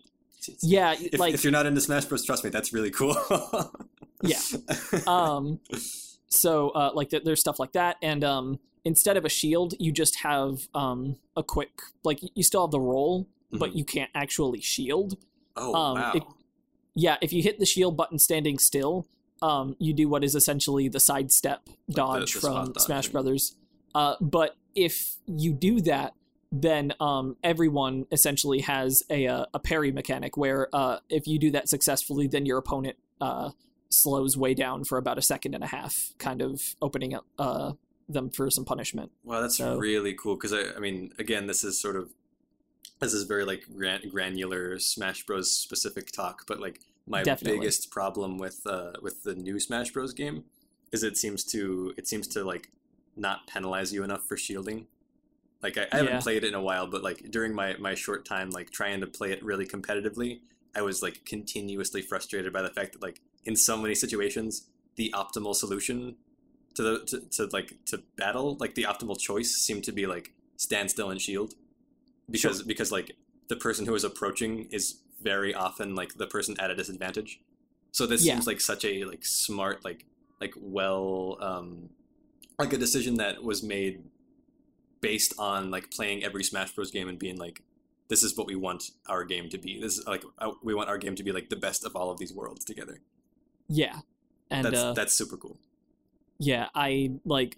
yeah 0.62 0.96
if, 1.00 1.20
like 1.20 1.34
if 1.34 1.44
you're 1.44 1.52
not 1.54 1.66
into 1.66 1.80
Smash 1.82 2.06
Bros, 2.06 2.26
trust 2.26 2.44
me, 2.44 2.50
that's 2.50 2.74
really 2.74 2.92
cool. 2.92 3.16
Yeah. 4.26 4.39
um 5.06 5.60
so 6.30 6.70
uh 6.70 6.92
like 6.94 7.10
th- 7.10 7.24
there's 7.26 7.42
stuff 7.42 7.60
like 7.60 7.74
that 7.74 7.98
and 8.02 8.24
um 8.24 8.60
instead 8.86 9.18
of 9.18 9.26
a 9.26 9.30
shield 9.30 9.74
you 9.80 9.92
just 9.92 10.20
have 10.20 10.68
um 10.74 11.18
a 11.36 11.44
quick 11.44 11.72
like 12.06 12.20
you 12.34 12.42
still 12.44 12.62
have 12.66 12.72
the 12.72 12.80
roll 12.80 13.28
but 13.52 13.76
you 13.76 13.84
can't 13.84 14.10
actually 14.16 14.62
shield 14.62 15.18
oh 15.58 15.76
um, 15.76 15.96
wow. 16.00 16.12
it- 16.16 16.24
yeah 16.96 17.18
if 17.22 17.34
you 17.34 17.44
hit 17.44 17.60
the 17.60 17.66
shield 17.66 17.98
button 17.98 18.18
standing 18.18 18.58
still 18.58 19.06
um 19.44 19.76
you 19.80 19.94
do 19.94 20.10
what 20.10 20.24
is 20.24 20.34
essentially 20.34 20.88
the 20.88 21.00
sidestep 21.00 21.62
dodge 21.90 22.34
the 22.34 22.40
from 22.40 22.66
spot 22.68 22.82
smash 22.82 23.08
brothers 23.10 23.56
uh 23.94 24.16
but 24.20 24.56
if 24.74 25.18
you 25.28 25.54
do 25.54 25.80
that 25.82 26.14
then 26.56 26.94
um, 27.00 27.36
everyone 27.44 28.06
essentially 28.12 28.60
has 28.62 29.02
a, 29.10 29.26
uh, 29.26 29.46
a 29.56 29.60
parry 29.60 29.92
mechanic 29.92 30.38
where 30.38 30.68
uh, 30.72 31.00
if 31.10 31.26
you 31.26 31.40
do 31.40 31.50
that 31.50 31.68
successfully, 31.68 32.28
then 32.28 32.46
your 32.46 32.60
opponent 32.60 32.96
uh, 33.20 33.50
slows 33.90 34.38
way 34.38 34.54
down 34.54 34.84
for 34.84 35.00
about 35.00 35.18
a 35.18 35.22
second 35.24 35.56
and 35.56 35.64
a 35.64 35.68
half, 35.68 36.14
kind 36.20 36.44
of 36.44 36.62
opening 36.80 37.16
up 37.16 37.26
uh, 37.40 37.72
them 38.08 38.30
for 38.30 38.52
some 38.52 38.66
punishment. 38.66 39.12
Wow, 39.24 39.42
that's 39.42 39.58
So- 39.58 39.78
really 39.78 40.14
cool. 40.14 40.36
Because 40.36 40.54
I, 40.54 40.76
I 40.76 40.80
mean, 40.80 41.12
again, 41.18 41.48
this 41.48 41.64
is 41.64 41.82
sort 41.82 41.96
of 41.96 42.12
this 43.00 43.14
is 43.16 43.24
very 43.24 43.46
like 43.46 43.64
gran- 43.76 44.08
granular 44.12 44.78
Smash 44.78 45.26
Bros. 45.26 45.52
specific 45.52 46.12
talk, 46.12 46.44
but 46.48 46.60
like 46.60 46.82
my 47.06 47.24
Definitely. 47.24 47.60
biggest 47.60 47.91
problem 47.91 48.38
with 48.38 48.62
uh, 48.66 48.93
with 49.01 49.24
the 49.24 49.36
new 49.36 49.60
Smash 49.60 49.91
Bros. 49.91 50.14
game 50.14 50.45
is 50.91 51.04
it 51.04 51.18
seems 51.18 51.43
to 51.45 51.93
it 51.97 52.08
seems 52.08 52.28
to 52.30 52.43
like 52.43 52.70
not 53.16 53.47
penalize 53.47 53.93
you 53.93 54.04
enough 54.04 54.24
for 54.26 54.38
shielding. 54.38 54.88
Like 55.62 55.78
I, 55.78 55.88
I 55.91 55.97
haven't 55.97 56.24
played 56.24 56.43
it 56.43 56.47
in 56.47 56.54
a 56.54 56.62
while, 56.62 56.88
but 56.88 57.04
like 57.04 57.30
during 57.32 57.54
my 57.54 57.76
my 57.78 57.95
short 57.95 58.26
time 58.26 58.49
like 58.49 58.70
trying 58.70 59.01
to 59.01 59.08
play 59.08 59.32
it 59.32 59.43
really 59.43 59.66
competitively, 59.66 60.41
I 60.76 60.82
was 60.82 61.01
like 61.01 61.26
continuously 61.26 62.01
frustrated 62.01 62.54
by 62.54 62.62
the 62.62 62.70
fact 62.70 62.93
that 62.93 63.01
like 63.01 63.22
in 63.45 63.56
so 63.56 63.78
many 63.78 63.95
situations 63.95 64.68
the 64.95 65.14
optimal 65.16 65.56
solution 65.56 66.16
to 66.76 66.82
the 66.82 66.99
to, 67.06 67.20
to 67.32 67.49
like 67.51 67.76
to 67.86 68.04
battle 68.16 68.58
like 68.60 68.76
the 68.76 68.84
optimal 68.84 69.20
choice 69.20 69.56
seemed 69.56 69.84
to 69.84 69.91
be 69.91 70.06
like 70.06 70.34
stand 70.58 70.89
still 70.89 71.10
and 71.10 71.22
shield 71.22 71.54
because 72.30 72.64
because 72.64 72.91
like 72.91 73.16
the 73.49 73.56
person 73.56 73.86
who 73.86 73.95
is 73.95 74.04
approaching 74.04 74.68
is 74.72 74.99
very 75.24 75.53
often 75.53 75.95
like 75.95 76.15
the 76.15 76.28
person 76.28 76.55
at 76.59 76.69
a 76.71 76.76
disadvantage 76.76 77.39
so 77.91 78.05
this 78.05 78.24
Yeah. 78.26 78.34
seems 78.34 78.47
like 78.47 78.61
such 78.61 78.84
a 78.86 79.03
like 79.05 79.24
smart 79.26 79.84
like 79.86 80.05
like 80.41 80.53
well 80.59 81.38
um 81.41 81.89
like 82.59 82.74
a 82.74 82.78
decision 82.78 83.15
that 83.15 83.43
was 83.43 83.63
made 83.63 84.03
based 85.01 85.34
on 85.38 85.69
like 85.71 85.91
playing 85.91 86.24
every 86.24 86.43
Smash 86.43 86.71
Bros 86.71 86.91
game 86.91 87.09
and 87.09 87.17
being 87.19 87.38
like, 87.38 87.61
this 88.09 88.24
is 88.24 88.38
what 88.38 88.47
we 88.47 88.55
want 88.55 88.91
our 89.07 89.24
game 89.26 89.49
to 89.49 89.57
be. 89.57 89.80
This 89.82 89.97
is 89.97 90.07
like 90.07 90.24
we 90.63 90.74
want 90.74 90.88
our 90.89 90.97
game 90.97 91.15
to 91.15 91.24
be 91.24 91.32
like 91.32 91.49
the 91.49 91.55
best 91.55 91.84
of 91.86 91.95
all 91.95 92.09
of 92.11 92.19
these 92.19 92.34
worlds 92.34 92.63
together. 92.63 92.99
Yeah, 93.67 93.99
and 94.49 94.65
that's 94.65 94.80
uh, 94.80 94.93
that's 94.93 95.13
super 95.13 95.36
cool. 95.38 95.57
yeah, 96.39 96.67
I 96.76 97.13
like 97.26 97.57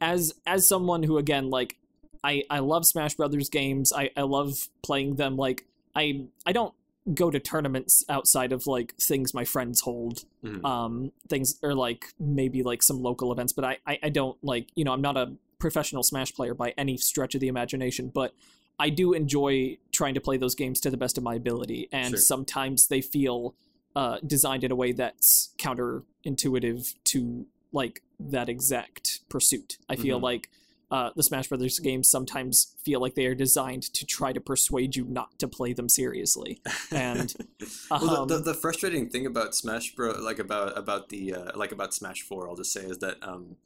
as 0.00 0.34
as 0.46 0.68
someone 0.68 1.02
who 1.02 1.18
again 1.18 1.50
like 1.50 1.76
I 2.22 2.44
I 2.50 2.58
love 2.60 2.84
Smash 2.86 3.14
Brothers 3.14 3.48
games. 3.48 3.92
I 3.92 4.10
I 4.16 4.22
love 4.22 4.68
playing 4.82 5.16
them. 5.16 5.36
Like 5.36 5.64
I 5.96 6.26
I 6.46 6.52
don't 6.52 6.74
go 7.14 7.30
to 7.30 7.40
tournaments 7.40 8.04
outside 8.08 8.52
of 8.52 8.66
like 8.66 8.94
things 9.00 9.32
my 9.32 9.44
friends 9.44 9.80
hold 9.80 10.24
Mhm. 10.44 10.64
um 10.64 11.12
things 11.28 11.58
or 11.62 11.74
like 11.74 12.12
maybe 12.20 12.62
like 12.62 12.82
some 12.82 13.02
local 13.02 13.32
events 13.32 13.52
but 13.52 13.64
I, 13.64 13.78
I 13.86 13.98
i 14.04 14.08
don't 14.10 14.36
like 14.42 14.68
you 14.74 14.84
know 14.84 14.92
i'm 14.92 15.00
not 15.00 15.16
a 15.16 15.34
professional 15.58 16.02
smash 16.02 16.34
player 16.34 16.54
by 16.54 16.74
any 16.76 16.96
stretch 16.96 17.34
of 17.34 17.40
the 17.40 17.48
imagination 17.48 18.10
but 18.14 18.34
i 18.78 18.90
do 18.90 19.14
enjoy 19.14 19.78
trying 19.92 20.14
to 20.14 20.20
play 20.20 20.36
those 20.36 20.54
games 20.54 20.80
to 20.80 20.90
the 20.90 20.96
best 20.98 21.16
of 21.18 21.24
my 21.24 21.34
ability 21.34 21.88
and 21.92 22.10
Sure. 22.10 22.18
sometimes 22.18 22.88
they 22.88 23.00
feel 23.00 23.54
uh 23.96 24.18
designed 24.26 24.62
in 24.64 24.70
a 24.70 24.76
way 24.76 24.92
that's 24.92 25.54
counterintuitive 25.58 26.94
to 27.04 27.46
like 27.72 28.02
that 28.20 28.48
exact 28.48 29.20
pursuit 29.28 29.78
i 29.88 29.96
feel 29.96 30.18
Mhm. 30.18 30.22
like 30.24 30.50
uh, 30.90 31.10
the 31.14 31.22
Smash 31.22 31.48
Brothers 31.48 31.78
games 31.78 32.10
sometimes 32.10 32.74
feel 32.82 33.00
like 33.00 33.14
they 33.14 33.26
are 33.26 33.34
designed 33.34 33.82
to 33.94 34.06
try 34.06 34.32
to 34.32 34.40
persuade 34.40 34.96
you 34.96 35.04
not 35.04 35.38
to 35.38 35.46
play 35.48 35.72
them 35.72 35.88
seriously. 35.88 36.60
And 36.90 37.34
well, 37.90 38.22
um, 38.22 38.28
the, 38.28 38.38
the, 38.38 38.42
the 38.44 38.54
frustrating 38.54 39.08
thing 39.10 39.26
about 39.26 39.54
Smash 39.54 39.94
Bro, 39.94 40.20
like 40.20 40.38
about 40.38 40.76
about 40.78 41.10
the 41.10 41.34
uh, 41.34 41.50
like 41.54 41.72
about 41.72 41.92
Smash 41.92 42.22
Four, 42.22 42.48
I'll 42.48 42.56
just 42.56 42.72
say 42.72 42.82
is 42.82 42.98
that 42.98 43.16
um, 43.22 43.56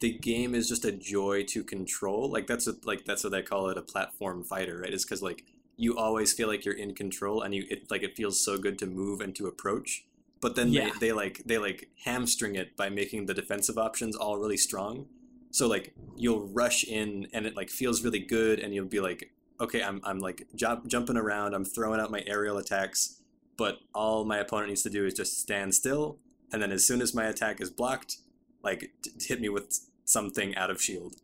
the 0.00 0.12
game 0.12 0.54
is 0.54 0.68
just 0.68 0.84
a 0.84 0.92
joy 0.92 1.44
to 1.44 1.62
control. 1.64 2.30
Like 2.30 2.46
that's 2.46 2.66
what 2.66 2.84
like 2.86 3.04
that's 3.04 3.24
what 3.24 3.32
they 3.32 3.42
call 3.42 3.68
it 3.68 3.78
a 3.78 3.82
platform 3.82 4.42
fighter, 4.42 4.80
right? 4.80 4.92
Is 4.92 5.04
because 5.04 5.22
like 5.22 5.44
you 5.76 5.98
always 5.98 6.32
feel 6.32 6.48
like 6.48 6.64
you're 6.64 6.74
in 6.74 6.94
control 6.94 7.42
and 7.42 7.54
you 7.54 7.64
it 7.68 7.90
like 7.90 8.02
it 8.02 8.16
feels 8.16 8.42
so 8.42 8.56
good 8.56 8.78
to 8.78 8.86
move 8.86 9.20
and 9.20 9.34
to 9.36 9.46
approach. 9.46 10.04
But 10.40 10.56
then 10.56 10.72
Yeah. 10.72 10.90
they, 11.00 11.08
they 11.08 11.12
like 11.12 11.42
they 11.44 11.58
like 11.58 11.88
hamstring 12.04 12.54
it 12.54 12.76
by 12.76 12.88
making 12.88 13.26
the 13.26 13.34
defensive 13.34 13.78
options 13.78 14.16
all 14.16 14.38
really 14.38 14.56
strong. 14.56 15.06
So 15.54 15.68
like 15.68 15.94
you'll 16.16 16.48
rush 16.48 16.82
in 16.82 17.28
and 17.32 17.46
it 17.46 17.54
like 17.54 17.70
feels 17.70 18.02
really 18.02 18.18
good 18.18 18.58
and 18.58 18.74
you'll 18.74 18.86
be 18.86 18.98
like, 18.98 19.30
okay, 19.60 19.84
I'm 19.84 20.00
I'm 20.02 20.18
like 20.18 20.48
jump, 20.56 20.88
jumping 20.88 21.16
around, 21.16 21.54
I'm 21.54 21.64
throwing 21.64 22.00
out 22.00 22.10
my 22.10 22.24
aerial 22.26 22.58
attacks, 22.58 23.20
but 23.56 23.78
all 23.94 24.24
my 24.24 24.38
opponent 24.38 24.70
needs 24.70 24.82
to 24.82 24.90
do 24.90 25.06
is 25.06 25.14
just 25.14 25.40
stand 25.40 25.72
still, 25.72 26.18
and 26.52 26.60
then 26.60 26.72
as 26.72 26.84
soon 26.84 27.00
as 27.00 27.14
my 27.14 27.26
attack 27.26 27.60
is 27.60 27.70
blocked, 27.70 28.16
like 28.64 28.90
t- 29.00 29.12
hit 29.20 29.40
me 29.40 29.48
with 29.48 29.78
something 30.04 30.56
out 30.56 30.72
of 30.72 30.82
shield. 30.82 31.14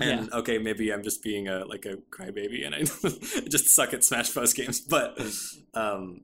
And 0.00 0.32
okay, 0.32 0.58
maybe 0.58 0.92
I'm 0.92 1.02
just 1.02 1.20
being 1.20 1.48
a 1.48 1.64
like 1.64 1.84
a 1.86 1.96
crybaby, 2.16 2.64
and 2.64 2.72
I 2.72 2.82
just 3.48 3.66
suck 3.66 3.92
at 3.92 4.04
Smash 4.04 4.30
Bros 4.30 4.54
games. 4.54 4.80
But 4.88 5.20
um, 5.74 6.20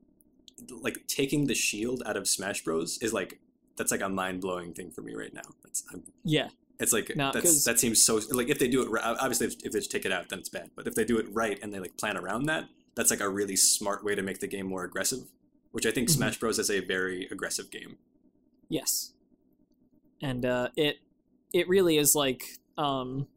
like 0.81 1.05
taking 1.07 1.47
the 1.47 1.55
shield 1.55 2.03
out 2.05 2.15
of 2.15 2.25
Smash 2.25 2.63
Bros 2.63 2.97
is 3.01 3.11
like 3.11 3.41
that's 3.75 3.91
like 3.91 4.01
a 4.01 4.07
mind 4.07 4.39
blowing 4.39 4.73
thing 4.73 4.91
for 4.91 5.01
me 5.01 5.13
right 5.13 5.33
now. 5.33 5.49
It's 5.65 5.83
I'm, 5.91 6.03
yeah, 6.23 6.47
it's 6.79 6.93
like 6.93 7.11
No, 7.15 7.31
that's 7.31 7.63
that 7.63 7.79
seems 7.79 8.03
so 8.05 8.19
like 8.31 8.49
if 8.49 8.59
they 8.59 8.67
do 8.67 8.81
it 8.83 8.89
right, 8.89 9.03
obviously 9.03 9.47
if, 9.47 9.55
if 9.63 9.71
they 9.71 9.79
just 9.79 9.91
take 9.91 10.05
it 10.05 10.11
out 10.11 10.29
then 10.29 10.39
it's 10.39 10.49
bad. 10.49 10.69
But 10.75 10.87
if 10.87 10.95
they 10.95 11.05
do 11.05 11.17
it 11.17 11.25
right 11.31 11.57
and 11.61 11.73
they 11.73 11.79
like 11.79 11.97
plan 11.97 12.17
around 12.17 12.45
that, 12.45 12.65
that's 12.95 13.09
like 13.09 13.21
a 13.21 13.29
really 13.29 13.55
smart 13.55 14.03
way 14.03 14.15
to 14.15 14.21
make 14.21 14.39
the 14.39 14.47
game 14.47 14.67
more 14.67 14.83
aggressive. 14.83 15.19
Which 15.71 15.85
I 15.85 15.91
think 15.91 16.07
Mhm. 16.09 16.13
Smash 16.13 16.39
Bros 16.39 16.59
is 16.59 16.69
a 16.71 16.79
very 16.79 17.27
aggressive 17.31 17.69
game. 17.71 17.97
Yes. 18.69 19.13
And 20.21 20.45
uh, 20.45 20.69
it 20.75 20.97
it 21.53 21.67
really 21.67 21.97
is 21.97 22.15
like 22.15 22.43
um, 22.77 23.27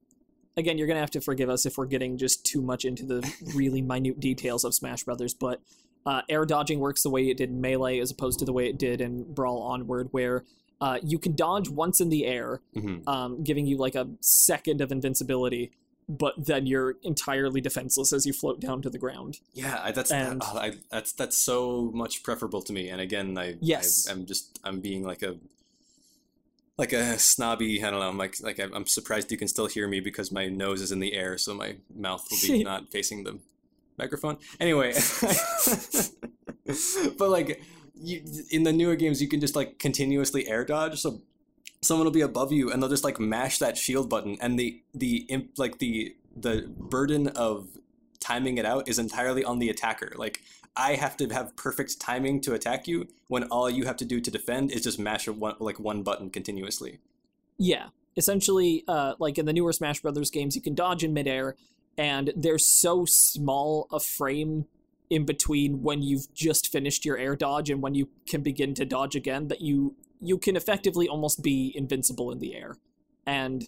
again, 0.56 0.78
you're 0.78 0.86
gonna 0.86 1.00
have 1.00 1.10
to 1.12 1.20
forgive 1.20 1.48
us 1.50 1.66
if 1.66 1.78
we're 1.78 1.86
getting 1.86 2.18
just 2.18 2.44
too 2.44 2.62
much 2.62 2.84
into 2.84 3.04
the 3.04 3.32
really 3.54 3.82
minute 3.82 4.20
details 4.20 4.64
of 4.64 4.74
Smash 4.74 5.04
Brothers, 5.04 5.34
but 5.34 5.60
uh, 6.06 6.22
air 6.28 6.46
dodging 6.46 6.78
works 6.78 7.02
the 7.02 7.10
way 7.10 7.28
it 7.28 7.36
did 7.36 7.50
in 7.50 7.60
Melee 7.60 7.98
as 7.98 8.10
opposed 8.10 8.38
to 8.38 8.44
the 8.44 8.52
way 8.52 8.68
it 8.68 8.78
did 8.78 9.00
in 9.00 9.32
Brawl 9.34 9.62
Onward, 9.62 10.08
where 10.12 10.44
uh, 10.80 10.98
you 11.02 11.18
can 11.18 11.34
dodge 11.34 11.68
once 11.68 12.00
in 12.00 12.08
the 12.08 12.26
air, 12.26 12.60
Mm-hmm. 12.76 13.08
um, 13.08 13.42
giving 13.44 13.66
you 13.66 13.76
like 13.76 13.94
a 13.94 14.08
second 14.20 14.80
of 14.80 14.90
invincibility, 14.90 15.70
but 16.08 16.34
then 16.36 16.66
you're 16.66 16.96
entirely 17.02 17.60
defenseless 17.60 18.12
as 18.12 18.26
you 18.26 18.32
float 18.32 18.60
down 18.60 18.82
to 18.82 18.90
the 18.90 18.98
ground. 18.98 19.38
Yeah, 19.54 19.80
I, 19.82 19.92
that's 19.92 20.10
And- 20.10 20.42
oh, 20.44 20.58
I, 20.58 20.72
that's 20.90 21.12
that's 21.12 21.38
so 21.38 21.90
much 21.94 22.22
preferable 22.22 22.62
to 22.62 22.72
me. 22.72 22.88
And 22.88 23.00
again, 23.00 23.36
I 23.38 23.56
Yes. 23.60 24.08
I, 24.08 24.12
am 24.12 24.26
just 24.26 24.58
I'm 24.64 24.80
being 24.80 25.04
like 25.04 25.22
a 25.22 25.36
like 26.78 26.92
a 26.94 27.18
snobby. 27.18 27.84
I 27.84 27.90
don't 27.90 28.00
know. 28.00 28.08
I'm 28.08 28.18
like 28.18 28.36
like 28.42 28.58
I'm 28.58 28.72
I'm 28.74 28.86
surprised 28.86 29.30
you 29.30 29.36
can 29.38 29.48
still 29.48 29.66
hear 29.66 29.86
me 29.86 30.00
because 30.00 30.32
my 30.32 30.48
nose 30.48 30.80
is 30.80 30.90
in 30.92 30.98
the 30.98 31.12
air, 31.12 31.36
so 31.38 31.54
my 31.54 31.76
mouth 31.94 32.26
will 32.30 32.38
be 32.42 32.64
not 32.64 32.90
facing 32.90 33.24
the 33.24 33.38
microphone. 33.98 34.38
Anyway, 34.58 34.94
but 37.18 37.28
like 37.28 37.62
you, 38.00 38.22
in 38.50 38.62
the 38.62 38.72
newer 38.72 38.96
games, 38.96 39.20
you 39.20 39.28
can 39.28 39.40
just 39.40 39.56
like 39.56 39.78
continuously 39.78 40.48
air 40.48 40.64
dodge. 40.64 40.98
So 41.00 41.20
someone 41.82 42.04
will 42.04 42.12
be 42.12 42.20
above 42.20 42.52
you, 42.52 42.70
and 42.70 42.82
they'll 42.82 42.90
just 42.90 43.04
like 43.04 43.20
mash 43.20 43.58
that 43.58 43.76
shield 43.76 44.08
button, 44.08 44.36
and 44.40 44.58
the 44.58 44.82
the 44.94 45.26
imp 45.28 45.50
like 45.56 45.78
the 45.78 46.16
the 46.34 46.70
burden 46.76 47.28
of 47.28 47.68
timing 48.20 48.58
it 48.58 48.64
out 48.64 48.88
is 48.88 48.98
entirely 48.98 49.44
on 49.44 49.58
the 49.58 49.68
attacker. 49.68 50.12
Like 50.16 50.40
I 50.76 50.94
have 50.94 51.16
to 51.18 51.28
have 51.28 51.56
perfect 51.56 52.00
timing 52.00 52.40
to 52.42 52.54
attack 52.54 52.86
you 52.86 53.08
when 53.28 53.44
all 53.44 53.68
you 53.68 53.84
have 53.84 53.96
to 53.98 54.04
do 54.04 54.20
to 54.20 54.30
defend 54.30 54.70
is 54.70 54.82
just 54.82 54.98
mash 54.98 55.28
one, 55.28 55.56
like 55.58 55.80
one 55.80 56.02
button 56.02 56.30
continuously. 56.30 56.98
Yeah, 57.58 57.88
essentially, 58.16 58.84
uh, 58.88 59.14
like 59.18 59.38
in 59.38 59.46
the 59.46 59.52
newer 59.52 59.72
Smash 59.72 60.00
Brothers 60.00 60.30
games, 60.30 60.56
you 60.56 60.62
can 60.62 60.74
dodge 60.74 61.04
in 61.04 61.12
midair, 61.12 61.56
and 61.98 62.32
there's 62.36 62.66
so 62.66 63.04
small 63.04 63.86
a 63.92 64.00
frame 64.00 64.66
in 65.10 65.24
between 65.24 65.82
when 65.82 66.02
you've 66.02 66.32
just 66.32 66.70
finished 66.70 67.04
your 67.04 67.18
air 67.18 67.34
dodge 67.36 67.68
and 67.68 67.82
when 67.82 67.94
you 67.94 68.08
can 68.28 68.42
begin 68.42 68.74
to 68.74 68.84
dodge 68.84 69.16
again 69.16 69.48
that 69.48 69.60
you 69.60 69.96
you 70.20 70.38
can 70.38 70.54
effectively 70.56 71.08
almost 71.08 71.42
be 71.42 71.72
invincible 71.74 72.30
in 72.30 72.38
the 72.38 72.54
air, 72.54 72.76
and 73.26 73.66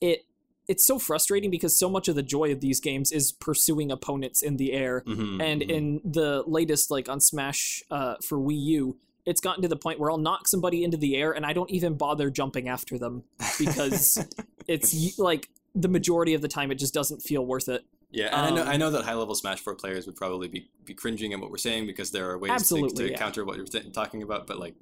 it 0.00 0.24
it's 0.66 0.86
so 0.86 0.98
frustrating 0.98 1.50
because 1.50 1.78
so 1.78 1.90
much 1.90 2.08
of 2.08 2.14
the 2.14 2.22
joy 2.22 2.50
of 2.50 2.60
these 2.60 2.80
games 2.80 3.12
is 3.12 3.32
pursuing 3.32 3.90
opponents 3.90 4.40
in 4.40 4.56
the 4.56 4.72
air. 4.72 5.02
Mm-hmm, 5.06 5.40
and 5.40 5.62
in 5.62 6.00
the 6.04 6.42
latest 6.46 6.90
like 6.90 7.08
on 7.08 7.20
smash 7.20 7.82
uh, 7.90 8.14
for 8.22 8.38
wii 8.38 8.56
u 8.56 8.96
it's 9.26 9.40
gotten 9.40 9.62
to 9.62 9.68
the 9.68 9.76
point 9.76 9.98
where 9.98 10.10
i'll 10.10 10.18
knock 10.18 10.46
somebody 10.46 10.84
into 10.84 10.98
the 10.98 11.16
air 11.16 11.32
and 11.32 11.46
i 11.46 11.52
don't 11.52 11.70
even 11.70 11.94
bother 11.94 12.28
jumping 12.30 12.68
after 12.68 12.98
them 12.98 13.24
because 13.58 14.22
it's 14.68 15.18
like 15.18 15.48
the 15.74 15.88
majority 15.88 16.34
of 16.34 16.42
the 16.42 16.48
time 16.48 16.70
it 16.70 16.76
just 16.76 16.94
doesn't 16.94 17.20
feel 17.20 17.44
worth 17.44 17.68
it 17.68 17.84
yeah, 18.14 18.26
and 18.26 18.46
I 18.46 18.50
know 18.50 18.62
um, 18.62 18.68
I 18.68 18.76
know 18.76 18.90
that 18.90 19.04
high 19.04 19.14
level 19.14 19.34
Smash 19.34 19.60
Four 19.60 19.74
players 19.74 20.06
would 20.06 20.16
probably 20.16 20.48
be, 20.48 20.68
be 20.84 20.94
cringing 20.94 21.32
at 21.32 21.40
what 21.40 21.50
we're 21.50 21.58
saying 21.58 21.86
because 21.86 22.10
there 22.12 22.30
are 22.30 22.38
ways 22.38 22.68
to, 22.68 22.88
to 22.88 23.10
yeah. 23.10 23.18
counter 23.18 23.44
what 23.44 23.56
you're 23.56 23.66
talking 23.92 24.22
about. 24.22 24.46
But 24.46 24.58
like, 24.58 24.74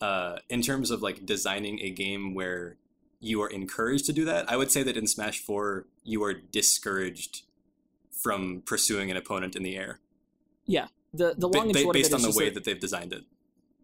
uh, 0.00 0.38
in 0.48 0.62
terms 0.62 0.90
of 0.90 1.02
like 1.02 1.26
designing 1.26 1.80
a 1.80 1.90
game 1.90 2.34
where 2.34 2.76
you 3.20 3.42
are 3.42 3.48
encouraged 3.48 4.06
to 4.06 4.12
do 4.12 4.24
that, 4.26 4.50
I 4.50 4.56
would 4.56 4.70
say 4.70 4.82
that 4.84 4.96
in 4.96 5.06
Smash 5.06 5.40
Four 5.40 5.86
you 6.04 6.22
are 6.24 6.34
discouraged 6.34 7.42
from 8.10 8.62
pursuing 8.64 9.10
an 9.10 9.16
opponent 9.16 9.56
in 9.56 9.64
the 9.64 9.76
air, 9.76 9.98
Yeah, 10.66 10.86
the 11.12 11.34
the 11.36 11.48
ba- 11.48 11.58
long 11.58 11.70
and 11.70 11.78
short 11.78 11.94
based 11.94 12.14
on 12.14 12.22
the 12.22 12.30
way 12.30 12.44
that- 12.44 12.54
that 12.54 12.64
they've 12.64 12.78
designed 12.78 13.12
it. 13.12 13.24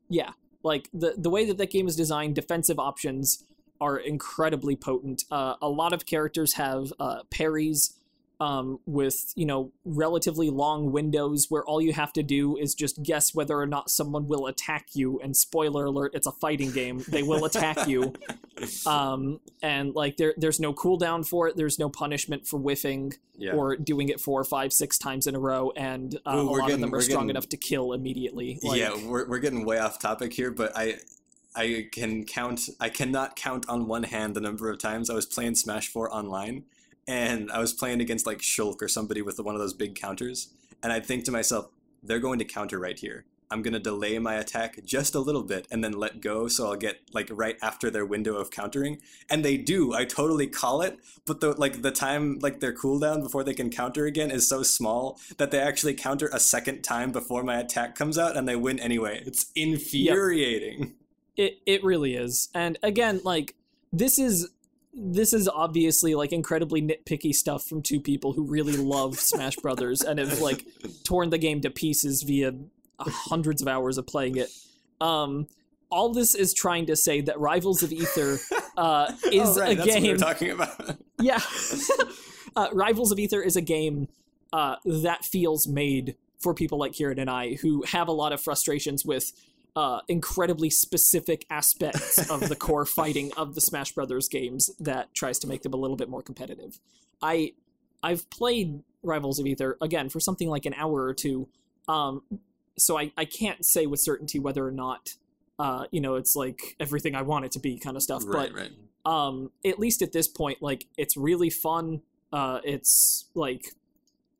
yeah 0.09 0.31
like 0.63 0.89
the 0.93 1.15
the 1.17 1.31
way 1.31 1.45
that 1.45 1.57
that 1.59 1.71
game 1.71 1.87
is 1.89 1.97
designed 1.97 2.35
defensive 2.35 2.79
options 2.79 3.45
are 3.81 3.97
incredibly 3.99 4.75
potent 4.77 5.25
uh, 5.31 5.55
a 5.63 5.69
lot 5.69 5.93
of 5.93 6.07
characters 6.07 6.55
have 6.55 6.93
uh, 6.99 7.23
parries 7.31 7.98
um, 8.41 8.79
with 8.87 9.33
you 9.35 9.47
know 9.47 9.73
relatively 9.85 10.51
long 10.51 10.93
windows 10.93 11.47
where 11.49 11.65
all 11.65 11.83
you 11.83 11.93
have 11.93 12.13
to 12.13 12.23
do 12.23 12.57
is 12.57 12.75
just 12.75 13.03
guess 13.03 13.35
whether 13.35 13.59
or 13.59 13.67
not 13.67 13.91
someone 13.91 14.29
will 14.29 14.47
attack 14.47 14.89
you. 14.95 15.19
And 15.21 15.37
spoiler 15.37 15.87
alert 15.87 16.13
it's 16.15 16.27
a 16.27 16.33
fighting 16.33 16.71
game. 16.71 17.05
They 17.09 17.23
will 17.23 17.45
attack 17.45 17.87
you. 17.87 18.15
Um, 18.87 19.39
and 19.63 19.95
like 19.95 20.17
there 20.17 20.35
there's 20.37 20.59
no 20.59 20.75
cooldown 20.75 21.25
for 21.25 21.47
it. 21.47 21.57
There's 21.57 21.79
no 21.79 21.89
punishment 21.89 22.45
for 22.45 22.59
whiffing 22.59 23.13
yeah. 23.37 23.53
or 23.53 23.77
doing 23.77 24.09
it 24.09 24.21
four 24.21 24.43
five 24.43 24.73
six 24.73 24.99
times 24.99 25.29
in 25.29 25.37
a 25.37 25.39
row. 25.39 25.71
And 25.77 26.19
uh, 26.27 26.35
Ooh, 26.35 26.41
a 26.41 26.43
lot 26.43 26.57
getting- 26.63 26.75
of 26.75 26.81
them 26.81 26.95
are 26.95 27.01
strong 27.01 27.27
getting- 27.27 27.31
enough 27.31 27.49
to 27.51 27.57
kill 27.57 27.93
immediately. 27.93 28.59
Like, 28.65 28.81
yeah, 28.81 28.97
we're, 29.07 29.29
we're 29.29 29.39
getting 29.39 29.65
way 29.65 29.79
off 29.79 30.01
topic 30.01 30.33
here, 30.33 30.51
but 30.51 30.73
I 30.77 30.97
I 31.55 31.89
can 31.93 32.25
count 32.25 32.69
I 32.81 32.89
cannot 32.89 33.37
count 33.37 33.69
on 33.69 33.87
one 33.87 34.03
hand 34.03 34.35
the 34.35 34.41
number 34.41 34.69
of 34.71 34.79
times 34.79 35.09
I 35.09 35.15
was 35.15 35.25
playing 35.25 35.55
Smash 35.55 35.89
4 35.89 36.13
online 36.13 36.65
and 37.09 37.51
I 37.51 37.59
was 37.59 37.73
playing 37.73 38.01
against 38.01 38.27
like 38.27 38.39
Shulk 38.39 38.81
or 38.81 38.87
somebody 38.87 39.23
with 39.23 39.41
one 39.41 39.57
of 39.57 39.61
those 39.61 39.75
big 39.75 39.97
counters 39.97 40.53
and 40.83 40.93
I'd 40.93 41.07
think 41.07 41.25
to 41.25 41.33
myself, 41.33 41.71
they're 42.03 42.21
going 42.21 42.39
to 42.39 42.45
counter 42.45 42.79
right 42.79 42.99
here. 42.99 43.25
I'm 43.51 43.63
gonna 43.63 43.79
delay 43.79 44.19
my 44.19 44.35
attack 44.35 44.79
just 44.85 45.15
a 45.15 45.21
little 45.21 45.43
bit 45.43 45.67
and 45.71 45.83
then 45.83 45.93
let 45.93 46.21
go 46.21 46.49
so 46.49 46.67
I'll 46.67 46.77
get 46.77 47.01
like 47.15 47.29
right 47.33 47.57
after 47.63 47.91
their 47.91 48.05
window 48.05 48.37
of 48.37 48.51
countering. 48.51 48.99
And 49.31 49.43
they 49.43 49.57
do. 49.57 49.95
I 49.95 50.05
totally 50.05 50.47
call 50.47 50.83
it, 50.83 50.99
but 51.25 51.41
the 51.41 51.53
like 51.53 51.81
the 51.81 51.91
time 51.91 52.39
like 52.41 52.61
their 52.61 52.75
cooldown 52.75 53.23
before 53.23 53.45
they 53.45 53.55
can 53.55 53.71
counter 53.71 54.05
again 54.05 54.31
is 54.31 54.49
so 54.49 54.63
small 54.63 55.19
that 55.39 55.51
they 55.51 55.61
actually 55.61 55.95
counter 55.95 56.29
a 56.31 56.39
second 56.39 56.83
time 56.83 57.11
before 57.11 57.43
my 57.43 57.59
attack 57.59 57.95
comes 57.95 58.19
out 58.19 58.37
and 58.37 58.47
they 58.47 58.57
win 58.57 58.79
anyway. 58.79 59.23
It's 59.25 59.51
infuriating. 59.55 60.95
It 61.37 61.61
it 61.65 61.83
really 61.83 62.17
is. 62.17 62.51
And 62.55 62.79
again, 62.83 63.23
like 63.25 63.55
this 63.93 64.19
is 64.19 64.51
this 65.01 65.33
is 65.33 65.49
obviously 65.49 66.15
like 66.15 66.33
incredibly 66.33 66.83
nitpicky 66.83 67.33
stuff 67.33 67.65
from 67.65 67.83
two 67.83 68.01
people 68.01 68.33
who 68.33 68.45
really 68.45 68.77
love 68.77 69.19
Smash 69.19 69.57
Brothers 69.57 70.03
and 70.03 70.19
have 70.19 70.41
like 70.41 70.65
torn 71.05 71.31
the 71.31 71.39
game 71.39 71.61
to 71.61 71.71
pieces 71.71 72.23
via 72.23 72.53
hundreds 72.99 73.63
of 73.63 73.69
hours 73.69 73.97
of 73.97 74.07
playing 74.07 74.37
it. 74.37 74.51
Um, 75.01 75.47
all 75.91 76.13
this 76.13 76.35
is 76.35 76.53
trying 76.53 76.87
to 76.87 76.97
say 76.97 77.21
that 77.23 77.39
Rivals 77.39 77.83
of 77.83 77.93
Aether 77.93 78.39
uh, 78.77 79.13
is 79.33 79.57
oh, 79.57 79.61
right, 79.61 79.73
a 79.73 79.75
that's 79.77 79.87
What 79.89 80.03
game. 80.03 80.13
were 80.13 80.19
talking 80.19 80.51
about. 80.51 80.97
yeah, 81.21 81.41
uh, 82.57 82.69
Rivals 82.73 83.13
of 83.13 83.19
Aether 83.19 83.41
is 83.41 83.57
a 83.57 83.63
game 83.63 84.09
uh, 84.53 84.77
that 84.85 85.25
feels 85.25 85.67
made 85.67 86.17
for 86.39 86.55
people 86.55 86.79
like 86.79 86.93
Kieran 86.93 87.19
and 87.19 87.31
I 87.31 87.55
who 87.55 87.83
have 87.83 88.09
a 88.09 88.13
lot 88.13 88.33
of 88.33 88.41
frustrations 88.41 89.05
with 89.05 89.33
uh, 89.79 90.01
incredibly 90.09 90.69
specific 90.69 91.47
aspects 91.51 92.29
of 92.29 92.49
the 92.49 92.57
core 92.57 92.85
fighting 93.01 93.31
of 93.37 93.55
the 93.55 93.61
Smash 93.61 93.93
Brothers 93.93 94.29
games 94.29 94.71
that 94.81 95.15
tries 95.15 95.39
to 95.39 95.47
make 95.47 95.63
them 95.63 95.73
a 95.73 95.77
little 95.77 95.97
bit 95.97 96.09
more 96.09 96.21
competitive. 96.21 96.81
I 97.23 97.53
I've 98.03 98.29
played 98.29 98.83
Rivals 99.05 99.39
of 99.39 99.47
Aether 99.47 99.79
again 99.81 100.09
for 100.09 100.19
something 100.19 100.49
like 100.49 100.67
an 100.67 100.75
hour 100.75 101.05
or 101.05 101.15
two, 101.15 101.47
um, 101.87 102.23
so 102.77 102.99
I, 102.99 103.13
I 103.17 103.25
can't 103.25 103.65
say 103.65 103.87
with 103.87 104.01
certainty 104.01 104.41
whether 104.41 104.67
or 104.67 104.73
not 104.73 105.15
uh, 105.61 105.85
you 105.93 106.01
know 106.01 106.17
it's 106.17 106.35
like 106.35 106.75
everything 106.81 107.15
I 107.15 107.23
want 107.23 107.45
it 107.45 107.53
to 107.53 107.61
be 107.61 107.79
kind 107.79 107.97
of 107.97 108.03
stuff. 108.03 108.25
right, 108.27 108.51
but 108.53 108.61
right. 108.61 108.73
um 109.07 109.53
at 109.65 109.79
least 109.79 110.03
at 110.03 110.11
this 110.11 110.27
point 110.27 110.61
like 110.61 110.87
it's 110.97 111.17
really 111.17 111.51
fun 111.51 112.03
uh 112.33 112.59
it's 112.65 113.27
like 113.35 113.75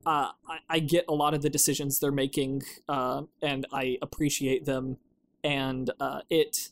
uh 0.05 0.31
I, 0.49 0.59
I 0.69 0.79
get 0.81 1.05
a 1.09 1.15
lot 1.15 1.33
of 1.33 1.43
the 1.43 1.49
decisions 1.49 2.01
they're 2.01 2.13
making 2.13 2.65
uh 2.89 3.23
and 3.41 3.67
i 3.73 3.97
appreciate 4.03 4.67
them 4.67 4.99
and 5.45 5.91
uh 6.01 6.21
it 6.31 6.71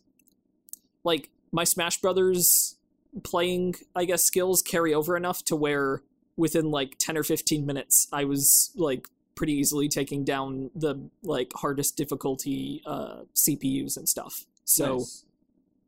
like 1.04 1.30
my 1.52 1.64
smash 1.64 2.00
brothers 2.00 2.76
playing 3.22 3.74
i 3.94 4.04
guess 4.04 4.24
skills 4.24 4.62
carry 4.62 4.92
over 4.92 5.16
enough 5.16 5.42
to 5.44 5.56
where 5.56 6.02
within 6.36 6.70
like 6.70 6.96
10 6.98 7.16
or 7.16 7.22
15 7.22 7.64
minutes 7.64 8.08
i 8.12 8.24
was 8.24 8.72
like 8.76 9.08
pretty 9.34 9.52
easily 9.52 9.88
taking 9.88 10.24
down 10.24 10.70
the 10.74 11.08
like 11.22 11.52
hardest 11.56 11.96
difficulty 11.96 12.82
uh 12.86 13.20
cpus 13.34 13.96
and 13.96 14.08
stuff 14.08 14.44
so 14.64 14.96
Nice. 14.96 15.24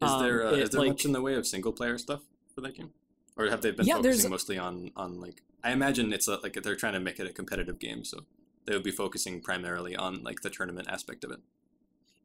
is 0.03 0.11
um, 0.13 0.23
there 0.23 0.47
uh, 0.47 0.53
it, 0.53 0.59
is 0.61 0.71
there 0.71 0.81
like- 0.81 0.89
much 0.91 1.05
in 1.05 1.13
the 1.13 1.21
way 1.23 1.35
of 1.35 1.47
single 1.47 1.73
player 1.73 1.99
stuff 1.99 2.21
for 2.55 2.61
that 2.63 2.75
game, 2.75 2.91
or 3.37 3.47
have 3.51 3.61
they 3.63 3.71
been 3.73 3.87
Yeah, 3.87 3.97
focusing 3.97 4.31
mostly 4.31 4.59
on 4.59 4.91
on 4.97 5.21
like? 5.21 5.43
I 5.63 5.71
imagine 5.73 6.13
it's 6.13 6.27
a, 6.29 6.37
like 6.37 6.55
they're 6.63 6.77
trying 6.77 6.93
to 6.95 7.01
make 7.01 7.19
it 7.21 7.27
a 7.29 7.33
competitive 7.33 7.79
game, 7.79 8.05
so 8.05 8.21
they 8.65 8.73
would 8.75 8.83
be 8.85 8.91
focusing 8.91 9.41
primarily 9.41 9.95
on 9.97 10.23
like 10.25 10.41
the 10.43 10.51
tournament 10.51 10.89
aspect 10.89 11.23
of 11.25 11.31
it. 11.33 11.39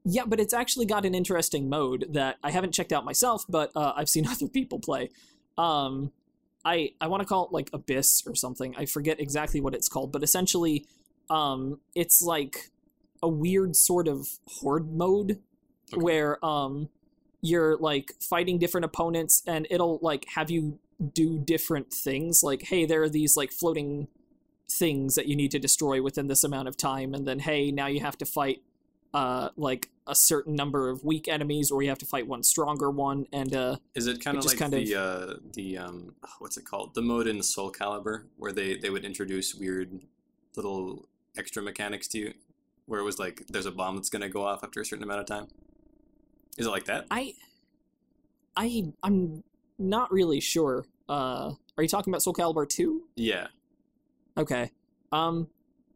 Yeah, 0.05 0.23
but 0.25 0.39
it's 0.39 0.53
actually 0.53 0.85
got 0.85 1.05
an 1.05 1.15
interesting 1.15 1.69
mode 1.69 2.07
that 2.09 2.37
I 2.43 2.51
haven't 2.51 2.73
checked 2.73 2.91
out 2.91 3.05
myself, 3.05 3.45
but 3.47 3.71
uh, 3.75 3.93
I've 3.95 4.09
seen 4.09 4.27
other 4.33 4.47
people 4.47 4.79
play. 4.79 5.09
Um, 5.57 6.11
I 6.65 6.91
I 6.99 7.07
want 7.07 7.21
to 7.21 7.27
call 7.27 7.45
it 7.45 7.51
like 7.51 7.69
Abyss 7.73 8.23
or 8.27 8.35
something. 8.35 8.75
I 8.77 8.85
forget 8.85 9.19
exactly 9.19 9.61
what 9.61 9.73
it's 9.73 9.87
called, 9.87 10.11
but 10.11 10.23
essentially, 10.23 10.85
um, 11.29 11.79
it's 11.95 12.21
like 12.21 12.71
a 13.21 13.27
weird 13.29 13.75
sort 13.75 14.07
of 14.07 14.27
horde 14.59 14.91
mode 14.93 15.39
Okay. 15.93 16.01
where 16.01 16.43
um, 16.43 16.89
you're 17.41 17.77
like 17.77 18.13
fighting 18.19 18.57
different 18.57 18.85
opponents, 18.85 19.43
and 19.45 19.67
it'll 19.69 19.99
like 20.01 20.25
have 20.35 20.49
you 20.49 20.79
do 21.13 21.37
different 21.37 21.93
things. 21.93 22.41
Like, 22.43 22.63
hey, 22.63 22.85
there 22.85 23.03
are 23.03 23.09
these 23.09 23.35
like 23.37 23.51
floating 23.51 24.07
things 24.71 25.15
that 25.15 25.27
you 25.27 25.35
need 25.35 25.51
to 25.51 25.59
destroy 25.59 26.01
within 26.01 26.27
this 26.27 26.43
amount 26.43 26.67
of 26.67 26.77
time, 26.77 27.13
and 27.13 27.27
then 27.27 27.39
hey, 27.39 27.71
now 27.71 27.87
you 27.87 27.99
have 27.99 28.17
to 28.19 28.25
fight 28.25 28.63
uh, 29.13 29.49
like 29.55 29.89
a 30.07 30.15
certain 30.15 30.55
number 30.55 30.89
of 30.89 31.03
weak 31.03 31.27
enemies, 31.27 31.71
or 31.71 31.81
you 31.81 31.89
have 31.89 31.99
to 31.99 32.05
fight 32.05 32.27
one 32.27 32.43
stronger 32.43 32.89
one, 32.89 33.27
and 33.31 33.55
uh, 33.55 33.77
Is 33.95 34.07
it 34.07 34.23
kind 34.23 34.37
of 34.37 34.45
like 34.45 34.57
kind 34.57 34.73
the 34.73 34.95
uh, 34.95 35.33
the 35.53 35.77
um 35.77 36.15
what's 36.39 36.57
it 36.57 36.65
called 36.65 36.95
the 36.95 37.01
mode 37.01 37.27
in 37.27 37.41
Soul 37.43 37.71
Calibur 37.71 38.25
where 38.37 38.51
they 38.51 38.75
they 38.75 38.89
would 38.89 39.05
introduce 39.05 39.55
weird 39.55 40.01
little 40.55 41.07
extra 41.37 41.61
mechanics 41.61 42.07
to 42.09 42.19
you, 42.19 42.33
where 42.85 42.99
it 42.99 43.03
was 43.03 43.19
like 43.19 43.45
there's 43.47 43.65
a 43.65 43.71
bomb 43.71 43.95
that's 43.95 44.09
gonna 44.09 44.29
go 44.29 44.45
off 44.45 44.63
after 44.63 44.81
a 44.81 44.85
certain 44.85 45.03
amount 45.03 45.21
of 45.21 45.25
time. 45.25 45.47
Is 46.57 46.67
it 46.67 46.69
like 46.69 46.85
that? 46.85 47.05
I, 47.09 47.33
I, 48.55 48.93
I'm 49.01 49.43
not 49.79 50.11
really 50.11 50.39
sure. 50.39 50.85
Uh, 51.09 51.53
are 51.77 51.83
you 51.83 51.87
talking 51.87 52.13
about 52.13 52.21
Soul 52.21 52.33
Calibur 52.33 52.67
two? 52.67 53.03
Yeah. 53.15 53.47
Okay. 54.37 54.71
Um, 55.11 55.47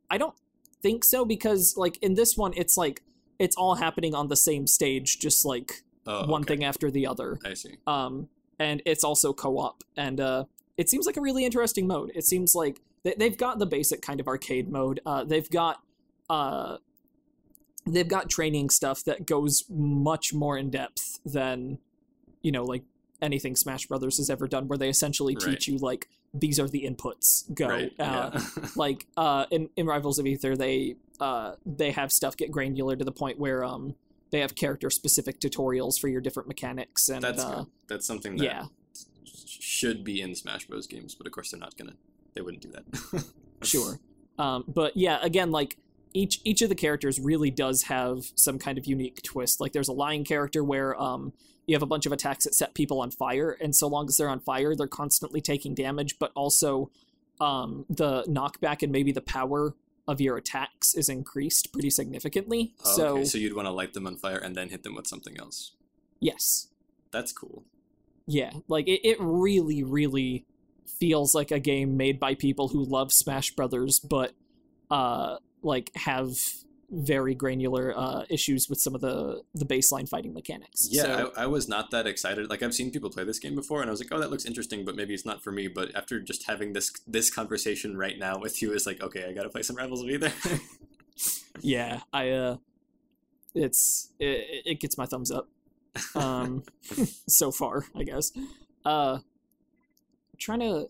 I 0.09 0.18
don't 0.18 0.36
think 0.82 1.03
so 1.03 1.26
because 1.26 1.76
like 1.78 1.97
in 2.01 2.15
this 2.15 2.38
one, 2.38 2.53
it's 2.55 2.78
like 2.78 3.01
it's 3.39 3.55
all 3.55 3.75
happening 3.75 4.13
on 4.15 4.27
the 4.27 4.35
same 4.35 4.67
stage, 4.67 5.19
just 5.19 5.45
like 5.45 5.83
Oh, 6.09 6.25
one 6.25 6.43
okay. 6.43 6.55
thing 6.55 6.63
after 6.63 6.89
the 6.89 7.05
other. 7.05 7.38
I 7.45 7.53
see. 7.53 7.75
um, 7.85 8.29
and 8.59 8.81
it's 8.85 9.03
also 9.03 9.33
co-op 9.33 9.83
and 9.97 10.19
uh, 10.21 10.45
it 10.77 10.89
seems 10.89 11.05
like 11.05 11.17
a 11.17 11.21
really 11.21 11.43
interesting 11.45 11.85
mode 11.85 12.11
it 12.15 12.23
seems 12.23 12.55
like 12.55 12.79
they, 13.03 13.13
they've 13.17 13.38
got 13.38 13.59
the 13.59 13.65
basic 13.65 14.01
kind 14.01 14.19
of 14.21 14.27
arcade 14.27 14.69
mode 14.71 14.99
uh, 15.05 15.23
they've 15.25 15.49
got 15.49 15.81
uh, 16.29 16.77
they've 17.85 18.07
got 18.07 18.29
training 18.29 18.69
stuff 18.69 19.03
that 19.03 19.25
goes 19.25 19.65
much 19.69 20.33
more 20.33 20.57
in 20.57 20.69
depth 20.69 21.19
than 21.25 21.77
you 22.41 22.51
know 22.51 22.63
like 22.63 22.83
anything 23.21 23.55
smash 23.55 23.85
brothers 23.88 24.17
has 24.17 24.29
ever 24.29 24.47
done 24.47 24.67
where 24.67 24.77
they 24.77 24.89
essentially 24.89 25.35
Right. 25.35 25.51
teach 25.51 25.67
you 25.67 25.77
like 25.77 26.07
these 26.33 26.59
are 26.59 26.67
the 26.67 26.83
inputs 26.89 27.51
go 27.53 27.67
Right. 27.67 27.93
uh, 27.99 28.31
yeah. 28.33 28.41
like 28.75 29.05
uh 29.17 29.45
in, 29.51 29.69
in 29.75 29.85
rivals 29.85 30.19
of 30.19 30.25
aether 30.27 30.55
they 30.55 30.95
uh 31.20 31.53
they 31.65 31.91
have 31.91 32.11
stuff 32.11 32.38
get 32.38 32.51
granular 32.51 32.95
to 32.95 33.05
the 33.05 33.11
point 33.11 33.39
where 33.39 33.63
um 33.63 33.95
they 34.30 34.39
have 34.39 34.55
character 34.55 34.89
specific 34.89 35.39
tutorials 35.39 35.99
for 35.99 36.07
your 36.07 36.22
different 36.22 36.47
mechanics 36.47 37.09
and 37.09 37.24
that's 37.24 37.43
uh, 37.43 37.63
that's 37.88 38.05
something 38.05 38.38
that 38.38 38.43
yeah 38.43 38.65
should 39.68 40.03
be 40.03 40.22
in 40.22 40.34
Smash 40.34 40.65
Bros. 40.65 40.88
games, 40.88 41.13
but 41.13 41.28
of 41.28 41.34
course 41.34 41.51
they're 41.51 41.59
not 41.59 41.78
gonna. 41.78 41.93
They 42.34 42.41
wouldn't 42.41 42.63
do 42.63 42.72
that. 42.72 43.24
sure 43.63 43.99
um, 44.38 44.63
but 44.68 44.95
yeah 44.95 45.20
again 45.22 45.51
like 45.51 45.78
each 46.13 46.39
each 46.43 46.61
of 46.61 46.70
the 46.70 46.76
characters 46.76 47.20
really 47.20 47.49
does 47.49 47.84
have 47.84 48.26
some 48.36 48.59
kind 48.59 48.78
of 48.78 48.86
unique 48.86 49.22
twist 49.24 49.59
like 49.59 49.74
there's 49.74 49.88
a 49.88 49.93
lion 49.93 50.24
character 50.24 50.63
where 50.63 50.99
um, 51.01 51.34
you 51.65 51.76
have 51.76 51.82
a 51.82 51.88
bunch 51.88 52.05
of 52.05 52.11
attacks 52.11 52.43
that 52.43 52.53
set 52.53 52.74
people 52.74 53.01
on 53.01 53.09
fire 53.09 53.57
and 53.59 53.76
so 53.76 53.88
long 53.88 54.07
as 54.07 54.18
they're 54.18 54.30
on 54.30 54.39
fire 54.39 54.76
they're 54.76 54.88
constantly 54.88 55.41
taking 55.41 55.74
damage 55.74 56.20
but 56.20 56.32
also 56.36 56.89
um, 57.41 57.86
the 57.89 58.24
knockback 58.24 58.84
and 58.84 58.91
maybe 58.91 59.11
the 59.11 59.22
power 59.22 59.76
of 60.08 60.22
your 60.22 60.38
attacks 60.38 60.93
is 60.95 61.10
increased 61.10 61.72
pretty 61.74 61.89
significantly 61.89 62.74
Oh, 62.86 62.95
so 62.95 63.08
okay, 63.18 63.26
so 63.26 63.38
you'd 63.38 63.55
want 63.55 63.66
to 63.68 63.72
light 63.72 63.93
them 63.93 64.08
on 64.08 64.16
fire 64.18 64.38
and 64.38 64.55
then 64.55 64.70
hit 64.70 64.84
them 64.84 64.95
with 64.95 65.08
something 65.08 65.38
else. 65.39 65.74
yes 66.20 66.68
That's 67.12 67.32
cool. 67.32 67.64
yeah 68.26 68.51
like 68.68 68.88
it, 68.88 69.01
it 69.08 69.18
really 69.20 69.84
really 69.84 70.45
feels 70.99 71.36
like 71.36 71.51
a 71.51 71.60
game 71.60 71.97
made 71.97 72.20
by 72.20 72.34
people 72.36 72.70
who 72.70 72.84
love 72.84 73.12
smash 73.12 73.51
brothers 73.51 73.99
but 73.99 74.34
uh 74.89 75.38
like 75.62 75.91
have 75.95 76.32
very 76.89 77.35
granular 77.35 77.93
uh 77.97 78.23
issues 78.29 78.69
with 78.69 78.79
some 78.79 78.95
of 78.95 79.01
the 79.01 79.41
the 79.53 79.65
baseline 79.65 80.07
fighting 80.07 80.33
mechanics 80.33 80.88
Yeah, 80.89 81.01
so, 81.01 81.33
I, 81.35 81.43
I 81.43 81.45
was 81.45 81.67
not 81.67 81.91
that 81.91 82.07
excited. 82.07 82.49
Like 82.49 82.63
I've 82.63 82.73
seen 82.73 82.91
people 82.91 83.09
play 83.09 83.25
this 83.25 83.39
game 83.39 83.55
before, 83.55 83.81
and 83.81 83.89
I 83.89 83.91
was 83.91 83.99
like, 83.99 84.09
"Oh, 84.11 84.19
that 84.19 84.31
looks 84.31 84.45
interesting," 84.45 84.85
but 84.85 84.95
maybe 84.95 85.13
it's 85.13 85.25
not 85.25 85.43
for 85.43 85.51
me. 85.51 85.67
But 85.67 85.93
after 85.95 86.19
just 86.21 86.47
having 86.47 86.71
this 86.71 86.91
this 87.05 87.29
conversation 87.29 87.97
right 87.97 88.17
now 88.17 88.39
with 88.39 88.61
you, 88.61 88.71
is 88.71 88.85
like, 88.85 89.01
okay, 89.01 89.25
I 89.27 89.33
gotta 89.33 89.49
play 89.49 89.63
some 89.63 89.75
Rivals 89.75 90.01
of 90.01 90.09
Aether. 90.09 90.31
yeah 91.61 92.01
i 92.13 92.29
uh 92.29 92.57
it's 93.55 94.11
it, 94.19 94.63
it 94.65 94.79
gets 94.79 94.97
my 94.97 95.05
thumbs 95.05 95.31
up 95.31 95.47
um 96.15 96.63
so 97.27 97.51
far 97.51 97.85
i 97.95 98.03
guess 98.03 98.31
uh 98.85 99.19
trying 100.38 100.59
to 100.59 100.88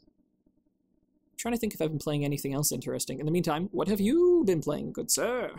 trying 1.37 1.53
to 1.53 1.59
think 1.59 1.73
if 1.73 1.81
i've 1.81 1.89
been 1.89 1.99
playing 1.99 2.25
anything 2.25 2.53
else 2.53 2.71
interesting 2.71 3.19
in 3.19 3.25
the 3.25 3.31
meantime 3.31 3.69
what 3.71 3.87
have 3.87 4.01
you 4.01 4.43
been 4.45 4.61
playing 4.61 4.91
good 4.91 5.09
sir 5.09 5.51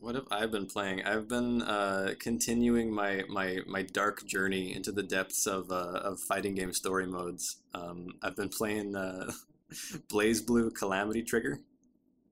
what 0.00 0.14
have 0.14 0.26
I 0.30 0.46
been 0.46 0.66
playing? 0.66 1.02
I've 1.04 1.28
been 1.28 1.62
uh, 1.62 2.14
continuing 2.20 2.92
my, 2.92 3.24
my 3.28 3.58
my 3.66 3.82
dark 3.82 4.24
journey 4.26 4.74
into 4.74 4.92
the 4.92 5.02
depths 5.02 5.46
of 5.46 5.70
uh, 5.72 6.00
of 6.04 6.20
fighting 6.20 6.54
game 6.54 6.72
story 6.72 7.06
modes. 7.06 7.56
Um, 7.74 8.14
I've 8.22 8.36
been 8.36 8.48
playing 8.48 8.94
uh, 8.94 9.30
BlazBlue 10.08 10.74
Calamity 10.74 11.22
Trigger, 11.22 11.60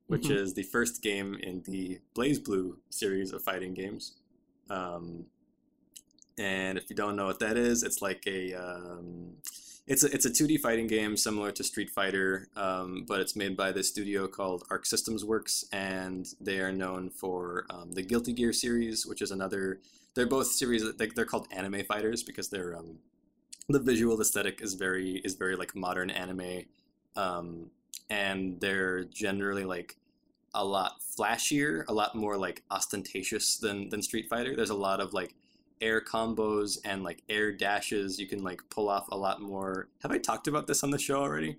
which 0.08 0.30
Mhm. 0.30 0.30
is 0.30 0.54
the 0.54 0.64
first 0.64 1.02
game 1.02 1.36
in 1.42 1.62
the 1.66 2.00
BlazBlue 2.16 2.76
series 2.90 3.32
of 3.32 3.42
fighting 3.42 3.74
games. 3.74 4.16
Um, 4.70 5.26
and 6.38 6.76
if 6.78 6.90
you 6.90 6.96
don't 6.96 7.16
know 7.16 7.26
what 7.26 7.38
that 7.40 7.56
is, 7.56 7.82
it's 7.82 8.02
like 8.02 8.22
a 8.26 8.52
um, 8.54 9.36
it's 9.86 10.02
a, 10.02 10.12
it's 10.12 10.24
a 10.24 10.30
2D 10.30 10.60
fighting 10.60 10.88
game 10.88 11.16
similar 11.16 11.52
to 11.52 11.62
Street 11.62 11.90
Fighter, 11.90 12.48
um, 12.56 13.04
but 13.06 13.20
it's 13.20 13.36
made 13.36 13.56
by 13.56 13.70
this 13.70 13.88
studio 13.88 14.26
called 14.26 14.64
Arc 14.68 14.84
Systems 14.84 15.24
Works, 15.24 15.64
and 15.72 16.26
they 16.40 16.58
are 16.58 16.72
known 16.72 17.08
for 17.08 17.66
um, 17.70 17.92
the 17.92 18.02
Guilty 18.02 18.32
Gear 18.32 18.52
series, 18.52 19.06
which 19.06 19.22
is 19.22 19.30
another. 19.30 19.80
They're 20.14 20.26
both 20.26 20.48
series. 20.48 20.82
they're 20.94 21.24
called 21.24 21.46
anime 21.52 21.84
fighters 21.84 22.22
because 22.22 22.48
they're 22.48 22.76
um, 22.76 22.98
the 23.68 23.78
visual 23.78 24.20
aesthetic 24.20 24.60
is 24.60 24.74
very 24.74 25.20
is 25.24 25.34
very 25.34 25.54
like 25.54 25.76
modern 25.76 26.10
anime, 26.10 26.64
um, 27.14 27.70
and 28.10 28.60
they're 28.60 29.04
generally 29.04 29.64
like 29.64 29.96
a 30.52 30.64
lot 30.64 31.00
flashier, 31.00 31.84
a 31.86 31.92
lot 31.92 32.16
more 32.16 32.36
like 32.36 32.64
ostentatious 32.72 33.56
than 33.58 33.88
than 33.90 34.02
Street 34.02 34.28
Fighter. 34.28 34.56
There's 34.56 34.70
a 34.70 34.74
lot 34.74 35.00
of 35.00 35.12
like 35.12 35.34
air 35.80 36.00
combos 36.00 36.78
and 36.84 37.02
like 37.02 37.22
air 37.28 37.52
dashes. 37.52 38.18
You 38.18 38.26
can 38.26 38.42
like 38.42 38.62
pull 38.70 38.88
off 38.88 39.08
a 39.10 39.16
lot 39.16 39.40
more. 39.40 39.88
Have 40.02 40.10
I 40.12 40.18
talked 40.18 40.48
about 40.48 40.66
this 40.66 40.82
on 40.82 40.90
the 40.90 40.98
show 40.98 41.20
already? 41.20 41.58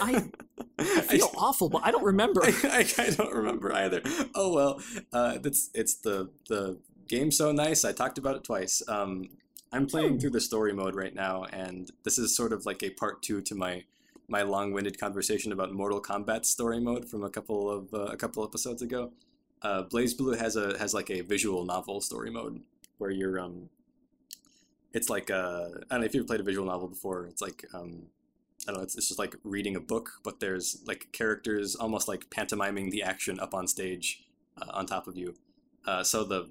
I, 0.00 0.30
I 0.78 1.00
feel 1.02 1.30
awful, 1.36 1.68
but 1.68 1.82
I 1.84 1.90
don't 1.90 2.04
remember. 2.04 2.42
I, 2.44 2.86
I 2.98 3.10
don't 3.10 3.34
remember 3.34 3.72
either. 3.72 4.00
Oh 4.34 4.52
well, 4.52 4.80
uh, 5.12 5.38
that's 5.38 5.70
it's 5.74 5.94
the 5.96 6.30
the 6.48 6.78
game's 7.08 7.36
so 7.36 7.52
nice. 7.52 7.84
I 7.84 7.92
talked 7.92 8.18
about 8.18 8.36
it 8.36 8.44
twice. 8.44 8.82
Um, 8.88 9.30
I'm 9.72 9.86
playing 9.86 10.14
Hmm. 10.14 10.18
through 10.18 10.30
the 10.30 10.40
story 10.40 10.72
mode 10.72 10.94
right 10.94 11.14
now, 11.14 11.44
and 11.44 11.90
this 12.04 12.18
is 12.18 12.34
sort 12.34 12.52
of 12.52 12.64
like 12.64 12.82
a 12.82 12.90
part 12.90 13.22
two 13.22 13.40
to 13.42 13.54
my 13.54 13.84
my 14.30 14.42
long-winded 14.42 14.98
conversation 15.00 15.52
about 15.52 15.72
Mortal 15.72 16.02
Kombat 16.02 16.44
story 16.44 16.80
mode 16.80 17.08
from 17.08 17.24
a 17.24 17.30
couple 17.30 17.70
of 17.70 17.92
uh, 17.92 18.04
a 18.12 18.16
couple 18.16 18.44
episodes 18.44 18.82
ago. 18.82 19.12
Uh, 19.60 19.82
BlazBlue 19.84 20.38
has 20.38 20.56
a 20.56 20.78
has 20.78 20.94
like 20.94 21.10
a 21.10 21.20
visual 21.22 21.64
novel 21.64 22.00
story 22.00 22.30
mode 22.30 22.60
where 22.98 23.10
you're 23.10 23.40
um, 23.40 23.68
it's 24.92 25.08
like 25.08 25.30
uh, 25.30 25.68
I 25.90 25.94
don't 25.94 26.00
know 26.00 26.06
if 26.06 26.14
you've 26.14 26.26
played 26.26 26.40
a 26.40 26.44
visual 26.44 26.66
novel 26.66 26.88
before. 26.88 27.26
It's 27.26 27.42
like 27.42 27.64
um, 27.74 28.06
I 28.66 28.72
don't 28.72 28.78
know. 28.78 28.82
It's, 28.82 28.96
it's 28.96 29.08
just 29.08 29.18
like 29.18 29.36
reading 29.44 29.76
a 29.76 29.80
book, 29.80 30.10
but 30.22 30.40
there's 30.40 30.82
like 30.86 31.08
characters 31.12 31.74
almost 31.74 32.08
like 32.08 32.30
pantomiming 32.30 32.90
the 32.90 33.02
action 33.02 33.40
up 33.40 33.54
on 33.54 33.66
stage 33.66 34.24
uh, 34.60 34.70
on 34.70 34.86
top 34.86 35.06
of 35.06 35.16
you. 35.16 35.34
Uh, 35.86 36.02
so 36.02 36.24
the 36.24 36.50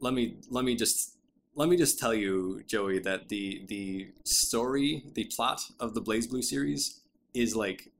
let 0.00 0.14
me 0.14 0.36
let 0.50 0.64
me 0.64 0.76
just 0.76 1.16
let 1.54 1.68
me 1.68 1.76
just 1.76 1.98
tell 1.98 2.14
you, 2.14 2.62
Joey, 2.66 3.00
that 3.00 3.28
the 3.28 3.64
the 3.66 4.12
story, 4.24 5.04
the 5.14 5.24
plot 5.24 5.62
of 5.80 5.94
the 5.94 6.02
BlazBlue 6.02 6.44
series 6.44 7.00
is 7.34 7.56
like 7.56 7.90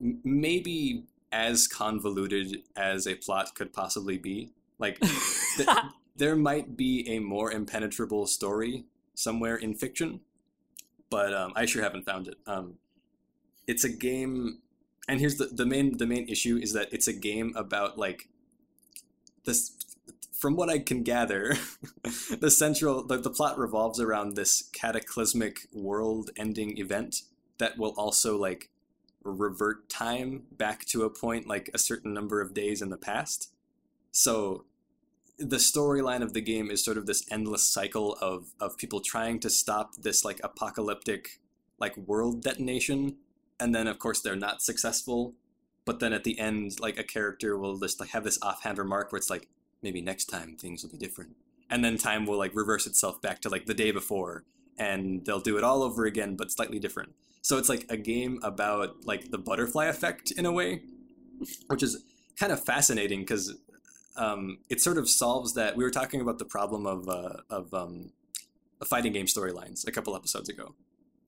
maybe 0.00 1.04
as 1.32 1.66
convoluted 1.66 2.62
as 2.76 3.06
a 3.06 3.14
plot 3.16 3.54
could 3.54 3.72
possibly 3.72 4.16
be. 4.16 4.52
Like 4.78 5.00
th- 5.56 5.68
there 6.16 6.36
might 6.36 6.76
be 6.76 7.08
a 7.08 7.18
more 7.20 7.50
impenetrable 7.50 8.26
story 8.26 8.84
somewhere 9.14 9.56
in 9.56 9.74
fiction, 9.74 10.20
but 11.10 11.32
um, 11.34 11.52
I 11.56 11.66
sure 11.66 11.82
haven't 11.82 12.04
found 12.04 12.28
it. 12.28 12.36
Um, 12.46 12.74
it's 13.66 13.84
a 13.84 13.88
game, 13.88 14.60
and 15.08 15.20
here's 15.20 15.36
the, 15.36 15.46
the 15.46 15.66
main 15.66 15.98
the 15.98 16.06
main 16.06 16.28
issue 16.28 16.58
is 16.60 16.72
that 16.72 16.92
it's 16.92 17.08
a 17.08 17.12
game 17.12 17.52
about 17.56 17.98
like 17.98 18.28
this. 19.44 19.72
From 20.32 20.54
what 20.54 20.70
I 20.70 20.78
can 20.78 21.02
gather, 21.02 21.56
the 22.38 22.50
central 22.50 23.04
the, 23.04 23.16
the 23.16 23.30
plot 23.30 23.58
revolves 23.58 23.98
around 24.00 24.36
this 24.36 24.62
cataclysmic 24.72 25.66
world-ending 25.72 26.78
event 26.78 27.22
that 27.58 27.76
will 27.76 27.92
also 27.96 28.38
like 28.38 28.70
revert 29.24 29.88
time 29.88 30.44
back 30.52 30.84
to 30.86 31.02
a 31.02 31.10
point 31.10 31.48
like 31.48 31.70
a 31.74 31.78
certain 31.78 32.14
number 32.14 32.40
of 32.40 32.54
days 32.54 32.80
in 32.80 32.88
the 32.88 32.96
past. 32.96 33.50
So 34.18 34.64
the 35.38 35.58
storyline 35.58 36.22
of 36.22 36.34
the 36.34 36.40
game 36.40 36.72
is 36.72 36.84
sort 36.84 36.98
of 36.98 37.06
this 37.06 37.24
endless 37.30 37.72
cycle 37.72 38.14
of 38.20 38.48
of 38.58 38.76
people 38.76 39.00
trying 39.00 39.38
to 39.38 39.48
stop 39.48 39.94
this 39.94 40.24
like 40.24 40.40
apocalyptic 40.42 41.38
like 41.78 41.96
world 41.96 42.42
detonation. 42.42 43.18
And 43.60 43.72
then 43.72 43.86
of 43.86 44.00
course 44.00 44.20
they're 44.20 44.34
not 44.34 44.60
successful. 44.60 45.34
But 45.84 46.00
then 46.00 46.12
at 46.12 46.24
the 46.24 46.36
end 46.40 46.80
like 46.80 46.98
a 46.98 47.04
character 47.04 47.56
will 47.56 47.78
just 47.78 48.00
like 48.00 48.08
have 48.08 48.24
this 48.24 48.40
offhand 48.42 48.78
remark 48.78 49.12
where 49.12 49.18
it's 49.18 49.30
like 49.30 49.46
maybe 49.84 50.00
next 50.00 50.24
time 50.24 50.56
things 50.56 50.82
will 50.82 50.90
be 50.90 50.98
different. 50.98 51.36
And 51.70 51.84
then 51.84 51.96
time 51.96 52.26
will 52.26 52.38
like 52.38 52.56
reverse 52.56 52.88
itself 52.88 53.22
back 53.22 53.40
to 53.42 53.48
like 53.48 53.66
the 53.66 53.74
day 53.74 53.92
before. 53.92 54.42
And 54.76 55.24
they'll 55.24 55.38
do 55.38 55.58
it 55.58 55.62
all 55.62 55.84
over 55.84 56.06
again 56.06 56.34
but 56.34 56.50
slightly 56.50 56.80
different. 56.80 57.14
So 57.40 57.56
it's 57.56 57.68
like 57.68 57.86
a 57.88 57.96
game 57.96 58.40
about 58.42 59.06
like 59.06 59.30
the 59.30 59.38
butterfly 59.38 59.86
effect 59.86 60.32
in 60.32 60.44
a 60.44 60.50
way 60.50 60.82
which 61.68 61.84
is 61.84 62.02
kind 62.36 62.50
of 62.50 62.64
fascinating 62.64 63.20
because 63.20 63.54
um, 64.18 64.58
it 64.68 64.80
sort 64.80 64.98
of 64.98 65.08
solves 65.08 65.54
that. 65.54 65.76
We 65.76 65.84
were 65.84 65.90
talking 65.90 66.20
about 66.20 66.38
the 66.38 66.44
problem 66.44 66.86
of 66.86 67.08
uh, 67.08 67.36
of 67.48 67.72
um, 67.72 68.12
fighting 68.84 69.12
game 69.12 69.26
storylines 69.26 69.86
a 69.86 69.92
couple 69.92 70.14
episodes 70.14 70.48
ago 70.48 70.74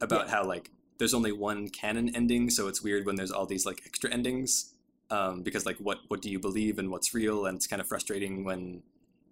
about 0.00 0.30
how 0.30 0.44
like 0.44 0.70
there's 0.98 1.14
only 1.14 1.32
one 1.32 1.68
canon 1.68 2.14
ending, 2.14 2.50
so 2.50 2.68
it's 2.68 2.82
weird 2.82 3.06
when 3.06 3.16
there's 3.16 3.30
all 3.30 3.46
these 3.46 3.64
like 3.64 3.82
extra 3.86 4.10
endings 4.10 4.74
um, 5.10 5.42
because 5.42 5.66
like 5.66 5.76
what 5.78 5.98
what 6.08 6.20
do 6.20 6.30
you 6.30 6.38
believe 6.38 6.78
and 6.78 6.90
what's 6.90 7.14
real, 7.14 7.46
and 7.46 7.56
it's 7.56 7.66
kind 7.66 7.80
of 7.80 7.88
frustrating 7.88 8.44
when 8.44 8.82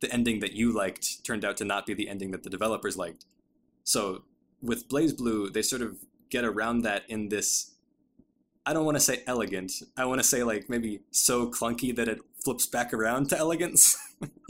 the 0.00 0.12
ending 0.12 0.40
that 0.40 0.52
you 0.52 0.72
liked 0.72 1.24
turned 1.24 1.44
out 1.44 1.56
to 1.56 1.64
not 1.64 1.84
be 1.84 1.94
the 1.94 2.09
ending 2.09 2.30
that 2.30 2.44
the 2.44 2.50
developers 2.50 2.96
liked. 2.96 3.24
So 3.82 4.22
with 4.62 4.88
BlazBlue, 4.88 5.52
they 5.52 5.62
sort 5.62 5.82
of 5.82 5.98
get 6.30 6.44
around 6.44 6.82
that 6.82 7.02
in 7.09 7.28
this 7.28 7.72
I 8.68 8.74
don't 8.74 8.84
want 8.84 8.98
to 8.98 9.00
say 9.02 9.22
elegant. 9.26 9.72
I 9.96 10.04
want 10.04 10.20
to 10.20 10.26
say 10.26 10.42
like 10.42 10.68
maybe 10.68 11.00
so 11.11 11.50
clunky 11.50 11.96
that 11.96 12.06
it 12.06 12.18
flips 12.49 12.66
back 12.66 12.94
around 12.94 13.28
to 13.28 13.36
elegance, 13.36 13.94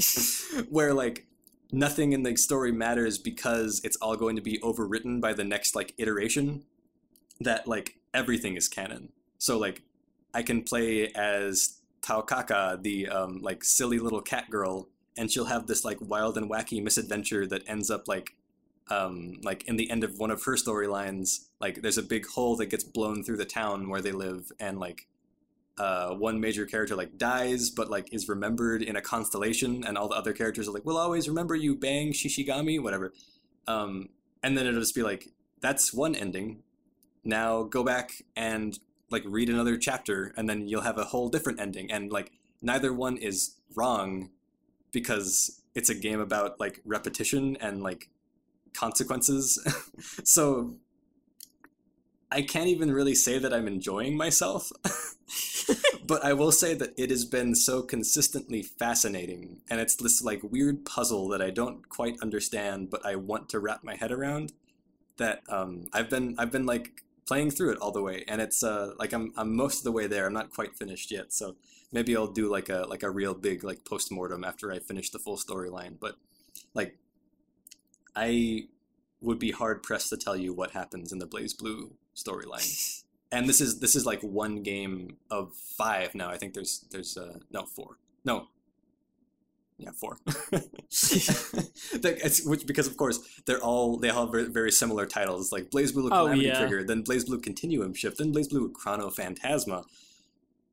where 0.71 0.95
like 0.95 1.27
nothing 1.73 2.13
in 2.13 2.23
the 2.23 2.37
story 2.37 2.71
matters 2.71 3.19
because 3.19 3.81
it's 3.83 3.97
all 3.97 4.15
going 4.15 4.37
to 4.37 4.41
be 4.41 4.61
overwritten 4.61 5.21
by 5.21 5.33
the 5.33 5.43
next 5.43 5.75
like 5.75 5.95
iteration. 5.99 6.63
That 7.41 7.67
like 7.67 7.97
everything 8.15 8.55
is 8.55 8.69
canon. 8.69 9.09
So 9.39 9.59
like 9.59 9.83
I 10.33 10.45
can 10.45 10.63
play 10.63 11.11
as 11.17 11.81
Taokaka, 12.03 12.81
the 12.81 13.09
um, 13.09 13.43
like 13.43 13.65
silly 13.65 13.99
little 13.99 14.23
cat 14.23 14.49
girl, 14.49 14.87
and 15.17 15.29
she'll 15.29 15.47
have 15.47 15.67
this 15.67 15.85
like 15.85 15.99
wild 16.01 16.39
and 16.39 16.49
wacky 16.49 16.81
misadventure 16.81 17.49
that 17.49 17.69
ends 17.69 17.91
up 17.91 18.07
like 18.07 18.37
um, 18.91 19.41
like 19.43 19.67
in 19.67 19.75
the 19.75 19.91
end 19.91 20.05
of 20.05 20.21
one 20.21 20.31
of 20.31 20.45
her 20.45 20.55
storylines, 20.55 21.49
like 21.61 21.83
there's 21.83 21.99
a 21.99 22.03
big 22.05 22.29
hole 22.29 22.55
that 22.59 22.67
gets 22.67 22.85
blown 22.85 23.25
through 23.25 23.39
the 23.39 23.45
town 23.45 23.89
where 23.89 24.01
they 24.01 24.13
live, 24.13 24.53
and 24.61 24.79
like 24.79 25.09
uh, 25.79 26.15
one 26.15 26.41
major 26.41 26.67
character 26.67 26.97
like 26.97 27.17
dies, 27.19 27.71
but 27.71 27.91
like 27.91 28.13
is 28.13 28.29
remembered 28.29 28.83
in 28.83 28.97
a 28.97 29.01
constellation, 29.01 29.85
and 29.85 29.97
all 29.97 30.09
the 30.09 30.17
other 30.17 30.33
characters 30.33 30.69
are 30.69 30.73
like, 30.73 30.85
"We'll 30.85 30.99
always 30.99 31.29
remember 31.29 31.55
you, 31.55 31.77
Bang 31.77 32.13
Shishigami, 32.13 32.83
whatever." 32.83 33.13
Um, 33.67 34.09
and 34.43 34.57
then 34.57 34.67
it'll 34.67 34.81
just 34.81 34.95
be 34.95 35.03
like, 35.03 35.29
"That's 35.61 35.93
one 35.93 36.15
ending. 36.15 36.63
Now 37.25 37.65
go 37.65 37.85
back 37.85 38.23
and 38.37 38.79
like 39.11 39.23
read 39.27 39.49
another 39.49 39.77
chapter, 39.77 40.33
and 40.37 40.49
then 40.49 40.69
you'll 40.69 40.83
have 40.83 40.99
a 40.99 41.05
whole 41.05 41.29
different 41.29 41.61
ending." 41.61 41.91
And 41.91 42.11
like 42.11 42.33
neither 42.61 42.93
one 42.93 43.17
is 43.17 43.57
wrong 43.75 44.31
because 44.91 45.63
it's 45.75 45.91
a 45.91 45.95
game 45.95 46.21
about 46.21 46.59
like 46.59 46.81
repetition 46.85 47.57
and 47.61 47.83
like 47.83 48.09
consequences. 48.75 49.63
so 50.25 50.77
I 52.31 52.43
can't 52.43 52.69
even 52.69 52.93
really 52.93 53.15
say 53.15 53.39
that 53.39 53.55
I'm 53.55 53.67
enjoying 53.67 54.17
myself. 54.17 54.71
but 56.07 56.25
I 56.25 56.33
will 56.33 56.53
say 56.53 56.75
that 56.75 56.95
it 56.97 57.11
has 57.11 57.25
been 57.25 57.55
so 57.55 57.83
consistently 57.83 58.63
fascinating 58.63 59.61
and 59.71 59.81
it's 59.81 59.97
this 59.97 60.23
like 60.23 60.43
weird 60.43 60.85
puzzle 60.85 61.29
that 61.29 61.43
I 61.43 61.51
don't 61.51 61.87
quite 61.89 62.17
understand 62.23 62.89
but 62.91 63.05
I 63.05 63.17
want 63.17 63.51
to 63.51 63.61
wrap 63.61 63.85
my 63.85 63.95
head 63.95 64.11
around 64.11 64.53
that 65.19 65.43
um, 65.51 65.87
I've 65.93 66.09
been 66.09 66.35
I've 66.39 66.51
been 66.51 66.65
like 66.65 67.03
playing 67.27 67.51
through 67.51 67.73
it 67.73 67.79
all 67.79 67.93
the 67.93 68.03
way 68.03 68.25
and 68.27 68.41
it's 68.41 68.63
uh, 68.63 68.93
like 68.99 69.13
I'm 69.13 69.33
I'm 69.37 69.55
most 69.55 69.79
of 69.79 69.85
the 69.85 69.93
way 69.93 70.07
there. 70.07 70.27
I'm 70.27 70.33
not 70.33 70.51
quite 70.51 70.77
finished 70.77 71.11
yet. 71.11 71.33
So 71.33 71.57
maybe 71.93 72.17
I'll 72.17 72.33
do 72.33 72.51
like 72.51 72.69
a 72.69 72.87
like 72.89 73.03
a 73.03 73.11
real 73.11 73.35
big 73.35 73.65
like 73.65 73.85
post-mortem 73.85 74.45
after 74.45 74.73
I 74.73 74.79
finish 74.79 75.11
the 75.11 75.19
full 75.19 75.37
storyline 75.37 75.97
but 76.01 76.17
like 76.75 76.99
I 78.17 78.69
would 79.21 79.39
be 79.39 79.51
hard 79.51 79.83
pressed 79.83 80.11
to 80.11 80.17
tell 80.17 80.37
you 80.37 80.53
what 80.53 80.73
happens 80.73 81.13
in 81.13 81.19
the 81.19 81.27
BlazBlue 81.27 81.91
storyline. 82.19 83.03
and 83.33 83.49
this 83.49 83.61
is 83.61 83.81
this 83.81 83.95
is 83.95 84.05
like 84.07 84.23
one 84.23 84.63
game 84.63 85.17
of 85.31 85.53
five 85.77 86.15
now. 86.15 86.29
I 86.31 86.37
think 86.37 86.55
there's 86.55 86.85
there's 86.91 87.17
uh 87.17 87.39
no 87.51 87.65
four. 87.65 87.99
No. 88.25 88.49
Yeah, 89.81 89.91
four. 89.95 90.19
It's, 90.91 92.45
which 92.45 92.67
because 92.67 92.87
of 92.89 92.97
course 92.97 93.21
they're 93.47 93.63
all 93.63 93.97
they 93.97 94.11
all 94.11 94.25
have 94.25 94.33
very, 94.33 94.49
very 94.49 94.73
similar 94.73 95.07
titles 95.07 95.53
like 95.53 95.71
BlazBlue 95.71 96.09
Oh, 96.11 96.33
yeah. 96.33 96.59
Trigger, 96.59 96.83
then 96.83 97.05
BlazBlue 97.05 97.43
Continuum 97.43 97.95
Shift, 97.95 98.19
then 98.19 98.33
BlazBlue 98.33 98.73
Chrono 98.73 99.09
Phantasma. 99.11 99.85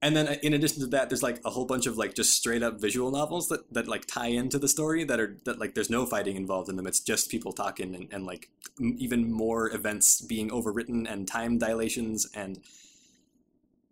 And 0.02 0.16
then 0.16 0.28
uh, 0.28 0.36
in 0.44 0.54
addition 0.54 0.82
to 0.82 0.88
that, 0.88 1.10
there's 1.10 1.24
like 1.24 1.40
a 1.46 1.50
whole 1.50 1.66
bunch 1.66 1.88
of 1.88 1.98
like 1.98 2.14
just 2.14 2.34
straight 2.34 2.62
up 2.62 2.80
visual 2.80 3.12
novels 3.12 3.48
that, 3.50 3.74
that 3.74 3.88
like 3.88 4.06
tie 4.06 4.28
into 4.28 4.60
the 4.60 4.68
story 4.68 5.04
that 5.04 5.20
are 5.20 5.38
that 5.46 5.60
like 5.60 5.74
there's 5.74 5.90
no 5.90 6.06
fighting 6.06 6.36
involved 6.36 6.70
in 6.70 6.76
them. 6.76 6.86
It's 6.88 7.00
just 7.00 7.32
people 7.32 7.54
talking 7.54 7.96
and, 7.96 8.08
and 8.12 8.26
like 8.26 8.50
m- 8.80 8.96
even 8.98 9.32
more 9.32 9.74
events 9.74 10.22
being 10.22 10.50
overwritten 10.50 11.12
and 11.12 11.28
time 11.28 11.58
dilations 11.58 12.28
and 12.36 12.60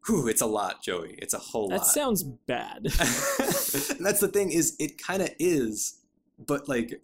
whew, 0.05 0.27
it's 0.27 0.41
a 0.41 0.45
lot, 0.45 0.83
Joey. 0.83 1.15
It's 1.17 1.33
a 1.33 1.39
whole 1.39 1.69
lot. 1.69 1.79
that 1.79 1.85
sounds 1.85 2.23
bad. 2.23 2.77
and 2.85 4.05
that's 4.05 4.19
the 4.19 4.29
thing 4.31 4.51
is 4.51 4.75
it 4.79 5.01
kind 5.01 5.21
of 5.21 5.29
is, 5.39 5.99
but 6.37 6.67
like 6.67 7.01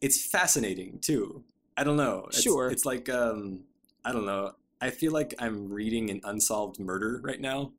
it's 0.00 0.24
fascinating 0.24 0.98
too. 1.00 1.42
I 1.76 1.84
don't 1.84 1.96
know. 1.96 2.26
It's, 2.28 2.42
Sure. 2.42 2.70
It's 2.70 2.84
like 2.84 3.08
um 3.08 3.64
I 4.04 4.12
don't 4.12 4.26
know. 4.26 4.52
I 4.80 4.90
feel 4.90 5.12
like 5.12 5.34
I'm 5.38 5.72
reading 5.72 6.10
an 6.10 6.20
unsolved 6.22 6.78
murder 6.78 7.20
right 7.24 7.40
now. 7.40 7.72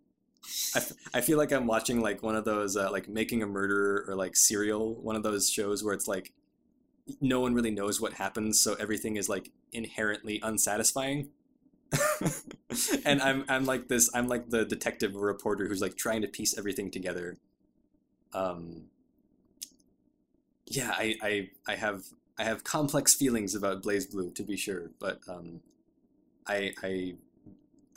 I, 0.76 0.80
f- 0.80 0.94
I 1.14 1.22
feel 1.22 1.38
like 1.38 1.52
I'm 1.52 1.68
watching 1.68 2.02
like 2.02 2.24
one 2.24 2.36
of 2.36 2.46
those 2.46 2.78
uh, 2.78 2.92
like 2.92 3.10
making 3.10 3.44
a 3.44 3.48
murder 3.48 4.06
or 4.08 4.16
like 4.16 4.36
serial 4.36 4.96
one 4.96 5.16
of 5.16 5.24
those 5.24 5.50
shows 5.50 5.84
where 5.84 5.94
it's 5.94 6.08
like 6.08 6.34
no 7.22 7.40
one 7.40 7.54
really 7.54 7.72
knows 7.72 8.02
what 8.02 8.14
happens 8.14 8.62
so 8.62 8.76
everything 8.76 9.18
is 9.18 9.30
like 9.30 9.52
inherently 9.72 10.40
unsatisfying. 10.44 11.30
And 13.06 13.22
I'm 13.22 13.46
I'm 13.48 13.66
like 13.66 13.88
this 13.88 14.10
I'm 14.14 14.28
like 14.28 14.50
the 14.50 14.66
detective 14.66 15.16
reporter 15.16 15.68
who's 15.68 15.82
like 15.82 15.96
trying 15.96 16.22
to 16.22 16.28
piece 16.28 16.58
everything 16.58 16.92
together. 16.92 17.38
Um 18.34 18.88
yeah, 20.66 20.92
I, 20.96 21.16
I 21.22 21.50
I 21.68 21.76
have 21.76 22.04
I 22.38 22.44
have 22.44 22.64
complex 22.64 23.16
feelings 23.16 23.56
about 23.56 23.84
BlazBlue 23.84 24.36
to 24.36 24.44
be 24.44 24.58
sure, 24.58 24.92
but 25.00 25.20
um, 25.28 25.62
I 26.48 26.74
I 26.84 27.16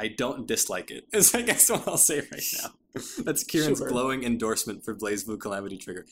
I 0.00 0.08
don't 0.08 0.46
dislike 0.46 0.90
it. 0.90 1.06
Is 1.12 1.34
I 1.34 1.42
guess 1.42 1.68
what 1.70 1.86
I'll 1.86 1.98
say 1.98 2.20
right 2.32 2.42
now. 2.62 2.70
That's 3.22 3.44
Kieran's 3.44 3.78
Sure. 3.78 3.88
glowing 3.88 4.24
endorsement 4.24 4.82
for 4.82 4.94
BlazBlue 4.94 5.38
Calamity 5.38 5.76
Trigger. 5.76 6.06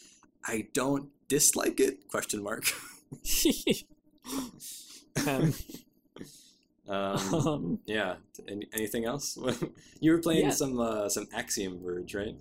I 0.44 0.68
don't 0.74 1.08
dislike 1.28 1.80
it? 1.80 2.06
Question 2.08 2.42
mark. 2.42 2.64
um, 5.26 5.54
um, 6.88 7.34
um, 7.34 7.78
yeah. 7.86 8.16
Any, 8.46 8.68
anything 8.74 9.06
else? 9.06 9.38
you 10.00 10.12
were 10.12 10.18
playing 10.18 10.44
Yeah. 10.44 10.50
some 10.50 10.78
uh, 10.78 11.08
some 11.08 11.26
Axiom 11.32 11.80
Verge, 11.82 12.14
right? 12.14 12.36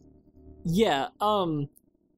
yeah. 0.66 1.08
Um, 1.22 1.70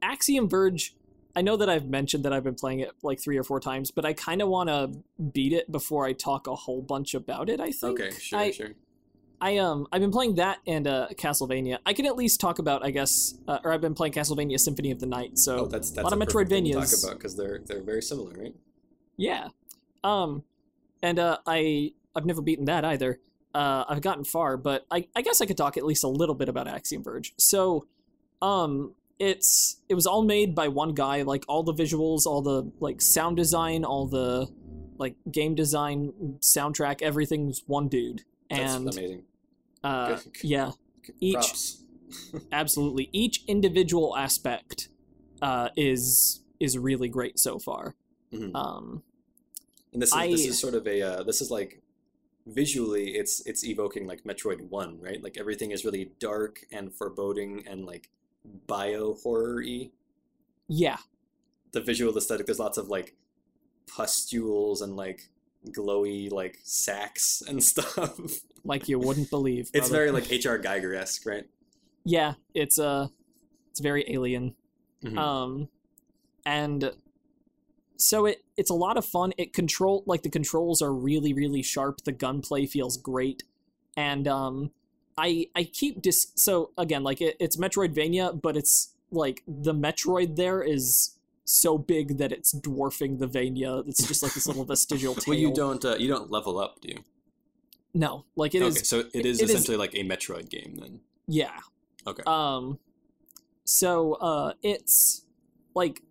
Axiom 0.01 0.49
Verge. 0.49 0.95
I 1.35 1.41
know 1.41 1.55
that 1.57 1.69
I've 1.69 1.85
mentioned 1.85 2.25
that 2.25 2.33
I've 2.33 2.43
been 2.43 2.55
playing 2.55 2.79
it 2.79 2.91
like 3.03 3.21
three 3.21 3.37
or 3.37 3.43
four 3.43 3.59
times, 3.59 3.91
but 3.91 4.03
I 4.05 4.13
kind 4.13 4.41
of 4.41 4.49
want 4.49 4.69
to 4.69 4.91
beat 5.21 5.53
it 5.53 5.71
before 5.71 6.05
I 6.05 6.13
talk 6.13 6.47
a 6.47 6.55
whole 6.55 6.81
bunch 6.81 7.13
about 7.13 7.49
it. 7.49 7.61
I 7.61 7.71
think. 7.71 7.99
Okay, 7.99 8.11
sure, 8.19 8.39
I, 8.39 8.51
sure. 8.51 8.69
I 9.41 9.57
um 9.57 9.87
I've 9.91 10.01
been 10.01 10.11
playing 10.11 10.35
that 10.35 10.59
and 10.67 10.87
uh 10.87 11.07
Castlevania. 11.13 11.77
I 11.85 11.93
can 11.93 12.05
at 12.05 12.15
least 12.15 12.39
talk 12.39 12.59
about 12.59 12.85
I 12.85 12.91
guess 12.91 13.35
uh, 13.47 13.59
or 13.63 13.71
I've 13.71 13.81
been 13.81 13.93
playing 13.93 14.13
Castlevania 14.13 14.59
Symphony 14.59 14.91
of 14.91 14.99
the 14.99 15.05
Night. 15.05 15.37
So 15.37 15.59
Oh, 15.59 15.65
that's 15.65 15.91
that's 15.91 16.03
lot 16.03 16.13
of 16.13 16.19
to 16.65 16.73
talk 16.73 16.83
about 17.03 17.17
because 17.19 17.35
they're 17.35 17.61
they're 17.65 17.83
very 17.83 18.01
similar, 18.01 18.33
right? 18.33 18.55
yeah, 19.17 19.49
um, 20.03 20.43
and 21.01 21.19
uh 21.19 21.37
I 21.45 21.91
I've 22.15 22.25
never 22.25 22.41
beaten 22.41 22.65
that 22.65 22.83
either. 22.85 23.19
Uh, 23.53 23.83
I've 23.89 24.01
gotten 24.01 24.23
far, 24.23 24.57
but 24.57 24.85
I 24.91 25.07
I 25.15 25.21
guess 25.21 25.41
I 25.41 25.45
could 25.45 25.57
talk 25.57 25.77
at 25.77 25.85
least 25.85 26.03
a 26.03 26.07
little 26.07 26.35
bit 26.35 26.49
about 26.49 26.67
Axiom 26.67 27.03
Verge. 27.03 27.33
So, 27.37 27.87
um, 28.41 28.93
it's 29.17 29.77
it 29.89 29.95
was 29.95 30.05
all 30.05 30.23
made 30.23 30.53
by 30.53 30.67
one 30.67 30.93
guy. 30.93 31.23
Like 31.23 31.45
all 31.47 31.63
the 31.63 31.73
visuals, 31.73 32.25
all 32.25 32.41
the 32.41 32.71
like 32.79 33.01
sound 33.01 33.37
design, 33.37 33.83
all 33.83 34.05
the 34.05 34.47
like 34.97 35.15
game 35.31 35.55
design, 35.55 36.13
soundtrack, 36.41 37.01
everything's 37.01 37.63
one 37.65 37.87
dude. 37.87 38.23
That's 38.49 38.75
And 38.75 38.93
amazing. 38.93 39.23
Uh, 39.83 40.19
yeah, 40.43 40.71
each 41.19 41.75
absolutely 42.51 43.09
each 43.13 43.43
individual 43.47 44.15
aspect 44.17 44.89
uh, 45.41 45.69
is 45.75 46.41
is 46.59 46.77
really 46.77 47.07
great 47.09 47.39
so 47.39 47.59
far. 47.59 47.95
Mhm. 48.33 48.53
Um, 48.55 49.03
And 49.93 50.01
this 50.01 50.09
is 50.09 50.15
I- 50.15 50.27
this 50.31 50.45
is 50.45 50.59
sort 50.59 50.73
of 50.75 50.85
a 50.87 51.01
uh, 51.01 51.23
this 51.23 51.41
is 51.41 51.49
like 51.51 51.81
visually 52.45 53.11
it's 53.15 53.45
it's 53.45 53.63
evoking 53.63 54.07
like 54.07 54.23
Metroid 54.23 54.61
One, 54.69 54.99
right? 54.99 55.21
Like 55.23 55.37
everything 55.37 55.71
is 55.71 55.85
really 55.85 56.11
dark 56.19 56.65
and 56.71 56.93
foreboding 56.93 57.67
and 57.67 57.85
like 57.85 58.09
bio 58.67 59.13
horror 59.23 59.61
y. 59.63 59.91
yeah, 60.67 60.97
The 61.71 61.81
visual 61.81 62.15
aesthetic, 62.17 62.45
there's 62.47 62.59
lots 62.59 62.77
of 62.77 62.87
like 62.89 63.15
pustules 63.87 64.81
and 64.81 64.95
like 64.95 65.29
glowy 65.67 66.31
like 66.31 66.59
sacks 66.63 67.41
and 67.47 67.63
stuff. 67.63 68.19
like 68.63 68.87
you 68.87 68.99
wouldn't 68.99 69.29
believe. 69.29 69.69
it's 69.73 69.89
very 69.89 70.11
like 70.11 70.31
H.R. 70.31 70.59
Giger 70.59 70.95
esque, 70.95 71.25
right? 71.25 71.45
yeah. 72.05 72.33
It's 72.53 72.79
uh, 72.79 73.07
it's 73.71 73.79
very 73.79 74.05
alien. 74.07 74.55
Mhm. 75.03 75.17
Um, 75.17 75.69
and 76.45 76.91
so 77.97 78.25
it 78.25 78.43
it's 78.57 78.69
a 78.69 78.75
lot 78.75 78.97
of 78.97 79.05
fun. 79.05 79.33
It 79.37 79.53
control 79.53 80.03
like 80.05 80.23
the 80.23 80.29
controls 80.29 80.81
are 80.81 80.93
really 80.93 81.33
really 81.33 81.61
sharp. 81.61 82.03
The 82.03 82.11
gunplay 82.11 82.65
feels 82.65 82.97
great, 82.97 83.43
and 83.95 84.27
um, 84.27 84.71
I 85.17 85.47
I 85.55 85.63
keep 85.65 86.01
dis 86.01 86.31
so 86.35 86.71
again 86.77 87.03
like 87.03 87.21
it, 87.21 87.35
it's 87.39 87.57
Metroidvania, 87.57 88.41
but 88.41 88.55
it's 88.57 88.93
like 89.11 89.43
the 89.47 89.73
Metroid 89.73 90.35
there 90.35 90.61
is 90.61 91.15
so 91.51 91.77
big 91.77 92.17
that 92.17 92.31
it's 92.31 92.51
dwarfing 92.51 93.17
the 93.17 93.27
Vania. 93.27 93.79
It's 93.87 94.05
just 94.07 94.21
like 94.23 94.33
this 94.33 94.47
little 94.47 94.65
vestigial 94.73 95.15
tail. 95.15 95.23
well, 95.33 95.37
you 95.37 95.53
don't 95.53 95.83
uh, 95.83 95.95
you 95.95 96.07
don't 96.07 96.29
level 96.31 96.59
up, 96.59 96.79
do 96.81 96.89
you? 96.89 96.97
No, 97.93 98.25
like 98.35 98.53
it 98.53 98.61
is. 98.61 98.77
okay, 98.77 98.83
so 98.83 98.99
it 99.13 99.25
is 99.25 99.39
it 99.41 99.45
is- 99.45 99.49
essentially 99.51 99.77
like 99.77 99.93
a 99.95 100.03
Metroid 100.03 100.49
game 100.49 100.75
then. 100.79 100.99
Yeah. 101.27 101.57
Okay. 102.07 102.23
Um 102.25 102.79
so 103.65 104.13
uh 104.13 104.53
it's 104.63 105.25
like 105.75 106.01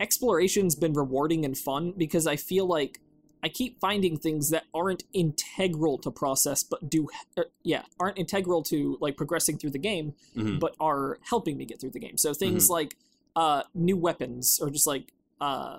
exploration's 0.00 0.74
been 0.74 0.92
rewarding 0.92 1.44
and 1.44 1.56
fun 1.56 1.92
because 1.96 2.26
I 2.26 2.36
feel 2.36 2.66
like 2.66 3.00
I 3.42 3.48
keep 3.48 3.78
finding 3.80 4.16
things 4.18 4.50
that 4.50 4.64
aren't 4.74 5.04
integral 5.12 5.98
to 5.98 6.10
process 6.10 6.62
but 6.62 6.90
do 6.90 7.08
er, 7.38 7.46
yeah, 7.62 7.82
aren't 8.00 8.18
integral 8.18 8.62
to 8.64 8.98
like 9.00 9.16
progressing 9.16 9.58
through 9.58 9.70
the 9.70 9.78
game 9.78 10.14
Mhm. 10.36 10.58
but 10.60 10.74
are 10.80 11.18
helping 11.22 11.56
me 11.56 11.64
get 11.64 11.80
through 11.80 11.90
the 11.90 12.00
game. 12.00 12.16
So 12.18 12.34
things 12.34 12.68
like 12.68 12.96
uh 13.36 13.62
new 13.74 13.96
weapons 13.96 14.58
or 14.60 14.70
just 14.70 14.86
like 14.86 15.12
uh 15.40 15.78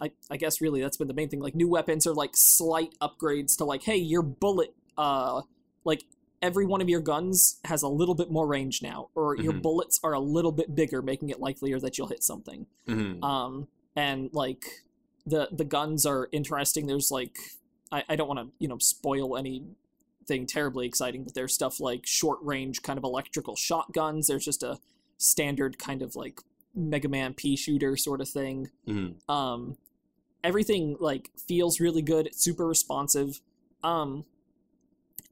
I, 0.00 0.10
I 0.30 0.36
guess 0.36 0.60
really 0.60 0.80
that's 0.82 0.96
been 0.96 1.08
the 1.08 1.14
main 1.14 1.28
thing 1.28 1.40
like 1.40 1.54
new 1.54 1.68
weapons 1.68 2.06
or 2.06 2.14
like 2.14 2.32
slight 2.34 2.94
upgrades 3.00 3.56
to 3.58 3.64
like 3.64 3.82
hey 3.84 3.96
your 3.96 4.22
bullet 4.22 4.74
uh 4.98 5.42
like 5.84 6.04
every 6.42 6.66
one 6.66 6.80
of 6.80 6.88
your 6.88 7.00
guns 7.00 7.60
has 7.64 7.82
a 7.82 7.88
little 7.88 8.14
bit 8.16 8.30
more 8.30 8.46
range 8.46 8.82
now 8.82 9.08
or 9.14 9.36
your 9.36 9.52
Mhm. 9.52 9.62
bullets 9.62 10.00
are 10.02 10.12
a 10.12 10.20
little 10.20 10.52
bit 10.52 10.74
bigger 10.74 11.00
making 11.02 11.30
it 11.30 11.40
likelier 11.40 11.78
that 11.80 11.96
you'll 11.98 12.08
hit 12.08 12.22
something 12.22 12.66
Mhm. 12.86 13.22
um 13.22 13.68
and 13.96 14.28
like 14.32 14.64
the 15.24 15.48
the 15.52 15.64
guns 15.64 16.04
are 16.04 16.28
interesting 16.32 16.86
there's 16.88 17.10
like 17.12 17.36
i, 17.92 18.02
I 18.08 18.16
don't 18.16 18.26
want 18.28 18.40
to 18.40 18.48
you 18.58 18.66
know 18.68 18.78
spoil 18.78 19.36
anything 19.36 20.46
terribly 20.46 20.86
exciting 20.86 21.22
but 21.24 21.34
there's 21.34 21.54
stuff 21.54 21.78
like 21.80 22.06
short 22.06 22.38
range 22.42 22.82
kind 22.82 22.98
of 22.98 23.04
electrical 23.04 23.54
shotguns 23.56 24.26
there's 24.26 24.44
just 24.44 24.62
a 24.64 24.80
standard 25.18 25.78
kind 25.78 26.02
of 26.02 26.16
like 26.16 26.40
mega 26.74 27.08
man 27.08 27.34
pea 27.34 27.56
shooter 27.56 27.96
sort 27.96 28.20
of 28.20 28.28
thing. 28.28 28.70
Mhm. 28.86 29.16
um 29.28 29.76
everything 30.44 30.96
like 30.98 31.30
feels 31.36 31.78
really 31.80 32.02
good. 32.02 32.26
It's 32.26 32.42
super 32.42 32.66
responsive. 32.66 33.40
Um 33.82 34.24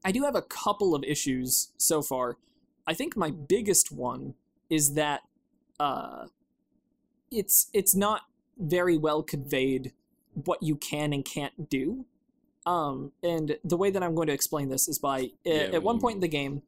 i 0.03 0.11
do 0.11 0.23
have 0.23 0.35
a 0.35 0.41
couple 0.41 0.95
of 0.95 1.03
issues 1.03 1.71
so 1.77 2.01
far. 2.01 2.37
I 2.87 2.93
think 2.93 3.15
my 3.15 3.31
biggest 3.31 3.91
one 3.91 4.35
is 4.69 4.93
that 4.93 5.21
uh 5.79 6.27
it's 7.31 7.67
it's 7.73 7.95
not 7.95 8.23
very 8.57 8.97
well 8.97 9.23
conveyed 9.23 9.93
what 10.33 10.61
you 10.61 10.75
can 10.75 11.11
and 11.13 11.25
can't 11.25 11.69
do. 11.69 12.05
Um 12.65 13.11
and 13.23 13.57
the 13.63 13.77
way 13.77 13.89
that 13.89 14.03
i'm 14.03 14.13
going 14.15 14.27
to 14.27 14.33
explain 14.33 14.69
this 14.69 14.87
is 14.87 14.99
by 14.99 15.31
Yeah, 15.43 15.69
at, 15.73 15.83
one 15.83 15.99
point 15.99 16.15
in 16.15 16.21
the 16.21 16.27
game 16.27 16.61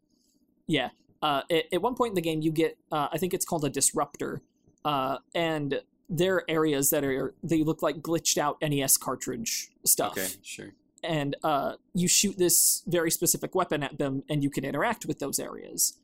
yeah 0.65 0.89
uh 1.21 1.41
at, 1.51 1.65
at 1.71 1.81
one 1.81 1.93
point 1.93 2.11
in 2.11 2.15
the 2.15 2.21
game 2.21 2.41
you 2.41 2.51
get 2.51 2.77
uh, 2.91 3.09
i 3.11 3.17
think 3.19 3.33
it's 3.33 3.45
called 3.45 3.63
a 3.63 3.69
disruptor 3.69 4.41
uh 4.85 5.17
and 5.33 5.81
there 6.09 6.35
are 6.35 6.43
areas 6.49 6.89
that 6.89 7.03
are 7.03 7.33
they 7.43 7.63
look 7.63 7.81
like 7.81 7.97
glitched 7.97 8.37
out 8.37 8.57
nes 8.61 8.97
cartridge 8.97 9.69
stuff 9.85 10.11
Okay, 10.17 10.27
sure. 10.43 10.73
and 11.03 11.35
uh, 11.43 11.73
you 11.93 12.07
shoot 12.07 12.37
this 12.37 12.83
very 12.87 13.09
specific 13.09 13.55
weapon 13.55 13.81
at 13.83 13.97
them, 13.97 14.23
and 14.29 14.43
you 14.43 14.49
can 14.49 14.63
interact 14.65 15.05
with 15.05 15.19
those 15.19 15.39
areas. 15.39 15.97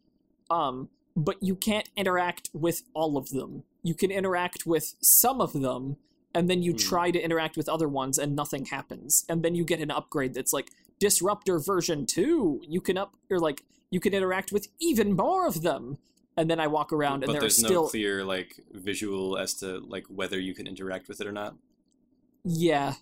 Um, 0.50 0.90
but 1.16 1.38
you 1.42 1.56
can't 1.56 1.90
interact 1.96 2.50
with 2.54 2.84
all 2.94 3.18
of 3.18 3.30
them. 3.30 3.64
You 3.84 3.94
can 3.94 4.10
interact 4.10 4.66
with 4.66 4.96
some 5.02 5.42
of 5.42 5.54
them, 5.54 5.98
and 6.34 6.50
then 6.50 6.64
you 6.64 6.72
Hmm. 6.72 6.78
try 6.78 7.12
to 7.12 7.20
interact 7.20 7.56
with 7.58 7.68
other 7.70 7.88
ones, 7.90 8.18
and 8.18 8.36
nothing 8.36 8.66
happens. 8.66 9.26
And 9.30 9.44
then 9.44 9.54
you 9.56 9.64
get 9.66 9.80
an 9.80 9.92
upgrade 9.92 10.34
that's 10.34 10.54
like 10.54 10.72
Disruptor 11.00 11.60
version 11.60 12.06
two. 12.06 12.62
You 12.68 12.82
can 12.82 12.98
up 12.98 13.16
or 13.30 13.40
like 13.40 13.64
you 13.92 14.00
can 14.00 14.14
interact 14.14 14.52
with 14.52 14.68
even 14.80 15.14
more 15.16 15.46
of 15.48 15.62
them. 15.62 15.98
And 16.40 16.50
then 16.50 16.60
I 16.60 16.68
walk 16.68 16.94
around, 16.94 17.16
and 17.16 17.26
but 17.26 17.32
there 17.34 17.40
are 17.40 17.42
there's 17.42 17.58
still 17.58 17.84
no 17.84 17.90
clear 17.90 18.24
like 18.24 18.60
visual 18.72 19.38
as 19.38 19.54
to 19.56 19.80
like 19.80 20.06
whether 20.08 20.40
you 20.40 20.54
can 20.54 20.68
interact 20.68 21.08
with 21.10 21.20
it 21.22 21.28
or 21.28 21.34
not. 21.34 21.56
yeah. 22.44 22.94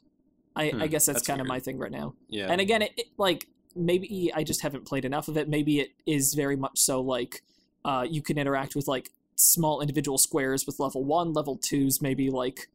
I, 0.55 0.69
Hmm, 0.71 0.81
I 0.81 0.87
guess 0.87 1.05
that's, 1.05 1.19
that's 1.19 1.27
kind 1.27 1.39
of 1.39 1.45
my 1.45 1.59
thing 1.59 1.77
right 1.77 1.91
now. 1.91 2.15
Yeah. 2.29 2.47
And 2.49 2.59
again, 2.59 2.81
it, 2.81 2.91
it 2.97 3.07
like 3.19 3.45
maybe 3.75 4.31
I 4.33 4.43
just 4.43 4.61
haven't 4.63 4.85
played 4.87 5.05
enough 5.05 5.27
of 5.27 5.37
it. 5.37 5.47
Maybe 5.47 5.79
it 5.79 5.91
is 6.07 6.33
very 6.33 6.55
much 6.55 6.79
so 6.79 6.99
like 6.99 7.43
uh, 7.85 8.07
you 8.09 8.23
can 8.23 8.39
interact 8.39 8.75
with 8.75 8.87
like 8.87 9.11
small 9.35 9.81
individual 9.81 10.17
squares 10.17 10.65
with 10.65 10.79
level 10.79 11.03
one, 11.03 11.31
level 11.31 11.57
twos, 11.57 12.01
maybe 12.01 12.31
like 12.31 12.69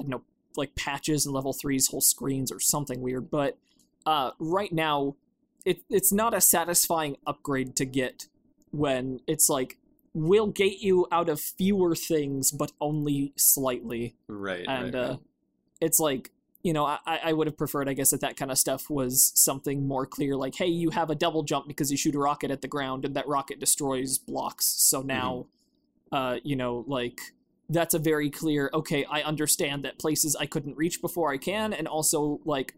I 0.00 0.04
don't 0.04 0.10
know, 0.10 0.22
like 0.56 0.74
patches, 0.74 1.26
and 1.26 1.34
level 1.34 1.52
threes 1.52 1.88
whole 1.88 2.00
screens 2.00 2.50
or 2.50 2.60
something 2.60 3.02
weird. 3.02 3.30
But 3.30 3.58
uh, 4.06 4.30
right 4.38 4.72
now, 4.72 5.16
it 5.66 5.82
it's 5.90 6.10
not 6.12 6.32
a 6.32 6.40
satisfying 6.40 7.18
upgrade 7.26 7.76
to 7.76 7.84
get 7.84 8.26
when 8.70 9.20
it's 9.26 9.50
like 9.50 9.76
we'll 10.14 10.48
gate 10.48 10.80
you 10.80 11.06
out 11.12 11.28
of 11.28 11.40
fewer 11.40 11.94
things, 11.94 12.50
but 12.50 12.72
only 12.80 13.32
slightly 13.36 14.14
right. 14.28 14.64
and 14.68 14.94
right, 14.94 15.00
uh, 15.04 15.08
right. 15.10 15.18
it's 15.80 15.98
like 15.98 16.30
you 16.62 16.72
know 16.72 16.84
I, 16.84 16.98
I 17.06 17.32
would 17.32 17.46
have 17.46 17.56
preferred 17.56 17.88
i 17.88 17.92
guess 17.92 18.10
that 18.10 18.20
that 18.20 18.36
kind 18.36 18.50
of 18.50 18.58
stuff 18.58 18.90
was 18.90 19.32
something 19.36 19.86
more 19.86 20.06
clear 20.06 20.36
like 20.36 20.56
hey 20.56 20.66
you 20.66 20.90
have 20.90 21.08
a 21.08 21.14
double 21.14 21.42
jump 21.44 21.68
because 21.68 21.90
you 21.90 21.96
shoot 21.96 22.14
a 22.14 22.18
rocket 22.18 22.50
at 22.50 22.62
the 22.62 22.68
ground 22.68 23.04
and 23.04 23.14
that 23.14 23.28
rocket 23.28 23.60
destroys 23.60 24.18
blocks 24.18 24.66
so 24.66 25.00
now 25.00 25.46
uh 26.10 26.36
you 26.42 26.56
know 26.56 26.84
like 26.88 27.20
that's 27.70 27.94
a 27.94 27.98
very 27.98 28.28
clear 28.28 28.70
okay 28.74 29.04
i 29.10 29.22
understand 29.22 29.84
that 29.84 29.98
places 29.98 30.34
i 30.40 30.46
couldn't 30.46 30.76
reach 30.76 31.00
before 31.00 31.32
i 31.32 31.36
can 31.36 31.72
and 31.72 31.86
also 31.86 32.40
like 32.44 32.74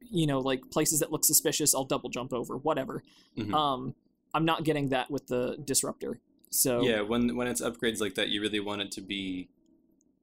you 0.00 0.26
know 0.26 0.40
like 0.40 0.70
places 0.70 0.98
that 1.00 1.12
look 1.12 1.24
suspicious 1.24 1.74
i'll 1.74 1.84
double 1.84 2.10
jump 2.10 2.32
over 2.32 2.56
whatever 2.56 3.02
Mhm. 3.38 3.54
um 3.54 3.94
i'm 4.34 4.44
not 4.44 4.64
getting 4.64 4.88
that 4.88 5.10
with 5.10 5.28
the 5.28 5.56
disruptor 5.64 6.18
so 6.52 6.82
yeah, 6.82 7.00
when 7.00 7.34
when 7.36 7.48
it's 7.48 7.60
upgrades 7.60 8.00
like 8.00 8.14
that, 8.14 8.28
you 8.28 8.40
really 8.40 8.60
want 8.60 8.82
it 8.82 8.92
to 8.92 9.00
be 9.00 9.48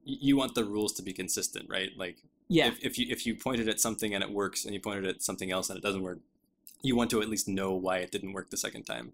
you 0.05 0.37
want 0.37 0.55
the 0.55 0.63
rules 0.63 0.93
to 0.93 1.01
be 1.01 1.11
consistent, 1.13 1.67
right? 1.69 1.89
Like 1.97 2.17
Yeah, 2.47 2.67
if, 2.67 2.83
if 2.83 2.99
you 2.99 3.07
if 3.09 3.25
you 3.25 3.35
pointed 3.35 3.67
at 3.67 3.79
something 3.79 4.13
and 4.13 4.23
it 4.23 4.31
works, 4.31 4.63
and 4.65 4.73
you 4.73 4.79
pointed 4.79 5.05
at 5.07 5.21
something 5.21 5.51
else 5.51 5.69
and 5.69 5.77
it 5.77 5.83
doesn't 5.83 6.03
work, 6.03 6.19
you 6.81 6.95
want 6.95 7.09
to 7.11 7.21
at 7.21 7.29
least 7.29 7.47
know 7.47 7.73
why 7.73 7.97
it 7.97 8.11
didn't 8.11 8.33
work 8.33 8.49
the 8.51 8.57
second 8.57 8.83
time, 8.83 9.13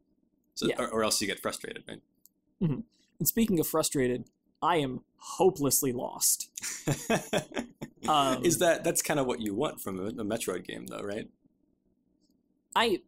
so 0.53 0.67
Yeah. 0.67 0.75
or, 0.79 0.87
or 0.89 1.03
else 1.03 1.21
you 1.21 1.27
get 1.27 1.39
frustrated, 1.39 1.83
right? 1.87 2.01
and 2.61 3.27
speaking 3.27 3.59
of 3.59 3.67
frustrated, 3.67 4.25
I 4.61 4.77
am 4.77 5.01
hopelessly 5.17 5.91
lost. 5.93 6.49
Um, 8.07 8.45
Is 8.45 8.59
that 8.59 8.83
that's 8.83 9.01
kind 9.01 9.19
of 9.19 9.25
what 9.25 9.41
you 9.41 9.55
want 9.55 9.81
from 9.81 9.99
a, 9.99 10.09
a 10.09 10.23
Metroid 10.23 10.63
game, 10.63 10.85
though, 10.85 11.01
right? 11.01 11.27
I, 12.75 13.01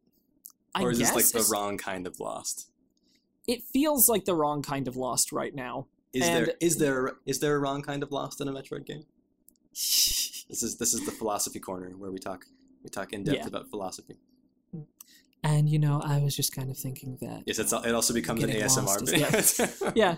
I 0.73 0.83
or 0.83 0.91
is 0.91 0.97
guess 0.97 1.13
this 1.13 1.35
like 1.35 1.43
the 1.43 1.51
wrong 1.51 1.77
kind 1.77 2.07
of 2.07 2.19
lost? 2.19 2.69
It 3.47 3.63
feels 3.63 4.07
like 4.09 4.25
the 4.25 4.35
wrong 4.35 4.61
kind 4.61 4.87
of 4.87 4.95
lost 4.97 5.31
right 5.31 5.55
now. 5.55 5.87
Is 6.13 6.23
And- 6.25 6.47
there 6.47 6.53
is 6.59 6.77
there 6.77 7.17
is 7.25 7.39
there 7.39 7.55
a 7.55 7.59
wrong 7.59 7.81
kind 7.81 8.03
of 8.03 8.11
lost 8.11 8.41
in 8.41 8.47
a 8.47 8.51
Metroid 8.53 8.85
game? 8.85 9.05
This 10.49 10.63
is 10.63 10.77
this 10.77 10.93
is 10.93 11.05
the 11.05 11.11
philosophy 11.11 11.59
corner 11.59 11.89
where 11.97 12.09
we 12.09 12.19
talk 12.19 12.45
we 12.83 12.89
talk 12.89 13.11
in 13.11 13.23
depth 13.25 13.37
Yeah. 13.39 13.47
about 13.47 13.69
philosophy. 13.69 14.15
And 15.43 15.69
you 15.69 15.77
know, 15.77 16.01
I 16.03 16.19
was 16.19 16.35
just 16.35 16.55
kind 16.55 16.69
of 16.71 16.77
thinking 16.77 17.17
that 17.21 17.43
Yes, 17.45 17.59
it's, 17.59 17.71
it 17.73 17.93
also 17.93 18.13
becomes 18.13 18.43
an 18.43 18.49
Getting 18.49 18.63
lost 18.65 18.77
ASMR. 19.05 19.35
is- 19.35 19.57
bit. 19.81 19.95
yeah, 19.95 20.15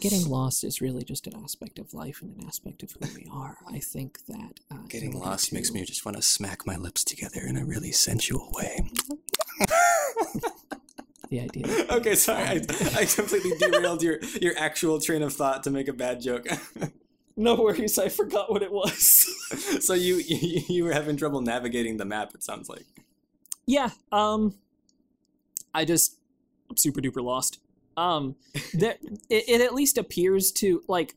getting 0.00 0.28
lost 0.28 0.62
is 0.64 0.80
really 0.80 1.04
just 1.04 1.26
an 1.26 1.34
aspect 1.42 1.78
of 1.78 1.94
life 1.94 2.20
and 2.22 2.36
an 2.36 2.46
aspect 2.46 2.82
of 2.82 2.90
who 2.92 3.08
we 3.16 3.26
are. 3.30 3.56
I 3.68 3.78
think 3.78 4.26
that 4.26 4.60
uh, 4.70 4.76
Getting 4.88 5.14
order 5.14 5.26
lost 5.30 5.52
makes 5.52 5.70
me 5.72 5.84
just 5.84 6.04
want 6.04 6.16
to 6.16 6.22
smack 6.22 6.66
my 6.66 6.76
lips 6.76 7.02
together 7.04 7.40
in 7.40 7.56
a 7.56 7.64
really 7.64 7.92
sensual 7.92 8.50
way. 8.52 8.90
the 11.30 11.40
idea. 11.40 11.66
okay, 11.90 12.14
sorry, 12.14 12.42
I, 12.44 12.54
I 12.96 13.04
completely 13.14 13.52
derailed 13.58 14.02
your 14.02 14.18
your 14.40 14.54
actual 14.58 15.00
train 15.00 15.22
of 15.22 15.32
thought 15.32 15.62
to 15.64 15.70
make 15.70 15.88
a 15.88 15.92
bad 15.92 16.20
joke. 16.20 16.46
No 17.40 17.54
worries, 17.54 18.00
I 18.00 18.08
forgot 18.08 18.50
what 18.50 18.64
it 18.64 18.72
was. 18.72 19.24
so 19.80 19.94
you, 19.94 20.16
you 20.16 20.60
you 20.68 20.82
were 20.84 20.92
having 20.92 21.16
trouble 21.16 21.40
navigating 21.40 21.96
the 21.96 22.04
map. 22.04 22.34
It 22.34 22.42
sounds 22.42 22.68
like. 22.68 22.84
yeah, 23.64 23.90
um, 24.10 24.56
I 25.72 25.84
just 25.84 26.16
I'm 26.68 26.76
super 26.76 27.00
duper 27.00 27.22
lost. 27.22 27.60
Um, 27.96 28.34
That 28.74 28.98
it, 29.30 29.48
it 29.48 29.60
at 29.60 29.72
least 29.72 29.98
appears 29.98 30.50
to 30.54 30.82
like 30.88 31.14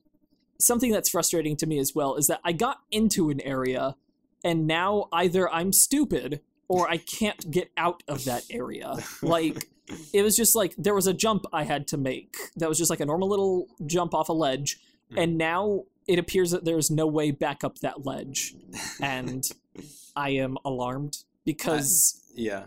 something 0.59 0.91
that's 0.91 1.09
frustrating 1.09 1.55
to 1.57 1.65
me 1.65 1.79
as 1.79 1.95
well 1.95 2.15
is 2.15 2.27
that 2.27 2.39
I 2.43 2.51
got 2.51 2.81
into 2.91 3.31
an 3.31 3.41
area 3.41 3.95
and 4.43 4.67
now 4.67 5.07
either 5.11 5.51
I'm 5.51 5.73
stupid 5.73 6.41
or 6.67 6.87
I 6.87 6.97
can't 6.97 7.49
get 7.49 7.71
out 7.77 8.03
of 8.07 8.25
that 8.25 8.43
area. 8.49 8.95
Like 9.23 9.69
it 10.13 10.21
was 10.21 10.35
just 10.35 10.55
like 10.55 10.73
there 10.77 10.95
was 10.95 11.07
a 11.07 11.13
jump 11.13 11.45
I 11.51 11.63
had 11.63 11.87
to 11.87 11.97
make 11.97 12.35
that 12.55 12.69
was 12.69 12.77
just 12.77 12.89
like 12.89 12.99
a 12.99 13.05
normal 13.05 13.27
little 13.29 13.67
jump 13.85 14.13
off 14.13 14.29
a 14.29 14.33
ledge, 14.33 14.79
and 15.15 15.37
now 15.37 15.83
it 16.07 16.17
appears 16.19 16.51
that 16.51 16.65
there's 16.65 16.89
no 16.89 17.07
way 17.07 17.31
back 17.31 17.63
up 17.63 17.79
that 17.79 18.05
ledge, 18.05 18.55
and 19.01 19.49
I 20.15 20.29
am 20.31 20.57
alarmed 20.65 21.23
because 21.45 22.21
Yeah. 22.35 22.65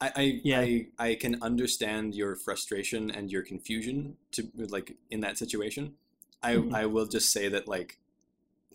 I, 0.00 0.12
I, 0.16 0.40
Yeah. 0.44 0.60
I 0.60 0.86
I 0.98 1.14
can 1.14 1.42
understand 1.42 2.14
your 2.14 2.36
frustration 2.36 3.10
and 3.10 3.30
your 3.30 3.42
confusion 3.42 4.16
to 4.32 4.48
like 4.56 4.96
in 5.10 5.20
that 5.20 5.38
situation. 5.38 5.94
I 6.42 6.54
Mhm. 6.56 6.74
I 6.74 6.86
will 6.86 7.06
just 7.06 7.30
say 7.32 7.48
that 7.48 7.66
like 7.66 7.98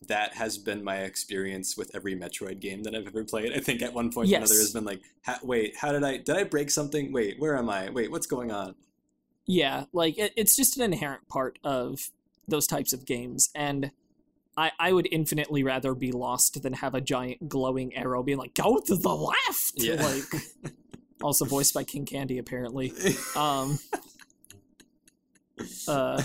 that 0.08 0.34
has 0.34 0.58
been 0.58 0.84
my 0.84 0.97
experience 0.97 1.78
with 1.78 1.93
every 1.95 2.16
Metroid 2.16 2.60
game 2.60 2.84
that 2.84 2.95
I've 2.95 3.08
ever 3.08 3.24
played. 3.24 3.54
I 3.54 3.60
think 3.60 3.82
at 3.82 3.93
one 3.93 4.12
point 4.12 4.32
or 4.32 4.38
another 4.38 4.56
has 4.56 4.74
been 4.74 4.84
like, 4.86 5.02
ha- 5.26 5.39
wait, 5.43 5.78
how 5.78 5.91
did 5.91 6.04
I 6.04 6.18
did 6.18 6.36
I 6.36 6.43
break 6.43 6.72
something? 6.72 7.12
Wait, 7.14 7.39
where 7.39 7.56
am 7.58 7.70
I? 7.70 7.89
Wait, 7.91 8.10
what's 8.12 8.28
going 8.28 8.52
on? 8.52 8.76
yeah, 9.45 9.86
like 9.93 10.18
it, 10.18 10.34
it's 10.36 10.56
just 10.56 10.78
an 10.78 10.84
inherent 10.84 11.28
part 11.28 11.60
of 11.64 12.10
those 12.47 12.68
types 12.68 12.93
of 12.93 13.06
games, 13.06 13.49
and 13.56 13.91
I 14.58 14.72
I 14.80 14.91
would 14.93 15.08
infinitely 15.12 15.64
rather 15.64 15.93
be 15.93 16.12
lost 16.12 16.62
than 16.64 16.74
have 16.74 16.95
a 16.95 17.02
giant 17.02 17.47
glowing 17.49 17.95
arrow 17.95 18.24
being 18.24 18.38
like 18.38 18.54
go 18.56 18.80
to 18.80 18.95
the 18.95 19.16
left, 19.16 19.74
Yeah. 19.76 20.02
like. 20.04 20.24
Also 21.24 21.45
voiced 21.45 21.76
by 21.76 21.84
King 21.84 22.04
Candy, 22.08 22.39
apparently. 22.39 22.91
Um, 23.36 23.78
uh, 25.88 26.22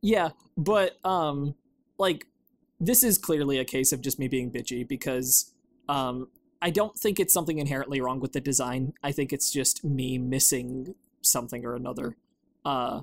yeah, 0.00 0.30
but 0.56 0.96
um, 1.04 1.54
like 1.98 2.26
this 2.80 3.02
is 3.02 3.18
clearly 3.18 3.58
a 3.58 3.64
case 3.64 3.92
of 3.92 4.00
just 4.00 4.18
me 4.18 4.28
being 4.28 4.50
bitchy 4.50 4.86
because 4.86 5.52
um, 5.88 6.28
I 6.62 6.70
don't 6.70 6.96
think 6.96 7.18
it's 7.18 7.32
something 7.34 7.58
inherently 7.58 8.00
wrong 8.00 8.20
with 8.20 8.32
the 8.32 8.40
design. 8.40 8.92
I 9.02 9.12
think 9.12 9.32
it's 9.32 9.50
just 9.50 9.84
me 9.84 10.18
missing 10.18 10.94
something 11.22 11.64
or 11.64 11.74
another. 11.74 12.16
Uh, 12.64 13.00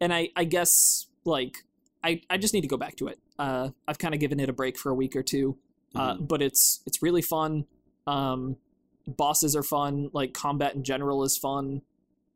and 0.00 0.12
I 0.12 0.28
I 0.36 0.44
guess 0.44 1.06
like 1.24 1.64
I 2.04 2.22
I 2.30 2.36
just 2.38 2.52
need 2.54 2.62
to 2.62 2.68
go 2.68 2.76
back 2.76 2.96
to 2.96 3.08
it. 3.08 3.18
Uh, 3.38 3.70
I've 3.86 3.98
kind 3.98 4.14
of 4.14 4.20
given 4.20 4.40
it 4.40 4.48
a 4.48 4.52
break 4.52 4.76
for 4.78 4.90
a 4.90 4.94
week 4.94 5.14
or 5.16 5.22
two, 5.22 5.56
uh, 5.94 6.14
Mhm. 6.14 6.28
but 6.28 6.42
it's 6.42 6.80
it's 6.86 7.02
really 7.02 7.22
fun. 7.22 7.66
Um, 8.06 8.56
bosses 9.06 9.54
are 9.56 9.62
fun. 9.62 10.10
Like 10.12 10.32
combat 10.34 10.74
in 10.74 10.82
general 10.84 11.22
is 11.24 11.36
fun. 11.38 11.82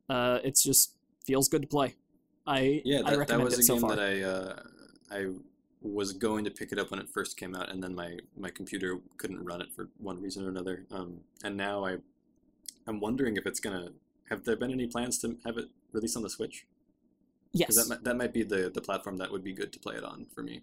Uh, 0.08 0.38
it's 0.44 0.62
just 0.62 0.94
feels 1.26 1.48
good 1.48 1.62
to 1.62 1.68
play. 1.68 1.94
I 2.46 2.82
Yeah, 2.84 2.98
I 2.98 3.02
that, 3.02 3.10
that 3.10 3.18
recommend 3.18 3.44
was 3.44 3.54
it 3.54 3.60
a 3.60 3.62
so 3.64 3.74
game 3.74 3.80
far. 3.82 3.96
that 3.96 4.00
I 4.00 4.22
uh, 4.22 4.62
I 5.10 5.26
was 5.82 6.12
going 6.12 6.44
to 6.44 6.50
pick 6.50 6.72
it 6.72 6.78
up 6.78 6.90
when 6.90 7.00
it 7.00 7.08
first 7.08 7.36
came 7.36 7.54
out, 7.54 7.70
and 7.70 7.82
then 7.82 7.94
my, 7.94 8.18
my 8.36 8.50
computer 8.50 8.98
couldn't 9.16 9.44
run 9.44 9.60
it 9.60 9.68
for 9.74 9.88
one 9.98 10.20
reason 10.22 10.44
or 10.44 10.48
another. 10.48 10.86
Um, 10.90 11.20
and 11.44 11.56
now 11.56 11.84
I 11.84 11.96
I'm 12.86 13.00
wondering 13.00 13.36
if 13.36 13.46
it's 13.46 13.60
gonna 13.60 13.90
have 14.30 14.44
there 14.44 14.56
been 14.56 14.72
any 14.72 14.86
plans 14.86 15.18
to 15.18 15.36
have 15.44 15.56
it 15.58 15.66
released 15.92 16.16
on 16.16 16.22
the 16.22 16.30
Switch? 16.30 16.66
yes, 17.52 17.76
that 17.76 17.88
might, 17.88 18.04
that 18.04 18.16
might 18.16 18.32
be 18.32 18.42
the 18.42 18.70
the 18.72 18.80
platform 18.80 19.16
that 19.18 19.30
would 19.30 19.44
be 19.44 19.52
good 19.52 19.72
to 19.72 19.78
play 19.78 19.94
it 19.96 20.04
on 20.04 20.26
for 20.34 20.42
me. 20.42 20.62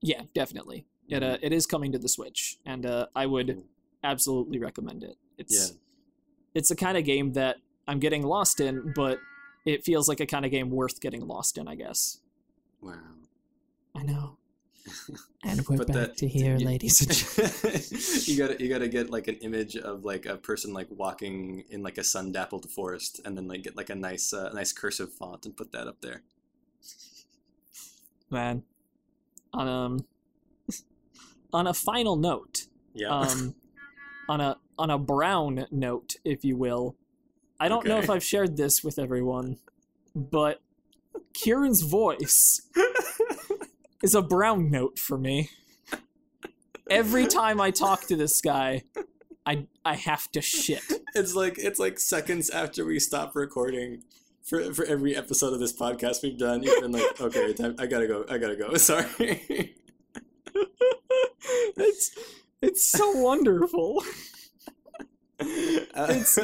yeah, 0.00 0.22
definitely. 0.34 0.86
It 1.08 1.22
uh, 1.22 1.38
it 1.42 1.52
is 1.52 1.66
coming 1.66 1.92
to 1.92 1.98
the 1.98 2.08
Switch, 2.08 2.58
and 2.66 2.84
uh, 2.84 3.06
I 3.14 3.26
would 3.26 3.64
absolutely 4.04 4.58
recommend 4.58 5.02
it. 5.04 5.16
It's 5.38 5.70
Yeah. 5.70 5.76
it's 6.54 6.68
the 6.68 6.76
kind 6.76 6.96
of 6.98 7.04
game 7.04 7.32
that 7.32 7.56
I'm 7.86 7.98
getting 7.98 8.22
lost 8.22 8.60
in, 8.60 8.92
but 8.94 9.18
it 9.64 9.84
feels 9.84 10.08
like 10.08 10.20
a 10.20 10.26
kind 10.26 10.44
of 10.44 10.50
game 10.50 10.70
worth 10.70 11.00
getting 11.00 11.26
lost 11.26 11.56
in. 11.58 11.68
I 11.68 11.74
guess. 11.76 12.20
Wow. 12.80 12.94
I 13.94 14.02
know. 14.02 14.37
And 15.44 15.66
we're 15.68 15.78
back 15.78 15.86
that- 15.88 16.16
to 16.18 16.28
here, 16.28 16.56
you- 16.56 16.66
ladies 16.66 17.00
and 17.00 18.28
you 18.28 18.36
gotta 18.36 18.62
you 18.62 18.68
gotta 18.68 18.88
get 18.88 19.10
like 19.10 19.28
an 19.28 19.36
image 19.36 19.76
of 19.76 20.04
like 20.04 20.26
a 20.26 20.36
person 20.36 20.72
like 20.72 20.88
walking 20.90 21.64
in 21.70 21.82
like 21.82 21.98
a 21.98 22.04
sun 22.04 22.32
dappled 22.32 22.68
forest, 22.70 23.20
and 23.24 23.36
then 23.36 23.46
like 23.48 23.62
get 23.62 23.76
like 23.76 23.90
a 23.90 23.94
nice 23.94 24.32
uh, 24.32 24.50
nice 24.52 24.72
cursive 24.72 25.12
font 25.12 25.46
and 25.46 25.56
put 25.56 25.72
that 25.72 25.86
up 25.86 26.00
there. 26.00 26.22
Man, 28.30 28.62
on 29.52 29.68
um, 29.68 30.04
on 31.52 31.66
a 31.66 31.74
final 31.74 32.16
note, 32.16 32.66
Yeah. 32.94 33.08
um, 33.08 33.54
on 34.28 34.40
a 34.40 34.56
on 34.78 34.90
a 34.90 34.98
brown 34.98 35.66
note, 35.70 36.16
if 36.24 36.44
you 36.44 36.56
will. 36.56 36.96
I 37.60 37.68
don't 37.68 37.86
know 37.86 37.98
if 37.98 38.08
I've 38.10 38.22
shared 38.22 38.56
this 38.56 38.84
with 38.84 38.98
everyone, 38.98 39.58
but 40.14 40.60
Kieran's 41.34 41.80
voice 41.82 42.62
is 44.02 44.14
a 44.14 44.22
brown 44.22 44.70
note 44.70 44.98
for 44.98 45.18
me. 45.18 45.50
Every 46.90 47.26
time 47.26 47.60
I 47.60 47.70
talk 47.70 48.06
to 48.06 48.16
this 48.16 48.40
guy, 48.40 48.84
I 49.44 49.66
I 49.84 49.94
have 49.96 50.30
to 50.32 50.40
shit. 50.40 50.82
it's 51.14 51.34
like 51.34 51.58
it's 51.58 51.78
like 51.78 51.98
seconds 51.98 52.50
after 52.50 52.84
we 52.84 52.98
stop 52.98 53.34
recording. 53.34 54.02
For, 54.44 54.72
for 54.72 54.86
every 54.86 55.14
episode 55.14 55.52
of 55.52 55.60
this 55.60 55.78
podcast 55.78 56.22
we've 56.22 56.38
done, 56.38 56.62
you've 56.62 56.80
been 56.80 56.92
like, 56.92 57.20
okay, 57.20 57.54
I 57.78 57.84
gotta 57.84 58.06
go, 58.06 58.24
I 58.30 58.38
gotta 58.38 58.56
go. 58.56 58.74
Sorry. 58.76 59.74
It's 61.76 62.10
it's 62.62 62.84
so 62.84 63.10
wonderful. 63.12 64.02
It's 66.00 66.38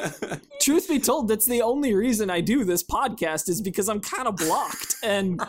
Truth 0.61 0.88
be 0.88 0.99
told, 0.99 1.28
that's 1.28 1.47
the 1.47 1.62
only 1.62 1.95
reason 1.95 2.30
I 2.30 2.40
do 2.40 2.64
this 2.64 2.82
podcast 2.82 3.49
is 3.49 3.61
because 3.61 3.88
I'm 3.88 4.01
kind 4.01 4.26
of 4.26 4.36
blocked 4.36 4.97
and 5.03 5.40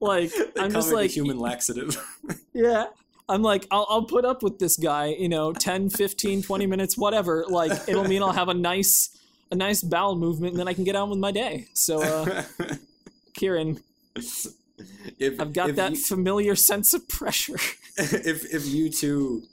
like 0.00 0.32
I'm 0.58 0.72
just 0.72 0.92
like 0.92 1.10
human 1.10 1.38
laxative. 1.38 1.96
Yeah. 2.52 2.86
I'm 3.28 3.42
like, 3.42 3.66
I'll, 3.70 3.86
I'll 3.88 4.04
put 4.04 4.24
up 4.24 4.42
with 4.42 4.58
this 4.58 4.76
guy, 4.76 5.06
you 5.06 5.28
know, 5.28 5.52
10, 5.52 5.90
15, 5.90 6.42
20 6.42 6.66
minutes, 6.66 6.98
whatever. 6.98 7.44
Like, 7.48 7.70
it'll 7.88 8.02
mean 8.04 8.22
I'll 8.24 8.32
have 8.32 8.48
a 8.48 8.54
nice, 8.54 9.16
a 9.52 9.54
nice 9.54 9.82
bowel 9.82 10.16
movement 10.16 10.54
and 10.54 10.60
then 10.60 10.66
I 10.66 10.74
can 10.74 10.82
get 10.82 10.96
on 10.96 11.10
with 11.10 11.20
my 11.20 11.30
day. 11.30 11.68
So, 11.74 12.02
uh, 12.02 12.42
Kieran, 13.34 13.80
if, 14.16 15.40
I've 15.40 15.52
got 15.52 15.76
that 15.76 15.92
you- 15.92 15.96
familiar 15.96 16.56
sense 16.56 16.92
of 16.92 17.08
pressure. 17.08 17.58
if 17.96 18.52
if 18.52 18.66
you 18.66 18.90
two 18.90 19.44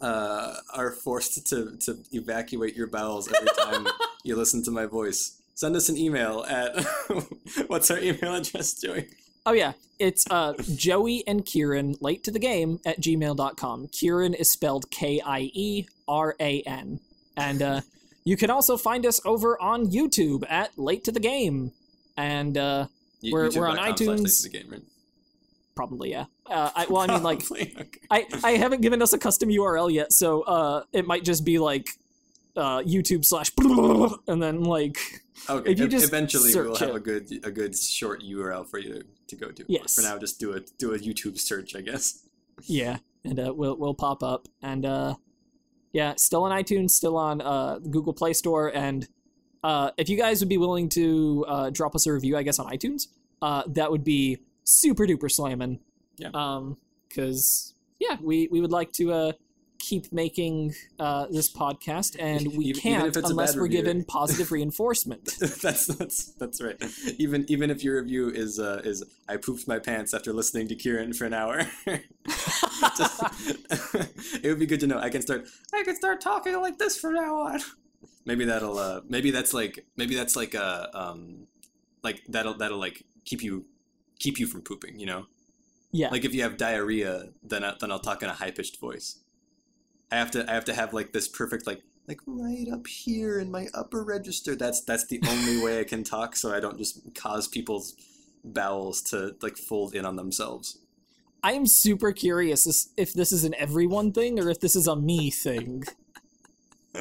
uh, 0.00 0.56
are 0.74 0.90
forced 0.92 1.46
to 1.48 1.76
to 1.84 1.98
evacuate 2.12 2.74
your 2.76 2.86
bowels 2.86 3.30
every 3.32 3.48
time 3.58 3.86
you 4.24 4.36
listen 4.36 4.62
to 4.64 4.70
my 4.70 4.86
voice, 4.86 5.40
send 5.54 5.76
us 5.76 5.88
an 5.88 5.96
email 5.96 6.44
at 6.48 6.84
what's 7.66 7.90
our 7.90 7.98
email 7.98 8.34
address, 8.34 8.74
Joey? 8.80 9.08
Oh, 9.46 9.52
yeah. 9.52 9.72
It's 9.98 10.24
uh, 10.30 10.52
Joey 10.76 11.24
and 11.26 11.44
Kieran, 11.46 11.96
late 12.00 12.24
to 12.24 12.30
the 12.30 12.38
game, 12.38 12.78
at 12.84 13.00
gmail.com. 13.00 13.88
Kieran 13.88 14.34
is 14.34 14.52
spelled 14.52 14.90
K 14.90 15.20
I 15.24 15.50
E 15.54 15.86
R 16.06 16.36
A 16.40 16.60
N. 16.62 17.00
And 17.36 17.62
uh, 17.62 17.80
you 18.24 18.36
can 18.36 18.50
also 18.50 18.76
find 18.76 19.06
us 19.06 19.20
over 19.24 19.60
on 19.60 19.86
YouTube 19.86 20.44
at 20.50 20.78
Late 20.78 21.04
to 21.04 21.12
the 21.12 21.20
Game. 21.20 21.72
And 22.16 22.56
uh, 22.58 22.86
We're- 23.22 23.48
we're 23.54 23.66
on 23.66 23.78
iTunes. 23.78 24.08
Late 24.18 24.26
to 24.26 24.42
the 24.42 24.58
game, 24.58 24.68
right? 24.70 24.82
Probably 25.80 26.10
yeah. 26.10 26.26
Uh, 26.44 26.70
I, 26.76 26.86
well, 26.90 27.10
I 27.10 27.14
mean, 27.14 27.22
like, 27.22 27.50
okay. 27.52 27.86
I 28.10 28.26
I 28.44 28.50
haven't 28.52 28.82
given 28.82 29.00
us 29.00 29.14
a 29.14 29.18
custom 29.18 29.48
URL 29.48 29.90
yet, 29.90 30.12
so 30.12 30.42
uh, 30.42 30.82
it 30.92 31.06
might 31.06 31.24
just 31.24 31.42
be 31.42 31.58
like 31.58 31.86
uh, 32.54 32.80
YouTube 32.80 33.24
slash 33.24 33.50
and 34.28 34.42
then 34.42 34.64
like 34.64 34.98
Okay, 35.48 35.72
If 35.72 35.78
you 35.78 35.88
just 35.88 36.06
eventually 36.06 36.54
we'll 36.54 36.76
have 36.76 36.90
it. 36.90 36.96
a 36.96 37.00
good 37.00 37.30
a 37.44 37.50
good 37.50 37.74
short 37.76 38.22
URL 38.22 38.68
for 38.68 38.78
you 38.78 38.92
to, 38.92 39.04
to 39.28 39.36
go 39.36 39.50
to. 39.50 39.64
Yes. 39.68 39.94
For 39.94 40.02
now, 40.02 40.18
just 40.18 40.38
do 40.38 40.52
a 40.52 40.60
do 40.78 40.92
a 40.92 40.98
YouTube 40.98 41.38
search, 41.38 41.74
I 41.74 41.80
guess. 41.80 42.26
yeah, 42.64 42.98
and 43.24 43.40
uh, 43.40 43.54
we'll 43.56 43.76
we'll 43.78 43.94
pop 43.94 44.22
up 44.22 44.48
and 44.62 44.84
uh, 44.84 45.14
yeah, 45.92 46.12
still 46.16 46.44
on 46.44 46.52
iTunes, 46.52 46.90
still 46.90 47.16
on 47.16 47.40
uh, 47.40 47.78
Google 47.78 48.12
Play 48.12 48.34
Store, 48.34 48.68
and 48.74 49.08
uh, 49.64 49.92
if 49.96 50.10
you 50.10 50.18
guys 50.18 50.40
would 50.40 50.50
be 50.50 50.58
willing 50.58 50.90
to 50.90 51.44
uh, 51.48 51.70
drop 51.70 51.94
us 51.94 52.06
a 52.06 52.12
review, 52.12 52.36
I 52.36 52.42
guess 52.42 52.58
on 52.58 52.66
iTunes, 52.70 53.08
uh, 53.40 53.62
that 53.68 53.90
would 53.90 54.04
be 54.04 54.40
super 54.64 55.06
duper 55.06 55.30
slamming. 55.30 55.80
Yeah. 56.16 56.30
Um, 56.34 56.76
because 57.08 57.74
yeah, 57.98 58.16
we 58.22 58.48
we 58.50 58.60
would 58.60 58.72
like 58.72 58.92
to 58.92 59.12
uh 59.12 59.32
keep 59.78 60.12
making 60.12 60.74
uh 60.98 61.26
this 61.30 61.50
podcast, 61.52 62.14
and 62.20 62.46
we 62.48 62.66
Even- 62.66 62.66
even 62.66 62.80
can't 62.82 63.16
a 63.16 63.26
unless 63.26 63.56
we're 63.56 63.62
review. 63.62 63.78
given 63.78 64.04
positive 64.08 64.52
reinforcement. 64.52 65.24
that's 65.62 65.86
that's 65.86 66.32
that's 66.34 66.62
right. 66.62 66.76
Even 67.18 67.44
even 67.48 67.70
if 67.70 67.82
your 67.82 68.00
review 68.00 68.28
is 68.28 68.58
uh, 68.60 68.82
is 68.84 69.02
I 69.28 69.38
pooped 69.38 69.66
my 69.66 69.78
pants 69.78 70.12
after 70.14 70.32
listening 70.32 70.68
to 70.68 70.74
Kieran 70.76 71.12
for 71.14 71.24
an 71.24 71.32
hour. 71.34 71.62
Just- 72.96 73.22
it 74.42 74.48
would 74.48 74.58
be 74.58 74.66
good 74.66 74.80
to 74.80 74.86
know. 74.86 74.98
I 74.98 75.10
can 75.10 75.22
start. 75.22 75.46
I 75.74 75.82
can 75.82 75.96
start 75.96 76.20
talking 76.20 76.54
like 76.60 76.78
this 76.78 76.98
from 76.98 77.14
now 77.14 77.34
on. 77.40 77.60
Maybe 78.24 78.44
that'll. 78.44 78.78
Uh, 78.78 79.00
maybe 79.08 79.30
that's 79.30 79.52
like. 79.54 79.86
Maybe 79.96 80.14
that's 80.14 80.36
like 80.36 80.54
a. 80.54 80.90
Um, 80.94 81.46
like 82.02 82.22
that'll 82.28 82.54
that'll 82.54 82.78
like 82.78 83.02
keep 83.24 83.42
you 83.42 83.64
keep 84.20 84.38
you 84.38 84.46
from 84.46 84.62
pooping. 84.62 85.00
You 85.00 85.06
know. 85.06 85.26
yeah. 85.90 86.10
Like 86.10 86.24
if 86.24 86.32
you 86.32 86.42
have 86.42 86.56
diarrhea, 86.56 87.30
then 87.42 87.64
I, 87.64 87.74
then 87.80 87.90
I'll 87.90 87.98
talk 87.98 88.22
in 88.22 88.28
a 88.28 88.34
high 88.34 88.52
pitched 88.52 88.78
voice. 88.78 89.18
I 90.12 90.16
have 90.16 90.30
to 90.32 90.48
I 90.48 90.54
have 90.54 90.64
to 90.66 90.74
have 90.74 90.94
like 90.94 91.12
this 91.12 91.26
perfect 91.26 91.66
like 91.66 91.82
like 92.06 92.20
right 92.26 92.66
up 92.72 92.86
here 92.86 93.38
in 93.38 93.50
my 93.50 93.66
upper 93.74 94.02
register. 94.04 94.54
That's 94.54 94.82
that's 94.84 95.06
the 95.06 95.20
only 95.28 95.62
way 95.62 95.80
I 95.80 95.84
can 95.84 96.04
talk, 96.04 96.36
so 96.36 96.54
I 96.54 96.60
don't 96.60 96.78
just 96.78 97.14
cause 97.14 97.48
people's 97.48 97.96
bowels 98.44 99.02
to 99.02 99.36
like 99.42 99.56
fold 99.56 99.94
in 99.94 100.04
on 100.04 100.16
themselves. 100.16 100.78
I 101.42 101.52
am 101.52 101.66
super 101.66 102.12
curious 102.12 102.90
if 102.96 103.14
this 103.14 103.32
is 103.32 103.44
an 103.44 103.54
everyone 103.54 104.12
thing 104.12 104.38
or 104.38 104.50
if 104.50 104.60
this 104.60 104.76
is 104.76 104.86
a 104.86 104.96
me 104.96 105.30
thing. 105.30 105.84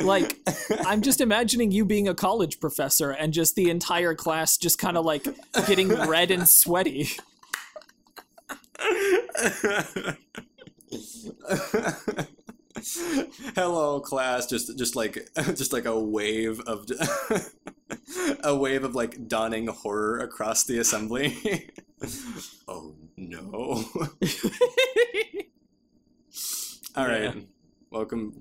Like, 0.01 0.37
I'm 0.85 1.01
just 1.01 1.21
imagining 1.21 1.71
you 1.71 1.85
being 1.85 2.07
a 2.07 2.13
college 2.15 2.59
professor 2.59 3.11
and 3.11 3.33
just 3.33 3.55
the 3.55 3.69
entire 3.69 4.15
class 4.15 4.57
just 4.57 4.79
kind 4.79 4.97
of 4.97 5.05
like 5.05 5.27
getting 5.67 5.89
red 5.89 6.31
and 6.31 6.47
sweaty. 6.47 7.09
Hello, 13.55 13.99
class. 13.99 14.45
Just, 14.45 14.77
just 14.77 14.95
like, 14.95 15.29
just 15.35 15.73
like 15.73 15.85
a 15.85 15.99
wave 15.99 16.59
of, 16.61 16.85
a 18.43 18.55
wave 18.55 18.83
of 18.83 18.95
like 18.95 19.27
dawning 19.27 19.67
horror 19.67 20.19
across 20.19 20.63
the 20.63 20.79
assembly. 20.79 21.69
oh 22.67 22.95
no! 23.17 23.83
All 26.95 27.07
right, 27.07 27.23
Yeah. 27.23 27.41
Welcome. 27.91 28.39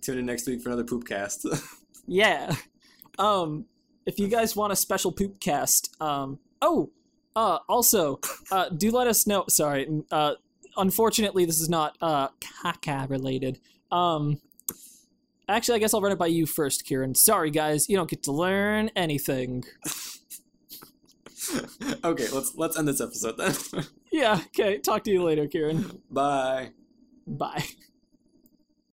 Tune 0.00 0.18
in 0.18 0.26
next 0.26 0.46
week 0.46 0.62
for 0.62 0.70
another 0.70 0.84
poopcast. 0.84 1.46
yeah. 2.06 2.54
Um, 3.18 3.66
if 4.04 4.18
you 4.18 4.28
guys 4.28 4.54
want 4.54 4.72
a 4.72 4.76
special 4.76 5.12
poop 5.12 5.40
cast, 5.40 5.94
um, 6.00 6.38
oh, 6.62 6.90
uh, 7.34 7.58
also, 7.68 8.20
uh, 8.50 8.68
do 8.70 8.90
let 8.90 9.06
us 9.06 9.26
know. 9.26 9.44
Sorry, 9.48 9.86
uh, 10.10 10.34
unfortunately, 10.76 11.44
this 11.44 11.60
is 11.60 11.68
not 11.68 11.96
uh 12.00 12.28
caca 12.40 13.08
related. 13.10 13.58
Um, 13.90 14.40
actually, 15.48 15.76
I 15.76 15.78
guess 15.78 15.94
I'll 15.94 16.00
run 16.00 16.12
it 16.12 16.18
by 16.18 16.28
you 16.28 16.46
first, 16.46 16.84
Kieran. 16.84 17.14
Sorry, 17.14 17.50
guys, 17.50 17.88
you 17.88 17.96
don't 17.96 18.08
get 18.08 18.22
to 18.24 18.32
learn 18.32 18.90
anything. 18.96 19.64
okay, 22.04 22.28
let's 22.28 22.54
let's 22.56 22.78
end 22.78 22.88
this 22.88 23.00
episode 23.00 23.36
then. 23.38 23.84
Yeah. 24.12 24.40
Okay. 24.46 24.78
Talk 24.78 25.04
to 25.04 25.10
you 25.10 25.22
later, 25.22 25.46
Kieran. 25.46 26.00
Bye. 26.10 26.70
Bye. 27.26 27.66